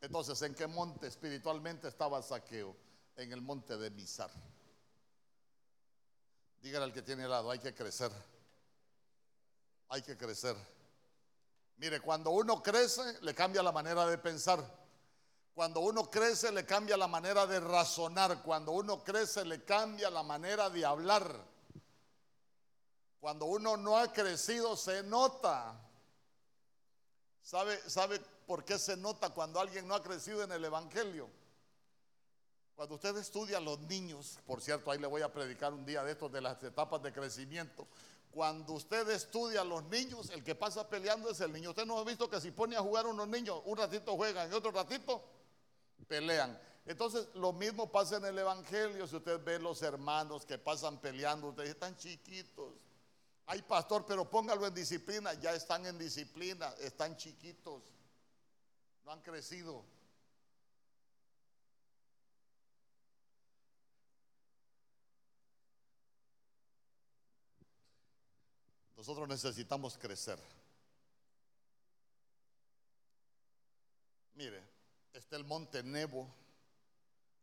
Entonces, 0.00 0.40
¿en 0.42 0.54
qué 0.54 0.66
monte 0.66 1.08
espiritualmente 1.08 1.88
estaba 1.88 2.22
saqueo? 2.22 2.76
En 3.16 3.32
el 3.32 3.40
monte 3.40 3.76
de 3.76 3.90
Misar. 3.90 4.30
Dígale 6.60 6.84
al 6.84 6.92
que 6.92 7.02
tiene 7.02 7.24
al 7.24 7.30
lado, 7.30 7.50
hay 7.50 7.58
que 7.58 7.74
crecer. 7.74 8.10
Hay 9.88 10.02
que 10.02 10.16
crecer. 10.16 10.56
Mire, 11.76 12.00
cuando 12.00 12.30
uno 12.30 12.62
crece, 12.62 13.02
le 13.22 13.34
cambia 13.34 13.62
la 13.62 13.72
manera 13.72 14.06
de 14.06 14.18
pensar. 14.18 14.64
Cuando 15.54 15.80
uno 15.80 16.10
crece, 16.10 16.50
le 16.50 16.64
cambia 16.64 16.96
la 16.96 17.06
manera 17.06 17.46
de 17.46 17.60
razonar. 17.60 18.42
Cuando 18.42 18.72
uno 18.72 19.02
crece, 19.02 19.44
le 19.44 19.64
cambia 19.64 20.10
la 20.10 20.22
manera 20.22 20.70
de 20.70 20.84
hablar. 20.84 21.54
Cuando 23.20 23.46
uno 23.46 23.76
no 23.76 23.96
ha 23.96 24.12
crecido, 24.12 24.76
se 24.76 25.02
nota. 25.02 25.80
¿Sabe, 27.42 27.78
sabe 27.88 28.20
por 28.46 28.64
qué 28.64 28.78
se 28.78 28.96
nota 28.96 29.30
cuando 29.30 29.60
alguien 29.60 29.86
no 29.86 29.94
ha 29.94 30.02
crecido 30.02 30.42
en 30.42 30.52
el 30.52 30.64
Evangelio? 30.64 31.28
Cuando 32.74 32.96
usted 32.96 33.16
estudia 33.16 33.58
a 33.58 33.60
los 33.60 33.78
niños, 33.80 34.38
por 34.46 34.60
cierto, 34.60 34.90
ahí 34.90 34.98
le 34.98 35.06
voy 35.06 35.22
a 35.22 35.32
predicar 35.32 35.72
un 35.72 35.86
día 35.86 36.02
de 36.02 36.12
estos 36.12 36.32
de 36.32 36.40
las 36.40 36.60
etapas 36.62 37.00
de 37.02 37.12
crecimiento. 37.12 37.86
Cuando 38.34 38.72
usted 38.72 39.08
estudia 39.10 39.60
a 39.60 39.64
los 39.64 39.84
niños, 39.84 40.28
el 40.30 40.42
que 40.42 40.56
pasa 40.56 40.88
peleando 40.88 41.30
es 41.30 41.40
el 41.40 41.52
niño. 41.52 41.70
Usted 41.70 41.86
no 41.86 41.96
ha 42.00 42.04
visto 42.04 42.28
que 42.28 42.40
si 42.40 42.50
pone 42.50 42.74
a 42.74 42.80
jugar 42.80 43.06
unos 43.06 43.28
niños, 43.28 43.62
un 43.64 43.78
ratito 43.78 44.16
juegan 44.16 44.50
y 44.50 44.54
otro 44.54 44.72
ratito 44.72 45.22
pelean. 46.08 46.60
Entonces, 46.84 47.28
lo 47.34 47.52
mismo 47.52 47.92
pasa 47.92 48.16
en 48.16 48.24
el 48.24 48.36
Evangelio. 48.36 49.06
Si 49.06 49.14
usted 49.14 49.40
ve 49.44 49.60
los 49.60 49.82
hermanos 49.82 50.44
que 50.44 50.58
pasan 50.58 51.00
peleando, 51.00 51.50
ustedes 51.50 51.70
están 51.70 51.96
chiquitos. 51.96 52.72
Ay, 53.46 53.62
pastor, 53.62 54.04
pero 54.04 54.28
póngalo 54.28 54.66
en 54.66 54.74
disciplina. 54.74 55.32
Ya 55.34 55.54
están 55.54 55.86
en 55.86 55.96
disciplina, 55.96 56.74
están 56.80 57.16
chiquitos. 57.16 57.84
No 59.04 59.12
han 59.12 59.20
crecido. 59.20 59.84
Nosotros 69.06 69.28
necesitamos 69.28 69.98
crecer. 69.98 70.38
Mire, 74.34 74.62
está 75.12 75.36
el 75.36 75.44
monte 75.44 75.82
Nebo. 75.82 76.26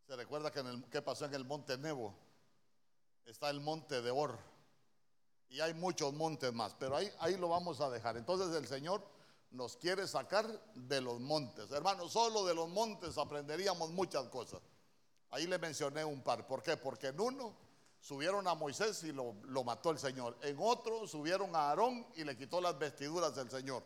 ¿Se 0.07 0.15
recuerda 0.15 0.51
que 0.51 0.61
en 0.61 0.65
el, 0.65 0.83
qué 0.85 1.03
pasó 1.03 1.25
en 1.25 1.35
el 1.35 1.45
monte 1.45 1.77
Nebo? 1.77 2.15
Está 3.27 3.51
el 3.51 3.59
monte 3.59 4.01
de 4.01 4.09
Or. 4.09 4.39
Y 5.49 5.59
hay 5.59 5.75
muchos 5.75 6.11
montes 6.13 6.51
más, 6.51 6.73
pero 6.79 6.95
ahí, 6.95 7.11
ahí 7.19 7.37
lo 7.37 7.49
vamos 7.49 7.79
a 7.79 7.91
dejar. 7.91 8.17
Entonces 8.17 8.55
el 8.55 8.67
Señor 8.67 9.03
nos 9.51 9.77
quiere 9.77 10.07
sacar 10.07 10.47
de 10.73 10.99
los 10.99 11.19
montes. 11.19 11.69
Hermanos, 11.69 12.11
solo 12.11 12.43
de 12.43 12.55
los 12.55 12.69
montes 12.69 13.19
aprenderíamos 13.19 13.91
muchas 13.91 14.27
cosas. 14.29 14.61
Ahí 15.29 15.45
le 15.45 15.59
mencioné 15.59 16.03
un 16.03 16.23
par. 16.23 16.47
¿Por 16.47 16.63
qué? 16.63 16.75
Porque 16.75 17.09
en 17.09 17.19
uno 17.19 17.55
subieron 18.01 18.47
a 18.47 18.55
Moisés 18.55 19.03
y 19.03 19.13
lo, 19.13 19.33
mató 19.63 19.91
el 19.91 19.99
Señor. 19.99 20.37
En 20.41 20.57
otro 20.59 21.07
subieron 21.07 21.55
a 21.55 21.69
Aarón 21.69 22.05
y 22.15 22.23
le 22.23 22.35
quitó 22.35 22.59
las 22.59 22.77
vestiduras 22.77 23.35
del 23.35 23.49
Señor. 23.49 23.83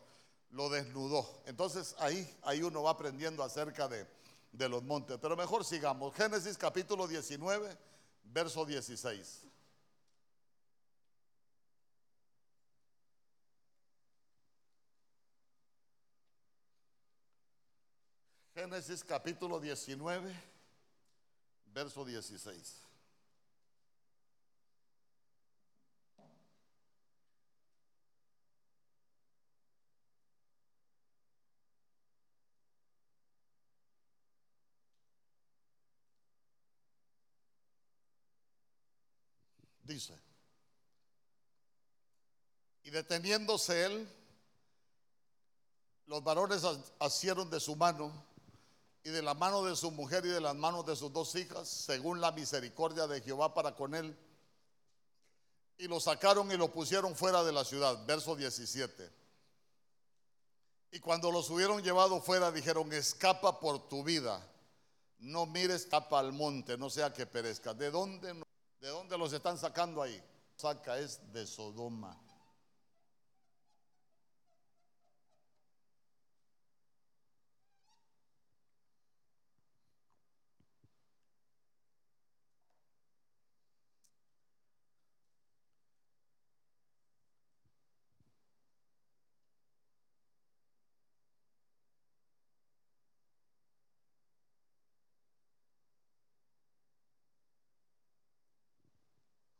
Lo 0.52 0.70
desnudó. 0.70 1.44
Entonces 1.46 1.96
ahí, 2.00 2.38
ahí 2.44 2.64
uno 2.64 2.82
va 2.82 2.92
aprendiendo 2.92 3.44
acerca 3.44 3.88
de, 3.88 4.08
de 4.54 4.70
los 4.70 4.84
montes. 4.84 5.20
Pero 5.22 5.36
mejor 5.36 5.66
sigamos. 5.66 6.16
Génesis 6.16 6.58
capítulo 6.58 7.08
19, 7.08 7.78
verso 8.24 8.66
16. 8.66 9.42
Génesis 18.54 19.04
capítulo 19.04 19.60
19, 19.60 20.34
verso 21.74 22.06
16. 22.06 22.85
Dice. 39.86 40.14
Y 42.84 42.90
deteniéndose 42.92 43.86
él, 43.86 44.10
los 46.06 46.24
varones 46.24 46.64
asieron 47.00 47.50
de 47.50 47.60
su 47.60 47.76
mano 47.76 48.12
y 49.04 49.10
de 49.10 49.22
la 49.22 49.34
mano 49.34 49.64
de 49.64 49.76
su 49.76 49.92
mujer 49.92 50.26
y 50.26 50.30
de 50.30 50.42
las 50.42 50.56
manos 50.56 50.86
de 50.86 50.96
sus 50.96 51.12
dos 51.12 51.34
hijas, 51.36 51.68
según 51.68 52.22
la 52.22 52.32
misericordia 52.32 53.08
de 53.08 53.22
Jehová 53.22 53.54
para 53.54 53.76
con 53.76 53.96
él, 53.96 54.18
y 55.78 55.88
lo 55.88 56.00
sacaron 56.00 56.52
y 56.52 56.58
lo 56.58 56.72
pusieron 56.72 57.16
fuera 57.16 57.44
de 57.44 57.52
la 57.52 57.66
ciudad. 57.66 58.06
Verso 58.06 58.36
17. 58.36 59.12
Y 60.92 61.00
cuando 61.00 61.32
los 61.32 61.50
hubieron 61.50 61.84
llevado 61.84 62.22
fuera, 62.22 62.52
dijeron, 62.52 62.94
escapa 62.94 63.60
por 63.60 63.90
tu 63.90 64.04
vida, 64.04 64.48
no 65.20 65.46
mires, 65.46 65.84
escapa 65.84 66.20
al 66.20 66.32
monte, 66.32 66.78
no 66.78 66.90
sea 66.90 67.12
que 67.12 67.26
perezca. 67.26 67.74
¿De 67.74 67.92
dónde, 67.92 68.45
¿De 68.86 68.92
dónde 68.92 69.18
los 69.18 69.34
están 69.34 69.58
sacando 69.58 70.00
ahí? 70.04 70.24
Saca 70.58 71.00
es 71.00 71.20
de 71.34 71.48
Sodoma. 71.48 72.16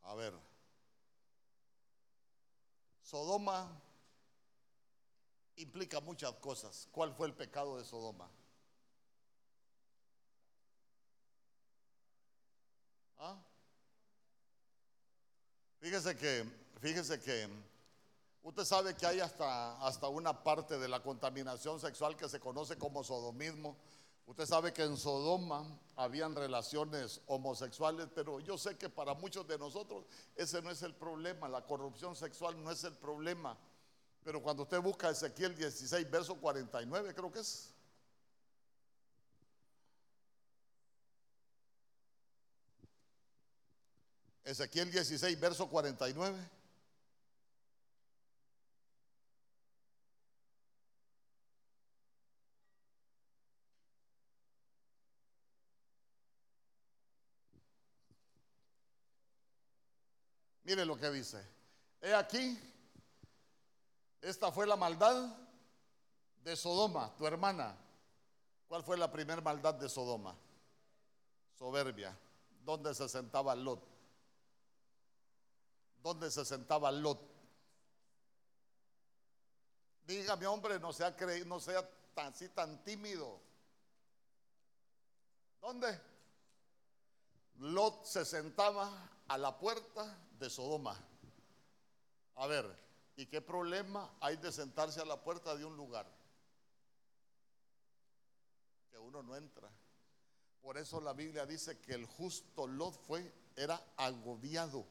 A 0.06 0.14
ver, 0.14 0.32
Sodoma 3.06 3.70
implica 5.54 6.00
muchas 6.00 6.34
cosas. 6.34 6.88
¿Cuál 6.90 7.14
fue 7.14 7.28
el 7.28 7.34
pecado 7.34 7.78
de 7.78 7.84
Sodoma? 7.84 8.28
¿Ah? 13.18 13.36
Fíjese 15.78 16.16
que, 16.16 16.44
fíjese 16.80 17.20
que 17.20 17.48
usted 18.42 18.64
sabe 18.64 18.96
que 18.96 19.06
hay 19.06 19.20
hasta, 19.20 19.86
hasta 19.86 20.08
una 20.08 20.42
parte 20.42 20.76
de 20.76 20.88
la 20.88 21.00
contaminación 21.00 21.78
sexual 21.78 22.16
que 22.16 22.28
se 22.28 22.40
conoce 22.40 22.76
como 22.76 23.04
sodomismo 23.04 23.76
Usted 24.26 24.44
sabe 24.44 24.72
que 24.72 24.82
en 24.82 24.96
Sodoma 24.96 25.64
habían 25.94 26.34
relaciones 26.34 27.20
homosexuales, 27.26 28.08
pero 28.12 28.40
yo 28.40 28.58
sé 28.58 28.76
que 28.76 28.88
para 28.88 29.14
muchos 29.14 29.46
de 29.46 29.56
nosotros 29.56 30.04
ese 30.34 30.60
no 30.62 30.70
es 30.70 30.82
el 30.82 30.94
problema, 30.94 31.48
la 31.48 31.64
corrupción 31.64 32.16
sexual 32.16 32.62
no 32.62 32.72
es 32.72 32.82
el 32.82 32.94
problema. 32.94 33.56
Pero 34.24 34.42
cuando 34.42 34.64
usted 34.64 34.80
busca 34.80 35.08
Ezequiel 35.10 35.54
16, 35.54 36.10
verso 36.10 36.34
49, 36.34 37.14
creo 37.14 37.30
que 37.30 37.38
es. 37.38 37.72
Ezequiel 44.42 44.90
16, 44.90 45.38
verso 45.38 45.68
49. 45.68 46.55
Mire 60.66 60.84
lo 60.84 60.98
que 60.98 61.08
dice. 61.12 61.40
He 62.00 62.12
aquí, 62.12 62.58
esta 64.20 64.50
fue 64.50 64.66
la 64.66 64.74
maldad 64.74 65.32
de 66.42 66.56
Sodoma, 66.56 67.14
tu 67.16 67.24
hermana. 67.24 67.76
¿Cuál 68.66 68.82
fue 68.82 68.96
la 68.96 69.08
primera 69.08 69.40
maldad 69.40 69.74
de 69.74 69.88
Sodoma? 69.88 70.34
Soberbia. 71.56 72.18
¿Dónde 72.64 72.92
se 72.96 73.08
sentaba 73.08 73.54
Lot? 73.54 73.80
¿Dónde 76.02 76.32
se 76.32 76.44
sentaba 76.44 76.90
Lot? 76.90 77.20
Dígame, 80.04 80.48
hombre, 80.48 80.80
no 80.80 80.92
sea, 80.92 81.14
no 81.46 81.60
sea 81.60 81.88
tan, 82.12 82.32
así 82.32 82.48
tan 82.48 82.82
tímido. 82.82 83.38
¿Dónde? 85.60 86.00
Lot 87.58 88.04
se 88.04 88.24
sentaba 88.24 88.90
a 89.28 89.38
la 89.38 89.56
puerta 89.56 90.25
de 90.38 90.50
Sodoma. 90.50 90.96
A 92.36 92.46
ver, 92.46 92.66
¿y 93.16 93.26
qué 93.26 93.40
problema 93.40 94.14
hay 94.20 94.36
de 94.36 94.52
sentarse 94.52 95.00
a 95.00 95.04
la 95.04 95.22
puerta 95.22 95.56
de 95.56 95.64
un 95.64 95.76
lugar? 95.76 96.06
Que 98.90 98.98
uno 98.98 99.22
no 99.22 99.36
entra. 99.36 99.70
Por 100.60 100.76
eso 100.76 101.00
la 101.00 101.12
Biblia 101.12 101.46
dice 101.46 101.80
que 101.80 101.94
el 101.94 102.06
justo 102.06 102.66
Lot 102.66 102.94
fue, 103.06 103.32
era 103.54 103.80
agobiado. 103.96 104.84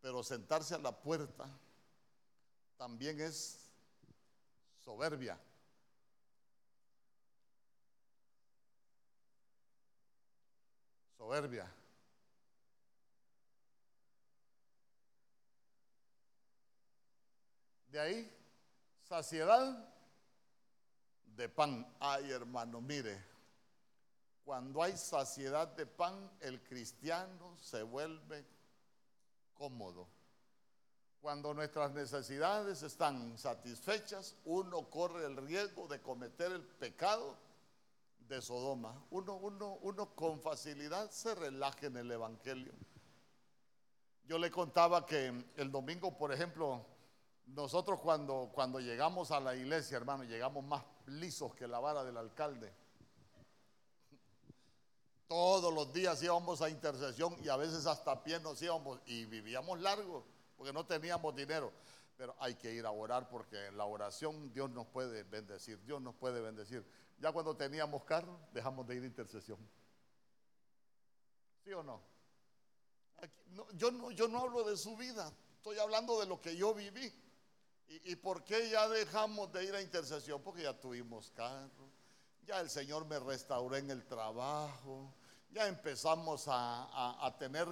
Pero 0.00 0.22
sentarse 0.22 0.74
a 0.74 0.78
la 0.78 0.92
puerta 0.92 1.48
también 2.76 3.20
es 3.20 3.58
soberbia. 4.84 5.40
Soberbia. 11.16 11.75
De 17.96 18.02
ahí, 18.02 18.30
saciedad 19.08 19.88
de 21.34 21.48
pan. 21.48 21.90
Ay, 21.98 22.30
hermano, 22.30 22.82
mire, 22.82 23.24
cuando 24.44 24.82
hay 24.82 24.94
saciedad 24.98 25.66
de 25.68 25.86
pan, 25.86 26.30
el 26.40 26.62
cristiano 26.62 27.56
se 27.56 27.82
vuelve 27.82 28.44
cómodo. 29.54 30.06
Cuando 31.22 31.54
nuestras 31.54 31.92
necesidades 31.92 32.82
están 32.82 33.38
satisfechas, 33.38 34.36
uno 34.44 34.90
corre 34.90 35.24
el 35.24 35.34
riesgo 35.38 35.88
de 35.88 35.98
cometer 36.02 36.52
el 36.52 36.64
pecado 36.64 37.34
de 38.28 38.42
Sodoma. 38.42 39.06
Uno, 39.08 39.36
uno, 39.36 39.78
uno 39.80 40.14
con 40.14 40.38
facilidad 40.42 41.10
se 41.10 41.34
relaja 41.34 41.86
en 41.86 41.96
el 41.96 42.10
Evangelio. 42.10 42.74
Yo 44.26 44.36
le 44.36 44.50
contaba 44.50 45.06
que 45.06 45.32
el 45.56 45.72
domingo, 45.72 46.14
por 46.18 46.30
ejemplo, 46.30 46.84
nosotros 47.46 48.00
cuando, 48.00 48.50
cuando 48.52 48.80
llegamos 48.80 49.30
a 49.30 49.40
la 49.40 49.54
iglesia, 49.54 49.96
hermano, 49.96 50.24
llegamos 50.24 50.64
más 50.64 50.84
lisos 51.06 51.54
que 51.54 51.66
la 51.68 51.78
vara 51.78 52.02
del 52.04 52.16
alcalde. 52.16 52.72
Todos 55.28 55.72
los 55.72 55.92
días 55.92 56.22
íbamos 56.22 56.60
a 56.62 56.70
intercesión 56.70 57.36
y 57.42 57.48
a 57.48 57.56
veces 57.56 57.86
hasta 57.86 58.22
pie 58.22 58.40
nos 58.40 58.60
íbamos 58.62 59.00
y 59.06 59.24
vivíamos 59.26 59.80
largo 59.80 60.24
porque 60.56 60.72
no 60.72 60.86
teníamos 60.86 61.34
dinero. 61.34 61.72
Pero 62.16 62.34
hay 62.38 62.54
que 62.54 62.72
ir 62.72 62.86
a 62.86 62.90
orar 62.90 63.28
porque 63.28 63.66
en 63.66 63.76
la 63.76 63.84
oración 63.84 64.52
Dios 64.52 64.70
nos 64.70 64.86
puede 64.86 65.22
bendecir, 65.24 65.80
Dios 65.84 66.00
nos 66.00 66.14
puede 66.14 66.40
bendecir. 66.40 66.84
Ya 67.18 67.32
cuando 67.32 67.56
teníamos 67.56 68.04
carro, 68.04 68.38
dejamos 68.52 68.86
de 68.86 68.96
ir 68.96 69.02
a 69.02 69.06
intercesión. 69.06 69.58
¿Sí 71.64 71.72
o 71.72 71.82
no? 71.82 72.00
yo 73.74 73.90
no? 73.90 74.10
Yo 74.10 74.28
no 74.28 74.40
hablo 74.40 74.64
de 74.64 74.76
su 74.76 74.96
vida, 74.96 75.32
estoy 75.56 75.78
hablando 75.78 76.20
de 76.20 76.26
lo 76.26 76.40
que 76.40 76.56
yo 76.56 76.74
viví. 76.74 77.12
¿Y, 77.88 78.16
por 78.16 78.42
qué 78.42 78.68
ya 78.70 78.88
dejamos 78.88 79.52
de 79.52 79.64
ir 79.64 79.74
a 79.74 79.80
intercesión? 79.80 80.42
Porque 80.42 80.62
ya 80.62 80.78
tuvimos 80.78 81.30
carro, 81.30 81.88
ya 82.44 82.60
el 82.60 82.68
Señor 82.68 83.04
me 83.06 83.18
restauró 83.18 83.76
en 83.76 83.90
el 83.90 84.04
trabajo, 84.06 85.14
ya 85.52 85.68
empezamos 85.68 86.46
a, 86.48 87.24
a 87.24 87.38
tener 87.38 87.66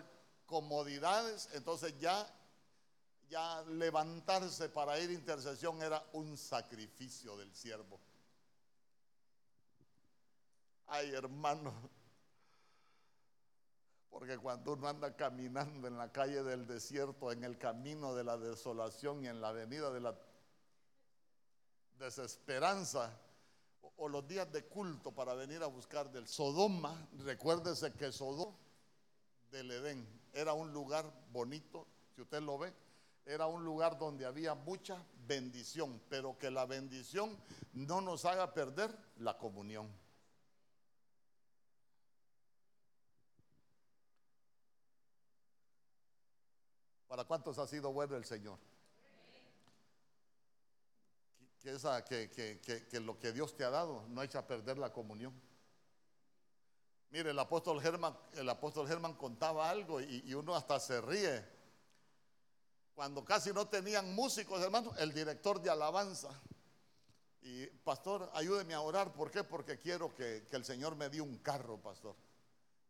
comodidades, 0.47 1.49
entonces 1.53 1.99
ya, 1.99 2.27
ya 3.29 3.63
levantarse 3.63 4.69
para 4.69 4.99
ir 5.01 5.11
a 5.11 5.15
intercesión 5.15 5.83
era 5.83 6.05
un 6.13 6.37
sacrificio 6.39 7.37
del 7.37 7.53
siervo. 7.55 7.99
Ay, 10.87 11.11
hermano, 11.13 11.73
porque 14.15 14.39
cuando 14.39 14.75
uno 14.75 14.87
anda 14.87 15.17
caminando 15.17 15.89
en 15.89 15.99
la 15.99 16.13
calle 16.13 16.45
del 16.45 16.69
desierto, 16.69 17.33
en 17.33 17.43
el 17.43 17.59
camino 17.59 18.15
de 18.15 18.23
la 18.23 18.39
desolación 18.39 19.25
y 19.25 19.27
en 19.27 19.41
la 19.41 19.49
avenida 19.49 19.91
de 19.91 20.01
la 20.01 20.15
desesperanza, 21.99 23.11
o, 23.97 24.09
los 24.09 24.25
días 24.29 24.53
de 24.53 24.67
culto 24.67 25.11
para 25.11 25.35
venir 25.35 25.65
a 25.65 25.67
buscar 25.67 26.13
del 26.13 26.29
Sodoma, 26.29 27.09
recuérdese 27.25 27.93
que 27.95 28.13
Sodoma 28.13 28.57
del 29.51 29.73
Edén 29.73 30.07
era 30.33 30.53
un 30.53 30.73
lugar 30.73 31.13
bonito, 31.33 31.85
si 32.15 32.23
usted 32.23 32.41
lo 32.41 32.57
ve, 32.57 32.73
era 33.27 33.47
un 33.49 33.65
lugar 33.65 33.99
donde 33.99 34.27
había 34.27 34.55
mucha 34.55 35.05
bendición, 35.27 36.01
pero 36.09 36.39
que 36.39 36.53
la 36.53 36.67
bendición 36.67 37.37
no 37.73 38.01
nos 38.01 38.25
haga 38.27 38.55
perder 38.55 38.97
la 39.17 39.37
comunión. 39.37 40.04
¿Para 47.15 47.29
cuántos 47.29 47.57
ha 47.59 47.67
sido 47.69 47.93
bueno 47.93 48.17
el 48.17 48.25
Señor? 48.25 48.59
que, 51.63 52.61
que, 52.91 52.99
lo 52.99 53.21
que 53.21 53.31
Dios 53.31 53.55
te 53.55 53.63
ha 53.63 53.71
dado 53.71 54.05
no 54.09 54.21
echa 54.21 54.41
a 54.41 54.47
perder 54.49 54.79
la 54.79 54.93
comunión. 54.93 55.33
Mire, 57.11 57.31
el 57.31 57.39
apóstol 57.39 57.81
Germán, 57.81 58.19
el 58.33 58.49
apóstol 58.49 58.89
Germán 58.89 59.15
contaba 59.15 59.71
algo 59.71 60.01
y, 60.01 60.35
uno 60.35 60.57
hasta 60.57 60.81
se 60.81 61.01
ríe. 61.01 61.45
Cuando 62.97 63.25
casi 63.25 63.53
no 63.53 63.69
tenían 63.69 64.13
músicos, 64.13 64.61
hermano, 64.61 64.93
el 64.99 65.15
director 65.15 65.63
de 65.63 65.71
alabanza. 65.71 66.31
Y 67.43 67.65
pastor, 67.85 68.29
ayúdeme 68.35 68.75
a 68.75 68.81
orar. 68.81 69.13
¿Por 69.13 69.31
qué? 69.31 69.45
Porque 69.45 69.79
quiero 69.79 70.13
que, 70.17 70.49
que 70.51 70.57
el 70.57 70.65
Señor 70.65 70.97
me 70.97 71.09
dé 71.09 71.21
un 71.21 71.39
carro, 71.39 71.79
pastor. 71.79 72.17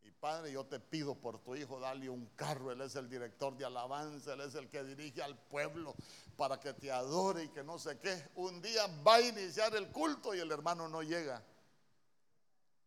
Y 0.04 0.10
Padre, 0.10 0.52
yo 0.52 0.66
te 0.66 0.78
pido 0.78 1.14
por 1.14 1.38
tu 1.38 1.56
hijo, 1.56 1.80
dale 1.80 2.10
un 2.10 2.26
carro. 2.36 2.70
Él 2.70 2.82
es 2.82 2.94
el 2.94 3.08
director 3.08 3.56
de 3.56 3.64
alabanza, 3.64 4.34
él 4.34 4.42
es 4.42 4.54
el 4.54 4.68
que 4.68 4.84
dirige 4.84 5.22
al 5.22 5.36
pueblo 5.36 5.94
para 6.36 6.60
que 6.60 6.74
te 6.74 6.92
adore 6.92 7.44
y 7.44 7.48
que 7.48 7.64
no 7.64 7.78
sé 7.78 7.98
qué. 8.00 8.30
Un 8.34 8.60
día 8.60 8.86
va 9.06 9.16
a 9.16 9.22
iniciar 9.22 9.74
el 9.74 9.90
culto 9.90 10.34
y 10.34 10.40
el 10.40 10.52
hermano 10.52 10.88
no 10.88 11.02
llega. 11.02 11.42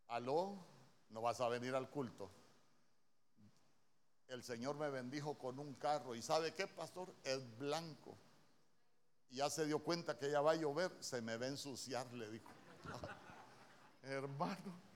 Aló, 0.06 0.64
no 1.10 1.20
vas 1.20 1.40
a 1.40 1.48
venir 1.48 1.74
al 1.74 1.90
culto. 1.90 2.30
El 4.28 4.44
Señor 4.44 4.76
me 4.76 4.88
bendijo 4.88 5.36
con 5.36 5.58
un 5.58 5.74
carro. 5.74 6.14
¿Y 6.14 6.22
sabe 6.22 6.54
qué, 6.54 6.68
pastor? 6.68 7.12
Es 7.24 7.58
blanco. 7.58 8.16
Y 9.30 9.36
ya 9.36 9.50
se 9.50 9.66
dio 9.66 9.80
cuenta 9.80 10.16
que 10.16 10.30
ya 10.30 10.40
va 10.40 10.52
a 10.52 10.56
llover, 10.56 10.92
se 11.00 11.20
me 11.20 11.36
va 11.36 11.46
a 11.46 11.48
ensuciar, 11.48 12.12
le 12.12 12.30
dijo. 12.30 12.50
Hermano. 14.02 14.87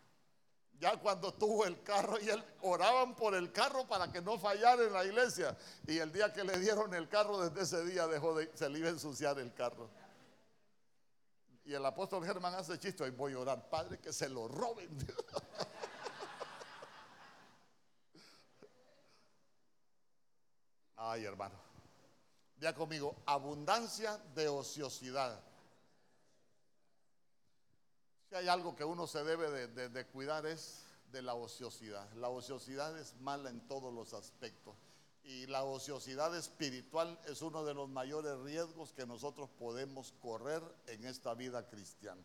Ya 0.83 0.97
cuando 0.97 1.33
tuvo 1.33 1.65
el 1.65 1.81
carro 1.85 2.21
y 2.21 2.29
él 2.29 2.43
oraban 2.63 3.15
por 3.15 3.37
el 3.37 3.53
carro 3.53 3.87
para 3.87 4.11
que 4.11 4.21
no 4.21 4.37
fallara 4.37 4.83
en 4.83 4.93
la 4.93 5.05
iglesia. 5.05 5.57
Y 5.87 5.99
el 5.99 6.11
día 6.11 6.33
que 6.33 6.43
le 6.43 6.59
dieron 6.59 6.93
el 6.93 7.09
carro, 7.09 7.49
desde 7.49 7.63
ese 7.63 7.85
día 7.85 8.09
dejó 8.09 8.35
de, 8.35 8.51
se 8.53 8.69
le 8.69 8.81
iba 8.81 8.89
a 8.89 8.91
ensuciar 8.91 9.39
el 9.39 9.55
carro. 9.55 9.89
Y 11.65 11.73
el 11.73 11.87
apóstol 11.87 12.25
Germán 12.25 12.57
hace 12.57 12.81
chiste, 12.81 13.07
y 13.07 13.11
voy 13.11 13.35
a 13.35 13.39
orar, 13.39 13.71
Padre, 13.71 14.01
que 14.01 14.13
se 14.13 14.29
lo 14.29 14.49
roben. 14.49 14.89
Ay, 20.97 21.25
hermano. 21.25 21.55
Ya 22.59 22.75
conmigo, 22.75 23.15
abundancia 23.25 24.19
de 24.35 24.49
ociosidad. 24.49 25.41
Si 28.33 28.37
hay 28.39 28.49
algo 28.49 28.75
que 28.75 28.83
uno 28.83 29.07
se 29.07 29.23
debe 29.25 29.51
de, 29.51 29.69
de, 29.69 29.89
de, 29.91 30.07
cuidar 30.07 30.47
es 30.47 30.87
de 31.11 31.21
la 31.21 31.35
ociosidad. 31.35 32.11
La 32.15 32.31
ociosidad 32.31 32.99
es 32.99 33.15
mala 33.21 33.51
en 33.51 33.61
todos 33.69 33.93
los 33.93 34.15
aspectos. 34.15 34.75
Y 35.23 35.47
la 35.49 35.65
ociosidad 35.65 36.35
espiritual 36.35 37.21
es 37.27 37.43
uno 37.43 37.63
de 37.63 37.75
los 37.75 37.91
mayores 37.91 38.39
riesgos 38.39 38.95
que 38.95 39.05
nosotros 39.07 39.51
podemos 39.51 40.13
correr 40.13 40.63
en 40.87 41.05
esta 41.05 41.35
vida 41.35 41.69
cristiana. 41.69 42.23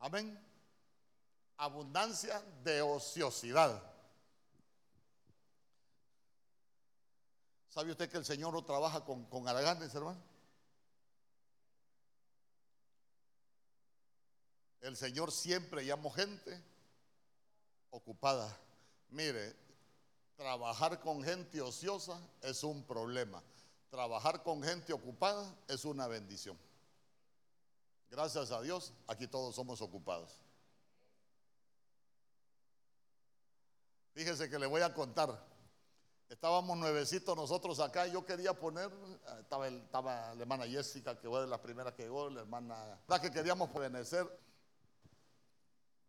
Amén. 0.00 0.36
Abundancia 1.56 2.42
de 2.64 2.82
ociosidad. 2.82 3.95
¿Sabe 7.76 7.90
usted 7.90 8.08
que 8.08 8.16
el 8.16 8.24
Señor 8.24 8.54
no 8.54 8.64
trabaja 8.64 9.04
con, 9.04 9.26
con 9.26 9.46
hermano? 9.46 10.16
El 14.80 14.96
Señor 14.96 15.30
siempre 15.30 15.84
llamó 15.84 16.10
gente 16.10 16.58
ocupada. 17.90 18.56
Mire, 19.10 19.54
trabajar 20.38 21.00
con 21.00 21.22
gente 21.22 21.60
ociosa 21.60 22.18
es 22.40 22.64
un 22.64 22.82
problema. 22.82 23.42
Trabajar 23.90 24.42
con 24.42 24.62
gente 24.62 24.94
ocupada 24.94 25.54
es 25.68 25.84
una 25.84 26.06
bendición. 26.06 26.58
Gracias 28.08 28.52
a 28.52 28.62
Dios, 28.62 28.94
aquí 29.06 29.26
todos 29.26 29.54
somos 29.54 29.82
ocupados. 29.82 30.40
Fíjese 34.14 34.48
que 34.48 34.58
le 34.58 34.64
voy 34.64 34.80
a 34.80 34.94
contar. 34.94 35.55
Estábamos 36.28 36.76
nuevecitos 36.76 37.36
nosotros 37.36 37.78
acá 37.78 38.08
yo 38.08 38.24
quería 38.24 38.52
poner, 38.52 38.90
estaba, 39.38 39.68
el, 39.68 39.76
estaba 39.76 40.34
la 40.34 40.42
hermana 40.42 40.66
Jessica, 40.66 41.16
que 41.18 41.28
fue 41.28 41.42
de 41.42 41.46
las 41.46 41.60
primeras 41.60 41.94
que 41.94 42.02
llegó, 42.02 42.28
la 42.28 42.40
hermana, 42.40 43.00
la 43.06 43.20
que 43.20 43.30
queríamos 43.30 43.70
pertenecer. 43.70 44.26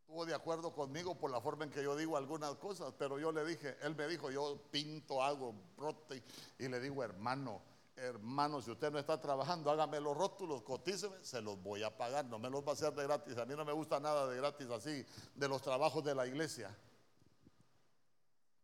Estuvo 0.01 0.26
de 0.26 0.34
acuerdo 0.34 0.74
conmigo 0.74 1.15
por 1.20 1.30
la 1.30 1.39
forma 1.39 1.65
en 1.65 1.70
que 1.70 1.84
yo 1.84 1.95
digo 1.95 2.18
algunas 2.18 2.55
cosas, 2.55 2.93
pero 2.97 3.20
yo 3.20 3.32
le 3.32 3.45
dije, 3.45 3.78
él 3.82 3.95
me 3.95 4.07
dijo, 4.07 4.32
yo 4.32 4.59
pinto, 4.72 5.22
hago 5.22 5.53
brote, 5.76 6.24
y 6.57 6.68
le 6.68 6.80
digo, 6.80 7.03
hermano, 7.03 7.61
hermano, 7.95 8.61
si 8.61 8.72
usted 8.72 8.91
no 8.91 8.97
está 8.97 9.20
trabajando, 9.22 9.70
hágame 9.70 9.99
los 9.99 10.18
rótulos, 10.18 10.63
cotíceme, 10.63 11.18
se 11.24 11.41
los 11.41 11.61
voy 11.61 11.84
a 11.84 11.95
pagar, 11.95 12.26
no 12.26 12.39
me 12.39 12.49
los 12.49 12.63
va 12.65 12.72
a 12.72 12.74
hacer 12.74 12.93
de 12.93 13.03
gratis. 13.03 13.38
A 13.38 13.45
mí 13.45 13.53
no 13.55 13.65
me 13.65 13.74
gusta 13.74 13.99
nada 13.99 14.28
de 14.28 14.38
gratis 14.38 14.68
así, 14.70 15.05
de 15.36 15.47
los 15.47 15.61
trabajos 15.61 16.03
de 16.03 16.15
la 16.15 16.26
iglesia. 16.26 16.76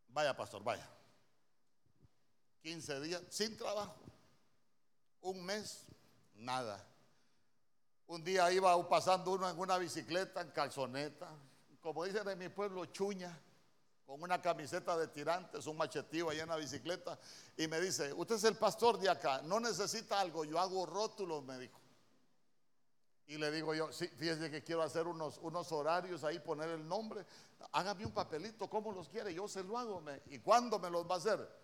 Vaya, 0.08 0.36
pastor, 0.36 0.64
vaya. 0.64 0.88
15 2.64 3.00
días 3.00 3.22
sin 3.28 3.56
trabajo. 3.58 3.94
Un 5.20 5.44
mes, 5.44 5.84
nada. 6.34 6.82
Un 8.06 8.24
día 8.24 8.50
iba 8.52 8.88
pasando 8.88 9.32
uno 9.32 9.48
en 9.48 9.58
una 9.58 9.76
bicicleta, 9.76 10.40
en 10.40 10.50
calzoneta, 10.50 11.28
como 11.80 12.04
dicen 12.04 12.26
en 12.26 12.38
mi 12.38 12.48
pueblo, 12.48 12.86
chuña, 12.86 13.38
con 14.06 14.22
una 14.22 14.40
camiseta 14.40 14.96
de 14.96 15.08
tirantes, 15.08 15.66
un 15.66 15.76
machetío 15.76 16.30
ahí 16.30 16.40
en 16.40 16.48
la 16.48 16.56
bicicleta, 16.56 17.18
y 17.56 17.68
me 17.68 17.78
dice, 17.80 18.14
usted 18.14 18.36
es 18.36 18.44
el 18.44 18.56
pastor 18.56 18.98
de 18.98 19.10
acá, 19.10 19.42
no 19.42 19.60
necesita 19.60 20.18
algo, 20.18 20.46
yo 20.46 20.58
hago 20.58 20.86
rótulos, 20.86 21.44
me 21.44 21.58
dijo. 21.58 21.78
Y 23.26 23.36
le 23.36 23.50
digo 23.50 23.74
yo, 23.74 23.92
sí, 23.92 24.08
fíjese 24.08 24.50
que 24.50 24.64
quiero 24.64 24.82
hacer 24.82 25.06
unos, 25.06 25.38
unos 25.42 25.70
horarios 25.70 26.24
ahí, 26.24 26.38
poner 26.38 26.70
el 26.70 26.86
nombre, 26.88 27.26
hágame 27.72 28.06
un 28.06 28.12
papelito, 28.12 28.68
¿cómo 28.70 28.90
los 28.90 29.08
quiere? 29.10 29.34
Yo 29.34 29.48
se 29.48 29.62
lo 29.62 29.76
hago. 29.78 30.00
Me, 30.00 30.22
¿Y 30.26 30.38
cuándo 30.38 30.78
me 30.78 30.88
los 30.88 31.08
va 31.08 31.16
a 31.16 31.18
hacer? 31.18 31.63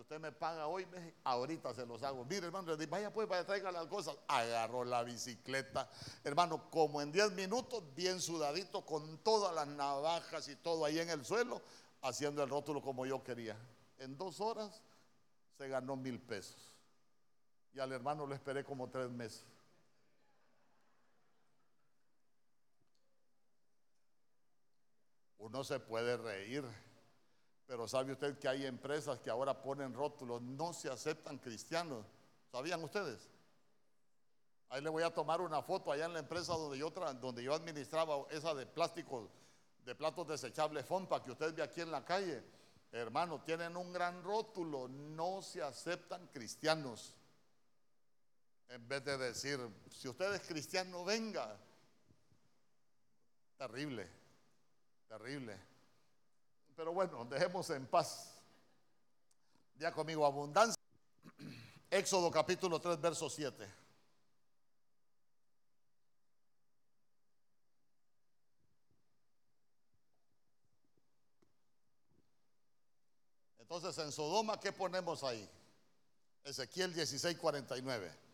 Usted 0.00 0.18
me 0.18 0.32
paga 0.32 0.66
hoy, 0.66 0.86
ahorita 1.24 1.74
se 1.74 1.84
los 1.84 2.02
hago. 2.02 2.24
Mire, 2.24 2.46
hermano, 2.46 2.74
le 2.74 2.86
vaya 2.86 3.12
pues, 3.12 3.28
vaya, 3.28 3.44
traiga 3.44 3.70
las 3.70 3.86
cosas. 3.86 4.16
Agarró 4.28 4.82
la 4.82 5.02
bicicleta. 5.02 5.90
Hermano, 6.24 6.70
como 6.70 7.02
en 7.02 7.12
10 7.12 7.32
minutos, 7.32 7.84
bien 7.94 8.18
sudadito, 8.18 8.86
con 8.86 9.18
todas 9.18 9.54
las 9.54 9.68
navajas 9.68 10.48
y 10.48 10.56
todo 10.56 10.86
ahí 10.86 10.98
en 10.98 11.10
el 11.10 11.22
suelo, 11.22 11.60
haciendo 12.00 12.42
el 12.42 12.48
rótulo 12.48 12.80
como 12.80 13.04
yo 13.04 13.22
quería. 13.22 13.58
En 13.98 14.16
dos 14.16 14.40
horas 14.40 14.82
se 15.58 15.68
ganó 15.68 15.96
mil 15.96 16.18
pesos. 16.18 16.72
Y 17.74 17.78
al 17.78 17.92
hermano 17.92 18.26
lo 18.26 18.34
esperé 18.34 18.64
como 18.64 18.88
tres 18.88 19.10
meses. 19.10 19.44
Uno 25.36 25.62
se 25.62 25.78
puede 25.78 26.16
reír, 26.16 26.64
pero 27.70 27.86
sabe 27.86 28.10
usted 28.10 28.36
que 28.36 28.48
hay 28.48 28.66
empresas 28.66 29.20
que 29.20 29.30
ahora 29.30 29.62
ponen 29.62 29.94
rótulos, 29.94 30.42
no 30.42 30.72
se 30.72 30.90
aceptan 30.90 31.38
cristianos. 31.38 32.04
¿Sabían 32.50 32.82
ustedes? 32.82 33.28
Ahí 34.70 34.82
le 34.82 34.90
voy 34.90 35.04
a 35.04 35.14
tomar 35.14 35.40
una 35.40 35.62
foto 35.62 35.92
allá 35.92 36.06
en 36.06 36.14
la 36.14 36.18
empresa 36.18 36.52
donde 36.54 36.76
yo, 37.44 37.54
administraba 37.54 38.26
esa 38.32 38.56
de 38.56 38.66
plástico, 38.66 39.30
de 39.84 39.94
platos 39.94 40.26
desechables 40.26 40.84
Fompa 40.84 41.22
que 41.22 41.30
usted 41.30 41.54
ve 41.54 41.62
aquí 41.62 41.80
en 41.80 41.92
la 41.92 42.04
calle. 42.04 42.42
Hermano, 42.90 43.40
tienen 43.44 43.76
un 43.76 43.92
gran 43.92 44.20
rótulo, 44.24 44.88
no 44.88 45.40
se 45.40 45.62
aceptan 45.62 46.26
cristianos. 46.26 47.14
En 48.68 48.88
vez 48.88 49.04
de 49.04 49.16
decir, 49.16 49.60
si 49.92 50.08
usted 50.08 50.34
es 50.34 50.40
cristiano, 50.40 51.04
venga. 51.04 51.56
Terrible, 53.56 54.08
terrible. 55.06 55.69
Pero 56.80 56.94
bueno, 56.94 57.26
dejemos 57.26 57.68
en 57.68 57.86
paz. 57.86 58.40
Ya 59.76 59.92
conmigo, 59.92 60.24
abundancia. 60.24 60.80
Éxodo 61.90 62.30
capítulo 62.30 62.80
3, 62.80 62.98
verso 62.98 63.28
7. 63.28 63.68
Entonces, 73.58 73.98
en 73.98 74.10
Sodoma, 74.10 74.58
¿qué 74.58 74.72
ponemos 74.72 75.22
ahí? 75.22 75.46
Ezequiel 76.44 76.94
16, 76.94 77.36
49. 77.36 78.29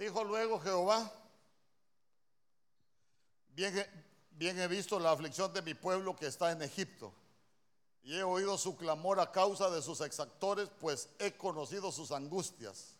Dijo 0.00 0.24
luego 0.24 0.58
Jehová, 0.60 1.12
bien, 3.50 4.58
he 4.58 4.66
visto 4.66 4.98
la 4.98 5.10
aflicción 5.10 5.52
de 5.52 5.60
mi 5.60 5.74
pueblo 5.74 6.16
que 6.16 6.26
está 6.26 6.52
en 6.52 6.62
Egipto, 6.62 7.12
y 8.02 8.16
he 8.16 8.22
oído 8.22 8.56
su 8.56 8.78
clamor 8.78 9.20
a 9.20 9.30
causa 9.30 9.68
de 9.68 9.82
sus 9.82 10.00
exactores, 10.00 10.70
pues 10.80 11.10
he 11.18 11.36
conocido 11.36 11.92
sus 11.92 12.12
angustias. 12.12 12.96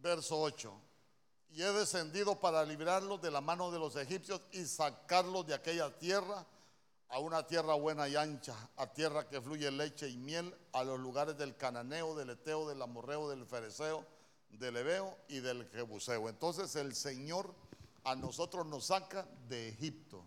Verso 0.00 0.40
8. 0.40 0.72
y 1.50 1.62
he 1.62 1.72
descendido 1.72 2.38
para 2.38 2.64
librarlos 2.64 3.20
de 3.20 3.32
la 3.32 3.40
mano 3.40 3.72
de 3.72 3.80
los 3.80 3.96
egipcios 3.96 4.40
y 4.52 4.64
sacarlos 4.66 5.44
de 5.48 5.54
aquella 5.54 5.90
tierra 5.98 6.46
a 7.08 7.18
una 7.18 7.44
tierra 7.48 7.74
buena 7.74 8.08
y 8.08 8.14
ancha, 8.14 8.54
a 8.76 8.86
tierra 8.86 9.28
que 9.28 9.40
fluye 9.40 9.68
leche 9.72 10.08
y 10.08 10.16
miel, 10.16 10.56
a 10.72 10.84
los 10.84 11.00
lugares 11.00 11.36
del 11.36 11.56
cananeo, 11.56 12.14
del 12.14 12.30
eteo, 12.30 12.68
del 12.68 12.80
amorreo, 12.80 13.28
del 13.28 13.44
fereceo, 13.44 14.06
del 14.50 14.76
ebeo 14.76 15.16
y 15.28 15.40
del 15.40 15.68
jebuseo. 15.70 16.28
Entonces 16.28 16.76
el 16.76 16.94
Señor 16.94 17.54
a 18.04 18.14
nosotros 18.14 18.66
nos 18.66 18.86
saca 18.86 19.26
de 19.48 19.68
Egipto. 19.68 20.24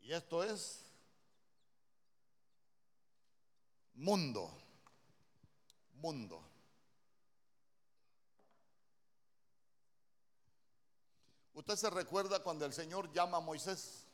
Y 0.00 0.12
esto 0.12 0.42
es 0.42 0.84
mundo, 3.94 4.50
mundo. 5.94 6.49
¿Usted 11.54 11.76
se 11.76 11.90
recuerda 11.90 12.42
cuando 12.42 12.64
el 12.64 12.72
Señor 12.72 13.12
llama 13.12 13.38
a 13.38 13.40
Moisés? 13.40 14.06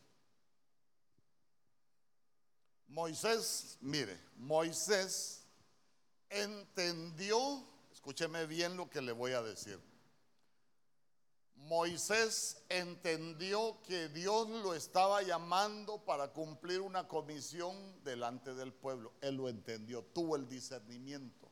Moisés, 2.89 3.76
mire, 3.80 4.18
Moisés 4.37 5.43
entendió, 6.30 7.62
escúcheme 7.93 8.47
bien 8.47 8.76
lo 8.76 8.89
que 8.89 9.03
le 9.03 9.12
voy 9.12 9.32
a 9.32 9.43
decir. 9.43 9.78
Moisés 11.57 12.62
entendió 12.68 13.82
que 13.82 14.09
Dios 14.09 14.49
lo 14.49 14.74
estaba 14.74 15.22
llamando 15.22 15.99
para 16.05 16.32
cumplir 16.32 16.80
una 16.80 17.09
comisión 17.09 17.74
delante 18.05 18.55
del 18.55 18.72
pueblo. 18.72 19.12
Él 19.20 19.37
lo 19.37 19.49
entendió, 19.49 20.03
tuvo 20.03 20.37
el 20.37 20.49
discernimiento. 20.49 21.51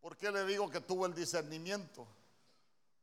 ¿Por 0.00 0.16
qué 0.16 0.30
le 0.30 0.44
digo 0.44 0.68
que 0.68 0.80
tuvo 0.80 1.06
el 1.06 1.14
discernimiento? 1.14 2.06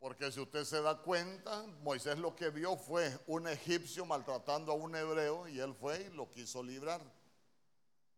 Porque 0.01 0.31
si 0.31 0.39
usted 0.39 0.63
se 0.63 0.81
da 0.81 0.97
cuenta, 0.97 1.61
Moisés 1.83 2.17
lo 2.17 2.35
que 2.35 2.49
vio 2.49 2.75
fue 2.75 3.15
un 3.27 3.47
egipcio 3.47 4.03
maltratando 4.03 4.71
a 4.71 4.75
un 4.75 4.95
hebreo 4.95 5.47
y 5.47 5.59
él 5.59 5.75
fue 5.75 6.01
y 6.01 6.15
lo 6.15 6.27
quiso 6.31 6.63
librar. 6.63 6.99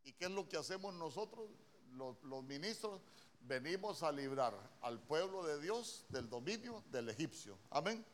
¿Y 0.05 0.13
qué 0.13 0.25
es 0.25 0.31
lo 0.31 0.47
que 0.47 0.55
hacemos 0.55 0.93
nosotros, 0.93 1.49
los, 1.91 2.43
ministros? 2.45 3.01
Venimos 3.41 4.01
a 4.01 4.13
librar 4.13 4.53
al 4.79 4.97
pueblo 5.01 5.43
de 5.43 5.59
Dios 5.59 6.05
del 6.07 6.29
dominio 6.29 6.86
del 6.89 7.09
egipcio. 7.09 7.59
Amén. 7.69 8.05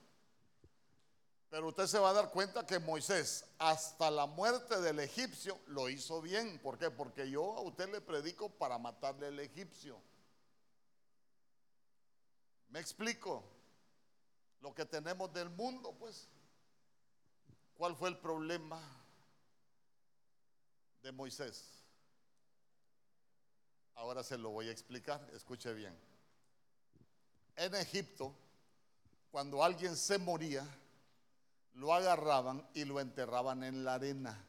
Pero 1.51 1.67
usted 1.67 1.85
se 1.85 1.99
va 1.99 2.09
a 2.09 2.13
dar 2.13 2.31
cuenta 2.31 2.65
que 2.65 2.79
Moisés, 2.79 3.45
hasta 3.59 4.09
la 4.09 4.25
muerte 4.25 4.81
del 4.81 4.99
egipcio, 4.99 5.59
lo 5.67 5.89
hizo 5.89 6.23
bien. 6.23 6.57
¿Por 6.63 6.79
qué? 6.79 6.89
Porque 6.89 7.29
yo 7.29 7.55
a 7.55 7.61
usted 7.61 7.87
le 7.91 8.01
predico 8.01 8.49
para 8.49 8.79
matarle 8.79 9.27
al 9.27 9.39
egipcio. 9.39 10.01
¿Me 12.69 12.79
explico? 12.79 13.58
Lo 14.61 14.73
que 14.73 14.85
tenemos 14.85 15.31
del 15.33 15.49
mundo, 15.49 15.95
pues. 15.97 16.27
¿Cuál 17.75 17.95
fue 17.95 18.09
el 18.09 18.17
problema 18.17 18.81
de 21.01 21.11
Moisés? 21.11 21.79
Ahora 23.95 24.23
se 24.23 24.37
lo 24.37 24.49
voy 24.49 24.67
a 24.67 24.71
explicar, 24.71 25.29
escuche 25.33 25.73
bien. 25.73 25.97
En 27.55 27.75
Egipto, 27.75 28.33
cuando 29.31 29.63
alguien 29.63 29.95
se 29.95 30.17
moría, 30.17 30.65
lo 31.73 31.93
agarraban 31.93 32.67
y 32.73 32.85
lo 32.85 32.99
enterraban 32.99 33.63
en 33.63 33.83
la 33.83 33.95
arena. 33.95 34.45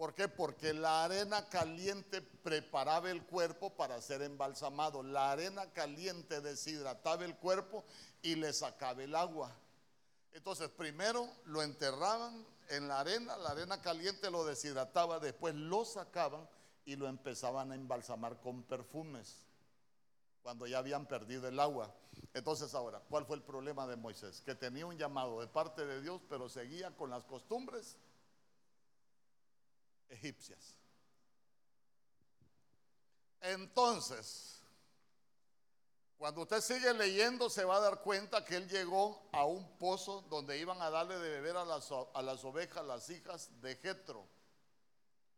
¿Por 0.00 0.14
qué? 0.14 0.28
Porque 0.28 0.72
la 0.72 1.04
arena 1.04 1.46
caliente 1.50 2.22
preparaba 2.22 3.10
el 3.10 3.22
cuerpo 3.22 3.68
para 3.68 4.00
ser 4.00 4.22
embalsamado. 4.22 5.02
La 5.02 5.30
arena 5.30 5.70
caliente 5.74 6.40
deshidrataba 6.40 7.26
el 7.26 7.36
cuerpo 7.36 7.84
y 8.22 8.36
le 8.36 8.50
sacaba 8.54 9.02
el 9.02 9.14
agua. 9.14 9.54
Entonces, 10.32 10.70
primero 10.70 11.28
lo 11.44 11.62
enterraban 11.62 12.46
en 12.70 12.88
la 12.88 13.00
arena, 13.00 13.36
la 13.36 13.50
arena 13.50 13.82
caliente 13.82 14.30
lo 14.30 14.46
deshidrataba, 14.46 15.18
después 15.18 15.54
lo 15.54 15.84
sacaban 15.84 16.48
y 16.86 16.96
lo 16.96 17.06
empezaban 17.06 17.70
a 17.70 17.74
embalsamar 17.74 18.40
con 18.40 18.62
perfumes 18.62 19.42
cuando 20.42 20.66
ya 20.66 20.78
habían 20.78 21.04
perdido 21.04 21.46
el 21.46 21.60
agua. 21.60 21.94
Entonces 22.32 22.74
ahora, 22.74 23.02
¿cuál 23.10 23.26
fue 23.26 23.36
el 23.36 23.42
problema 23.42 23.86
de 23.86 23.96
Moisés? 23.96 24.40
Que 24.40 24.54
tenía 24.54 24.86
un 24.86 24.96
llamado 24.96 25.42
de 25.42 25.46
parte 25.46 25.84
de 25.84 26.00
Dios, 26.00 26.22
pero 26.26 26.48
seguía 26.48 26.90
con 26.96 27.10
las 27.10 27.24
costumbres 27.24 27.98
egipcias. 30.10 30.76
Entonces, 33.40 34.60
cuando 36.18 36.42
usted 36.42 36.60
sigue 36.60 36.92
leyendo, 36.92 37.48
se 37.48 37.64
va 37.64 37.76
a 37.76 37.80
dar 37.80 38.02
cuenta 38.02 38.44
que 38.44 38.56
él 38.56 38.68
llegó 38.68 39.26
a 39.32 39.46
un 39.46 39.78
pozo 39.78 40.20
donde 40.28 40.58
iban 40.58 40.82
a 40.82 40.90
darle 40.90 41.18
de 41.18 41.30
beber 41.30 41.56
a 41.56 41.64
las, 41.64 41.88
a 41.90 42.20
las 42.20 42.44
ovejas, 42.44 42.84
las 42.84 43.08
hijas 43.08 43.48
de 43.62 43.76
Jetro. 43.76 44.28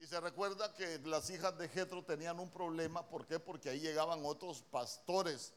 Y 0.00 0.06
se 0.08 0.20
recuerda 0.20 0.74
que 0.74 0.98
las 1.04 1.30
hijas 1.30 1.56
de 1.56 1.68
Jetro 1.68 2.04
tenían 2.04 2.40
un 2.40 2.50
problema, 2.50 3.08
¿por 3.08 3.28
qué? 3.28 3.38
Porque 3.38 3.70
ahí 3.70 3.78
llegaban 3.78 4.22
otros 4.24 4.62
pastores. 4.62 5.52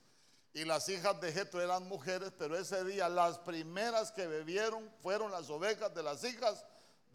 Y 0.53 0.63
las 0.63 0.88
hijas 0.89 1.20
de 1.20 1.34
Jetro 1.34 1.59
eran 1.59 1.88
mujeres, 1.88 2.32
pero 2.38 2.55
ese 2.55 2.84
día 2.86 3.09
las 3.09 3.39
primeras 3.39 4.11
que 4.11 4.28
bebieron 4.28 4.88
fueron 5.01 5.32
las 5.32 5.49
ovejas 5.49 5.95
de 5.95 6.03
las 6.03 6.24
hijas 6.24 6.63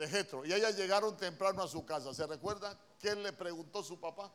de 0.01 0.09
Jetro. 0.09 0.46
Y 0.46 0.53
ellas 0.53 0.76
llegaron 0.76 1.14
temprano 1.16 1.62
a 1.62 1.68
su 1.68 1.84
casa. 1.84 2.14
¿Se 2.14 2.26
recuerda 2.26 2.76
qué 2.98 3.14
le 3.14 3.34
preguntó 3.34 3.82
su 3.82 4.01
papá? 4.01 4.32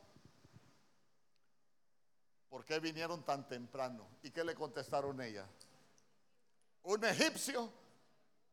¿Por 2.50 2.64
qué 2.64 2.80
vinieron 2.80 3.24
tan 3.24 3.48
temprano? 3.48 4.08
¿Y 4.22 4.30
qué 4.30 4.44
le 4.44 4.54
contestaron 4.54 5.20
ellas? 5.20 5.50
Un 6.84 7.04
egipcio 7.04 7.72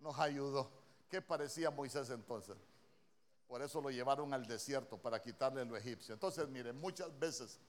nos 0.00 0.18
ayudó. 0.18 0.70
¿Qué 1.10 1.20
parecía 1.20 1.70
Moisés 1.70 2.08
entonces? 2.08 2.56
Por 3.46 3.60
eso 3.60 3.82
lo 3.82 3.90
llevaron 3.90 4.32
al 4.32 4.46
desierto 4.46 4.96
para 4.96 5.22
quitarle 5.22 5.66
lo 5.66 5.76
egipcio. 5.76 6.14
Entonces, 6.14 6.48
miren, 6.48 6.80
muchas 6.80 7.16
veces, 7.18 7.60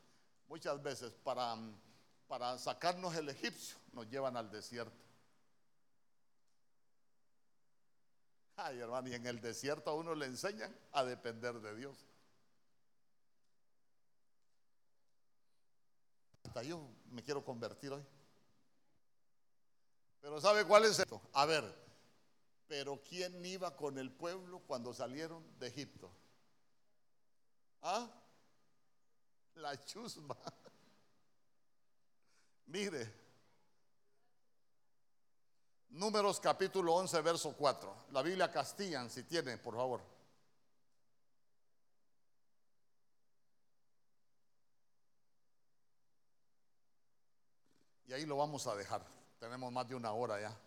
muchas 0.47 0.81
veces 0.81 1.11
para, 1.21 1.57
para 2.29 2.57
sacarnos 2.57 3.13
el 3.15 3.27
egipcio 3.27 3.75
nos 3.91 4.09
llevan 4.09 4.37
al 4.37 4.49
desierto. 4.49 5.02
Ay, 8.55 8.79
hermano, 8.79 9.09
y 9.09 9.13
en 9.13 9.25
el 9.25 9.41
desierto 9.41 9.89
a 9.89 9.95
uno 9.95 10.13
le 10.13 10.27
enseñan 10.27 10.75
a 10.91 11.03
depender 11.03 11.59
de 11.59 11.75
Dios. 11.75 12.05
Hasta 16.43 16.61
yo 16.63 16.87
me 17.09 17.23
quiero 17.23 17.43
convertir 17.43 17.91
hoy. 17.91 18.05
Pero 20.21 20.39
¿sabe 20.39 20.65
cuál 20.65 20.85
es 20.85 20.99
esto? 20.99 21.21
A 21.33 21.45
ver, 21.45 21.63
pero 22.67 23.01
¿quién 23.01 23.43
iba 23.43 23.75
con 23.75 23.97
el 23.97 24.11
pueblo 24.11 24.59
cuando 24.59 24.93
salieron 24.93 25.43
de 25.59 25.67
Egipto? 25.67 26.11
¿Ah? 27.81 28.07
La 29.55 29.83
chusma. 29.83 30.37
Mire, 32.67 33.22
Números 35.93 36.39
capítulo 36.39 36.95
11, 36.95 37.21
verso 37.21 37.53
4. 37.55 37.95
La 38.13 38.23
Biblia 38.23 38.49
Castillan, 38.49 39.11
si 39.11 39.23
tienen, 39.25 39.59
por 39.61 39.75
favor. 39.75 40.01
Y 48.07 48.13
ahí 48.13 48.25
lo 48.25 48.37
vamos 48.37 48.65
a 48.65 48.75
dejar. 48.75 49.05
Tenemos 49.39 49.71
más 49.71 49.87
de 49.87 49.93
una 49.93 50.13
hora 50.13 50.41
ya. 50.41 50.59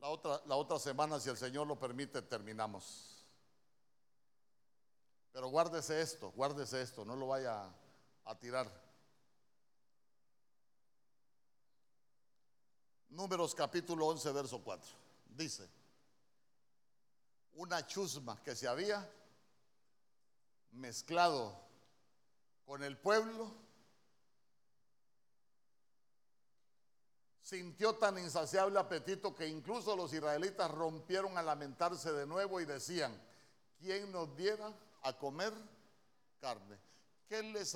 La 0.00 0.08
otra, 0.08 0.40
la 0.46 0.56
otra 0.56 0.78
semana, 0.78 1.20
si 1.20 1.28
el 1.28 1.36
Señor 1.36 1.66
lo 1.66 1.78
permite, 1.78 2.22
terminamos. 2.22 3.26
Pero 5.32 5.48
guárdese 5.48 6.00
esto, 6.00 6.30
guárdese 6.30 6.80
esto, 6.80 7.04
no 7.04 7.14
lo 7.14 7.26
vaya 7.26 7.70
a 8.24 8.38
tirar. 8.38 8.87
Números 13.10 13.54
capítulo 13.54 14.06
11, 14.06 14.32
verso 14.32 14.62
4. 14.62 14.90
Dice, 15.30 15.68
una 17.54 17.86
chusma 17.86 18.40
que 18.42 18.54
se 18.54 18.68
había 18.68 19.08
mezclado 20.72 21.58
con 22.66 22.82
el 22.82 22.98
pueblo, 22.98 23.50
sintió 27.42 27.94
tan 27.94 28.18
insaciable 28.18 28.78
apetito 28.78 29.34
que 29.34 29.48
incluso 29.48 29.96
los 29.96 30.12
israelitas 30.12 30.70
rompieron 30.70 31.38
a 31.38 31.42
lamentarse 31.42 32.12
de 32.12 32.26
nuevo 32.26 32.60
y 32.60 32.66
decían, 32.66 33.18
¿quién 33.78 34.12
nos 34.12 34.36
diera 34.36 34.70
a 35.02 35.16
comer 35.16 35.54
carne? 36.42 36.78
¿Qué 37.26 37.42
les 37.42 37.66